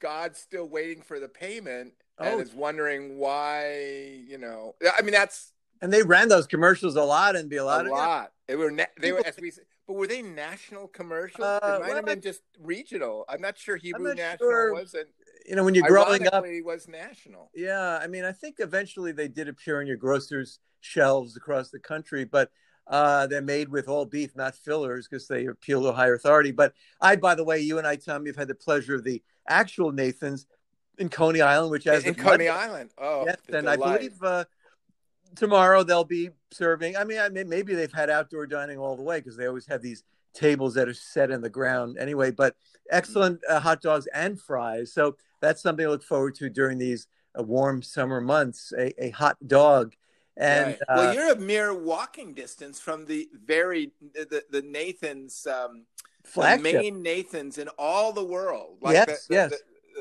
God's 0.00 0.38
still 0.38 0.68
waiting 0.68 1.02
for 1.02 1.20
the 1.20 1.28
payment 1.28 1.92
and 2.18 2.34
Oh. 2.36 2.40
is 2.40 2.54
wondering 2.54 3.16
why, 3.18 4.22
you 4.26 4.38
know. 4.38 4.74
I 4.96 5.02
mean, 5.02 5.12
that's 5.12 5.52
and 5.80 5.92
they 5.92 6.02
ran 6.02 6.28
those 6.28 6.46
commercials 6.46 6.94
a 6.96 7.02
lot 7.02 7.34
and 7.34 7.50
be 7.50 7.56
a 7.56 7.64
lot. 7.64 7.86
a 7.86 7.90
lot 7.90 7.96
lot. 8.08 8.24
of 8.26 8.30
They 8.46 8.56
were 8.56 8.70
na- 8.70 8.84
they 9.00 9.12
were 9.12 9.26
as 9.26 9.36
we 9.40 9.52
but 9.86 9.94
were 9.94 10.06
they 10.06 10.22
national 10.22 10.86
commercials? 10.88 11.44
Uh, 11.44 11.58
it 11.62 11.66
might 11.80 11.86
well, 11.88 11.96
have 11.96 12.04
been 12.04 12.20
just 12.20 12.42
regional. 12.60 13.24
I'm 13.28 13.40
not 13.40 13.58
sure 13.58 13.76
Hebrew 13.76 14.08
not 14.08 14.16
National 14.16 14.48
sure. 14.48 14.72
wasn't. 14.74 15.08
you 15.44 15.56
know 15.56 15.64
when 15.64 15.74
you're 15.74 15.88
growing 15.88 16.26
up. 16.28 16.44
was 16.64 16.86
national. 16.86 17.50
Yeah, 17.54 17.98
I 18.00 18.06
mean, 18.06 18.24
I 18.24 18.30
think 18.32 18.56
eventually 18.60 19.10
they 19.10 19.26
did 19.26 19.48
appear 19.48 19.80
on 19.80 19.88
your 19.88 19.96
grocers' 19.96 20.60
shelves 20.80 21.36
across 21.36 21.70
the 21.70 21.80
country, 21.80 22.24
but 22.24 22.50
uh, 22.86 23.26
they're 23.26 23.42
made 23.42 23.68
with 23.68 23.88
all 23.88 24.04
beef, 24.04 24.36
not 24.36 24.54
fillers, 24.54 25.08
because 25.08 25.26
they 25.26 25.46
appeal 25.46 25.82
to 25.82 25.92
higher 25.92 26.14
authority. 26.14 26.52
But 26.52 26.74
I, 27.00 27.16
by 27.16 27.34
the 27.34 27.44
way, 27.44 27.60
you 27.60 27.78
and 27.78 27.86
I, 27.86 27.96
Tommy, 27.96 28.28
have 28.30 28.36
had 28.36 28.48
the 28.48 28.54
pleasure 28.54 28.94
of 28.94 29.04
the 29.04 29.22
actual 29.48 29.90
Nathan's 29.92 30.46
in 30.98 31.08
Coney 31.08 31.40
Island, 31.40 31.70
which 31.70 31.84
has 31.84 32.04
in 32.04 32.14
Coney 32.14 32.28
Monday- 32.30 32.48
Island. 32.48 32.90
Oh, 32.98 33.24
Yes, 33.26 33.36
and 33.48 33.68
I 33.68 33.76
believe 33.76 34.22
uh, 34.22 34.44
tomorrow 35.36 35.82
they'll 35.82 36.04
be 36.04 36.30
serving. 36.50 36.96
I 36.96 37.04
mean, 37.04 37.18
I 37.18 37.28
mean, 37.28 37.48
maybe 37.48 37.74
they've 37.74 37.92
had 37.92 38.10
outdoor 38.10 38.46
dining 38.46 38.78
all 38.78 38.96
the 38.96 39.02
way 39.02 39.18
because 39.20 39.36
they 39.36 39.46
always 39.46 39.66
have 39.66 39.82
these 39.82 40.02
tables 40.34 40.74
that 40.74 40.88
are 40.88 40.94
set 40.94 41.30
in 41.30 41.40
the 41.40 41.50
ground 41.50 41.98
anyway. 41.98 42.30
But 42.30 42.56
excellent 42.90 43.40
uh, 43.48 43.60
hot 43.60 43.80
dogs 43.82 44.06
and 44.08 44.40
fries. 44.40 44.92
So 44.92 45.16
that's 45.40 45.62
something 45.62 45.84
to 45.84 45.90
look 45.90 46.02
forward 46.02 46.34
to 46.36 46.48
during 46.50 46.78
these 46.78 47.06
uh, 47.38 47.42
warm 47.42 47.82
summer 47.82 48.20
months. 48.20 48.72
A, 48.78 49.06
a 49.06 49.10
hot 49.10 49.36
dog, 49.46 49.94
and 50.36 50.66
Right. 50.68 50.78
uh, 50.88 50.94
well, 50.96 51.14
you're 51.14 51.32
a 51.32 51.36
mere 51.36 51.74
walking 51.74 52.34
distance 52.34 52.78
from 52.78 53.06
the 53.06 53.28
very 53.44 53.92
the, 54.14 54.42
the 54.50 54.62
Nathan's 54.62 55.46
um, 55.46 55.84
Flagship. 56.24 56.64
the 56.64 56.72
main 56.78 57.02
Nathans 57.02 57.58
in 57.58 57.68
all 57.78 58.12
the 58.12 58.24
world. 58.24 58.78
Like 58.82 58.94
Yes, 58.94 59.26
the, 59.26 59.34
the, 59.34 59.34
yes. 59.34 59.52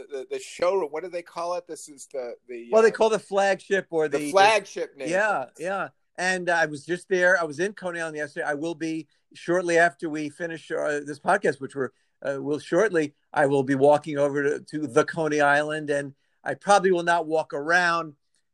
The, 0.09 0.17
the, 0.17 0.27
the 0.31 0.39
show. 0.39 0.85
What 0.87 1.03
do 1.03 1.09
they 1.09 1.21
call 1.21 1.55
it? 1.55 1.67
This 1.67 1.89
is 1.89 2.07
the 2.11 2.35
the. 2.47 2.69
well, 2.71 2.81
they 2.81 2.89
uh, 2.89 2.91
call 2.91 3.09
the 3.09 3.19
flagship 3.19 3.87
or 3.89 4.07
the, 4.07 4.17
the 4.17 4.31
flagship 4.31 4.95
Nathans. 4.97 5.11
Yeah, 5.11 5.45
yeah. 5.57 5.87
And 6.17 6.49
I 6.49 6.65
was 6.65 6.85
just 6.85 7.09
there. 7.09 7.39
I 7.39 7.43
was 7.43 7.59
in 7.59 7.73
Coney 7.73 7.99
Island 7.99 8.17
yesterday. 8.17 8.45
I 8.45 8.53
will 8.53 8.75
be 8.75 9.07
shortly 9.33 9.77
after 9.77 10.09
we 10.09 10.29
finish 10.29 10.69
uh, 10.71 11.01
this 11.05 11.19
podcast, 11.19 11.59
which 11.59 11.75
we're 11.75 11.89
uh, 12.21 12.41
will 12.41 12.59
shortly. 12.59 13.13
I 13.33 13.45
will 13.45 13.63
be 13.63 13.75
walking 13.75 14.17
over 14.17 14.43
to, 14.43 14.59
to 14.59 14.87
the 14.87 15.05
Coney 15.05 15.41
Island, 15.41 15.89
and 15.89 16.13
I 16.43 16.53
probably 16.53 16.91
will 16.91 17.03
not 17.03 17.27
walk 17.27 17.53
around 17.53 18.13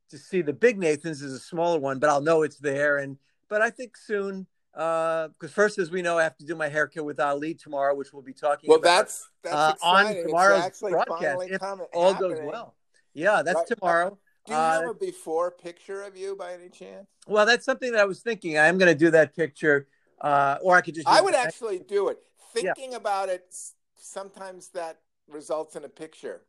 to 0.10 0.18
see 0.18 0.42
the 0.42 0.54
big 0.54 0.78
Nathan's. 0.78 1.22
Is 1.22 1.34
a 1.34 1.40
smaller 1.40 1.80
one, 1.80 2.00
but 2.00 2.10
I'll 2.10 2.22
know 2.22 2.44
it's 2.44 2.60
there. 2.60 2.98
And 2.98 3.18
but 3.50 3.62
I 3.62 3.70
think 3.70 3.98
soon, 3.98 4.48
because 4.78 5.52
first, 5.52 5.80
as 5.80 5.90
we 5.90 6.04
know, 6.04 6.20
I 6.20 6.24
have 6.24 6.38
to 6.38 6.46
do 6.46 6.56
my 6.56 6.70
haircut 6.70 7.04
with 7.04 7.20
Ali 7.20 7.56
tomorrow, 7.56 7.96
which 7.96 8.14
we'll 8.14 8.22
be 8.22 8.34
talking 8.34 8.70
Well, 8.70 8.78
about 8.80 9.06
that's 9.06 9.28
that's 9.44 9.56
uh, 9.56 9.74
on 9.82 10.06
tomorrow's 10.06 10.62
actually 10.62 10.92
broadcast 10.92 11.50
if 11.50 11.62
all 11.94 12.14
goes 12.14 12.38
well. 12.46 12.76
Yeah, 13.16 13.42
that's 13.42 13.60
Right. 13.60 13.68
tomorrow. 13.76 14.18
Do 14.46 14.54
you 14.54 14.60
Uh, 14.60 14.82
have 14.82 14.88
a 14.88 14.94
before 14.94 15.52
picture 15.52 16.04
of 16.04 16.16
you 16.16 16.36
by 16.36 16.54
any 16.54 16.70
chance? 16.70 17.08
Well, 17.28 17.46
that's 17.46 17.66
something 17.66 17.92
that 17.92 18.02
I 18.02 18.06
was 18.06 18.22
thinking. 18.22 18.58
I 18.58 18.68
am 18.68 18.78
going 18.78 18.92
to 18.92 18.98
do 18.98 19.10
that 19.12 19.36
picture, 19.36 19.88
uh, 20.22 20.58
or 20.62 20.76
I 20.78 20.82
could 20.82 20.94
just. 20.96 21.08
I 21.08 21.22
would 21.22 21.36
actually 21.36 21.80
do 21.80 22.10
it. 22.10 22.20
Yeah. 22.56 22.74
Thinking 22.74 22.94
about 22.94 23.30
it, 23.30 23.56
sometimes 23.98 24.70
that 24.70 25.00
results 25.28 25.76
in 25.76 25.84
a 25.84 25.90
picture, 25.90 26.42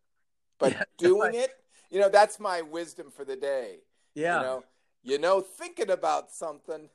but 0.58 0.72
Yeah, 0.72 0.84
doing 0.98 1.34
it, 1.34 1.50
you 1.90 1.98
know, 1.98 2.08
that's 2.08 2.38
my 2.38 2.60
wisdom 2.62 3.10
for 3.10 3.24
the 3.24 3.36
day. 3.36 3.78
Yeah, 4.14 4.36
You 4.36 4.42
know, 4.42 4.64
you 5.02 5.18
know, 5.18 5.40
thinking 5.40 5.90
about 5.90 6.30
something, 6.30 6.88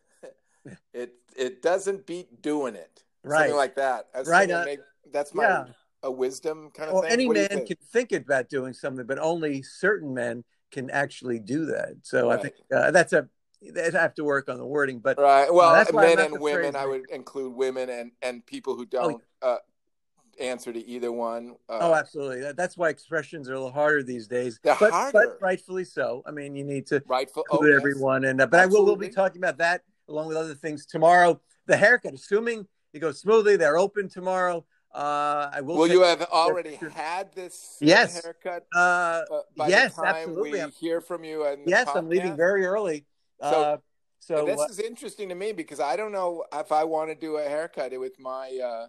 it 0.93 1.15
it 1.36 1.62
doesn't 1.62 2.06
beat 2.06 2.41
doing 2.41 2.76
it. 2.76 3.04
Right. 3.23 3.39
Something 3.39 3.56
like 3.56 3.76
that. 3.76 4.08
I 4.13 4.21
Right, 4.21 4.52
uh, 4.52 4.63
maybe 4.65 4.82
that's 5.12 5.34
my 5.34 5.43
yeah. 5.43 5.65
a 6.04 6.12
wisdom 6.12 6.71
kind 6.73 6.89
of 6.89 6.93
Well, 6.93 7.04
thing. 7.04 7.12
any 7.12 7.28
What 7.28 7.38
man 7.38 7.47
think? 7.49 7.67
can 7.67 7.78
think 7.91 8.12
about 8.12 8.49
doing 8.49 8.73
something, 8.73 9.06
but 9.06 9.17
only 9.19 9.62
certain 9.62 10.13
men 10.13 10.43
can 10.71 10.89
actually 10.89 11.39
do 11.39 11.65
that. 11.67 11.95
So 12.04 12.30
I 12.32 12.38
think 12.38 12.56
uh, 12.73 12.91
that's 12.91 13.13
a. 13.13 13.28
They 13.62 13.89
have 13.91 14.13
to 14.15 14.26
work 14.26 14.49
on 14.49 14.58
the 14.58 14.65
wording, 14.65 14.99
but 14.99 15.17
Right. 15.17 15.52
Well, 15.54 15.71
that's 15.71 15.93
men 15.93 16.19
and 16.19 16.38
women. 16.39 16.76
I 16.76 16.86
would 16.86 17.10
include 17.10 17.54
women 17.54 17.89
and 17.89 18.12
and 18.21 18.45
people 18.45 18.76
who 18.76 18.82
Oh, 18.82 18.86
don't 18.91 19.23
uh, 19.41 19.58
answer 20.38 20.73
to 20.73 20.86
either 20.86 21.13
one. 21.13 21.56
Uh, 21.69 21.78
oh, 21.80 21.93
absolutely. 21.93 22.41
That, 22.41 22.58
that's 22.58 22.76
why 22.76 22.89
expressions 22.89 23.47
are 23.49 23.54
a 23.54 23.58
little 23.58 23.71
harder 23.71 24.04
these 24.04 24.28
days. 24.28 24.60
But, 24.62 24.76
harder. 24.91 25.12
but 25.13 25.38
rightfully 25.41 25.86
so. 25.86 26.23
I 26.26 26.32
mean, 26.32 26.58
you 26.58 26.65
need 26.65 26.88
to 26.88 27.02
rightful. 27.08 27.43
include 27.49 27.69
oh, 27.69 27.73
yes. 27.73 27.80
everyone, 27.80 28.26
and 28.26 28.41
uh, 28.41 28.47
but 28.47 28.60
I 28.60 28.65
will 28.65 28.84
will 28.86 28.97
be 28.97 29.08
talking 29.10 29.38
about 29.39 29.60
that 29.60 29.84
along 30.08 30.28
with 30.28 30.38
other 30.38 30.56
things 30.56 30.86
tomorrow. 30.86 31.39
The 31.66 31.78
haircut, 31.78 32.13
assuming 32.13 32.68
it 32.94 33.00
goes 33.00 33.20
smoothly, 33.20 33.56
they're 33.56 33.78
open 33.78 34.10
tomorrow. 34.10 34.66
Uh, 34.94 35.50
I 35.52 35.62
will. 35.62 35.78
Will 35.78 35.88
you 35.88 36.04
have 36.04 36.22
already 36.24 36.76
had 36.76 37.34
this 37.34 37.78
Yes. 37.82 38.24
haircut? 38.24 38.68
Uh, 38.76 39.24
Uh, 39.32 39.42
by 39.58 39.68
yes, 39.68 39.96
the 39.96 40.04
time 40.04 40.16
absolutely. 40.16 40.63
we 40.63 40.70
hear 40.72 41.02
from 41.02 41.24
you. 41.24 41.44
The 41.44 41.63
yes, 41.66 41.88
I'm 41.94 42.10
leaving 42.10 42.36
very 42.36 42.66
early. 42.66 43.06
So- 43.42 43.48
uh, 43.48 43.78
so 44.20 44.46
this 44.46 44.60
uh, 44.60 44.68
is 44.70 44.80
interesting 44.80 45.28
to 45.30 45.36
me 45.36 45.52
because 45.52 45.82
I 45.82 45.98
don't 45.98 46.13
know 46.13 46.46
if 46.54 46.72
I 46.72 46.86
want 46.86 47.10
to 47.10 47.16
do 47.16 47.38
a 47.38 47.44
haircut 47.44 47.92
with 48.00 48.18
my 48.20 48.58
uh, 48.63 48.88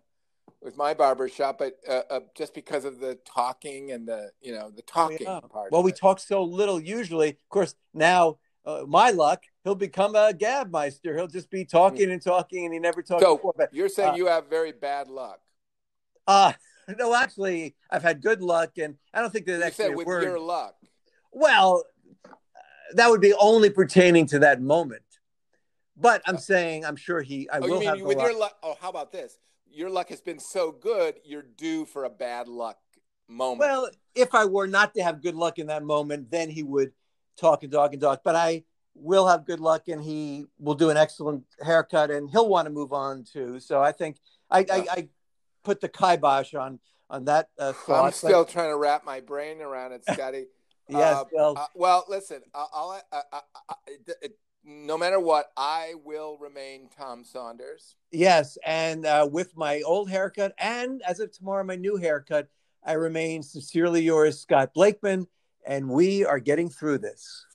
with 0.62 0.76
my 0.76 0.94
barber 0.94 1.28
shop, 1.28 1.58
but 1.58 1.74
uh, 1.88 2.02
uh, 2.08 2.20
just 2.36 2.54
because 2.54 2.84
of 2.84 3.00
the 3.00 3.18
talking 3.24 3.90
and 3.90 4.06
the 4.06 4.30
you 4.40 4.52
know 4.52 4.70
the 4.70 4.82
talking 4.82 5.18
yeah. 5.22 5.40
part. 5.40 5.72
well, 5.72 5.82
we 5.82 5.90
it. 5.90 5.96
talk 5.96 6.20
so 6.20 6.44
little 6.44 6.80
usually. 6.80 7.30
Of 7.30 7.48
course, 7.48 7.74
now 7.92 8.38
uh, 8.66 8.84
my 8.86 9.10
luck, 9.10 9.42
he'll 9.62 9.74
become 9.74 10.14
a 10.16 10.32
gabmeister. 10.32 11.14
He'll 11.14 11.26
just 11.26 11.50
be 11.50 11.64
talking 11.64 12.10
and 12.10 12.20
talking, 12.22 12.64
and 12.64 12.72
he 12.72 12.80
never 12.80 13.02
talks. 13.02 13.22
So 13.22 13.36
before. 13.36 13.54
But 13.56 13.72
you're 13.74 13.88
saying 13.88 14.12
uh, 14.12 14.16
you 14.16 14.26
have 14.26 14.48
very 14.48 14.72
bad 14.72 15.08
luck. 15.08 15.40
uh, 16.26 16.52
no, 16.98 17.14
actually, 17.14 17.74
I've 17.90 18.02
had 18.02 18.20
good 18.22 18.42
luck, 18.42 18.78
and 18.78 18.96
I 19.12 19.20
don't 19.20 19.32
think 19.32 19.46
You 19.46 19.54
actually 19.62 19.86
said 19.86 19.96
with 19.96 20.06
word. 20.06 20.22
your 20.22 20.38
luck. 20.38 20.76
Well, 21.32 21.84
uh, 22.24 22.30
that 22.94 23.10
would 23.10 23.20
be 23.20 23.34
only 23.34 23.70
pertaining 23.70 24.26
to 24.26 24.38
that 24.40 24.60
moment. 24.60 25.02
But 25.96 26.22
I'm 26.26 26.38
saying, 26.38 26.84
I'm 26.84 26.96
sure 26.96 27.22
he. 27.22 27.48
I 27.50 27.58
Oh, 27.58 27.68
will 27.68 27.80
have 27.82 28.00
with 28.00 28.16
luck. 28.18 28.26
your 28.30 28.38
luck? 28.38 28.56
Oh, 28.62 28.76
how 28.80 28.88
about 28.90 29.12
this? 29.12 29.38
Your 29.70 29.90
luck 29.90 30.08
has 30.10 30.20
been 30.20 30.38
so 30.38 30.70
good, 30.72 31.16
you're 31.24 31.42
due 31.42 31.84
for 31.84 32.04
a 32.04 32.10
bad 32.10 32.46
luck 32.48 32.78
moment. 33.28 33.58
Well, 33.60 33.88
if 34.14 34.34
I 34.34 34.44
were 34.44 34.66
not 34.66 34.94
to 34.94 35.02
have 35.02 35.20
good 35.22 35.34
luck 35.34 35.58
in 35.58 35.66
that 35.68 35.82
moment, 35.82 36.30
then 36.30 36.48
he 36.50 36.62
would 36.62 36.92
talk 37.36 37.62
and 37.62 37.72
talk 37.72 37.92
and 37.92 38.00
talk. 38.00 38.22
But 38.24 38.36
I 38.36 38.64
will 38.94 39.26
have 39.26 39.44
good 39.46 39.60
luck, 39.60 39.88
and 39.88 40.02
he 40.02 40.46
will 40.58 40.74
do 40.74 40.90
an 40.90 40.96
excellent 40.96 41.44
haircut, 41.62 42.10
and 42.10 42.30
he'll 42.30 42.48
want 42.48 42.66
to 42.66 42.72
move 42.72 42.92
on 42.92 43.24
too. 43.24 43.60
So 43.60 43.80
I 43.82 43.92
think 43.92 44.18
I, 44.50 44.60
I. 44.60 44.86
I 44.90 45.08
put 45.64 45.80
the 45.80 45.88
kibosh 45.88 46.52
on 46.54 46.78
on 47.08 47.24
that 47.24 47.48
uh, 47.58 47.72
thought. 47.72 47.98
I'm 48.00 48.04
but- 48.08 48.14
still 48.14 48.44
trying 48.44 48.68
to 48.70 48.76
wrap 48.76 49.04
my 49.06 49.20
brain 49.20 49.62
around 49.62 49.92
it, 49.92 50.04
Scotty. 50.12 50.44
yes. 50.90 51.16
uh, 51.16 51.24
well, 51.32 51.54
Uh, 51.56 51.66
well, 51.74 52.04
listen. 52.06 52.42
I'll, 52.54 53.00
I, 53.10 53.16
I, 53.16 53.22
I, 53.32 53.40
I, 53.70 53.74
it, 53.86 54.16
it, 54.20 54.38
no 54.62 54.98
matter 54.98 55.18
what, 55.18 55.46
I 55.56 55.94
will 56.04 56.36
remain 56.38 56.90
Tom 56.98 57.24
Saunders. 57.24 57.96
yes, 58.12 58.58
and 58.66 59.06
uh, 59.06 59.26
with 59.30 59.56
my 59.56 59.80
old 59.86 60.10
haircut, 60.10 60.52
and 60.58 61.00
as 61.06 61.18
of 61.20 61.32
tomorrow, 61.32 61.64
my 61.64 61.76
new 61.76 61.96
haircut, 61.96 62.48
I 62.84 62.92
remain 62.92 63.42
sincerely 63.42 64.02
yours, 64.02 64.38
Scott 64.40 64.74
Blakeman, 64.74 65.26
and 65.66 65.88
we 65.88 66.24
are 66.24 66.38
getting 66.38 66.68
through 66.68 66.98
this. 66.98 67.46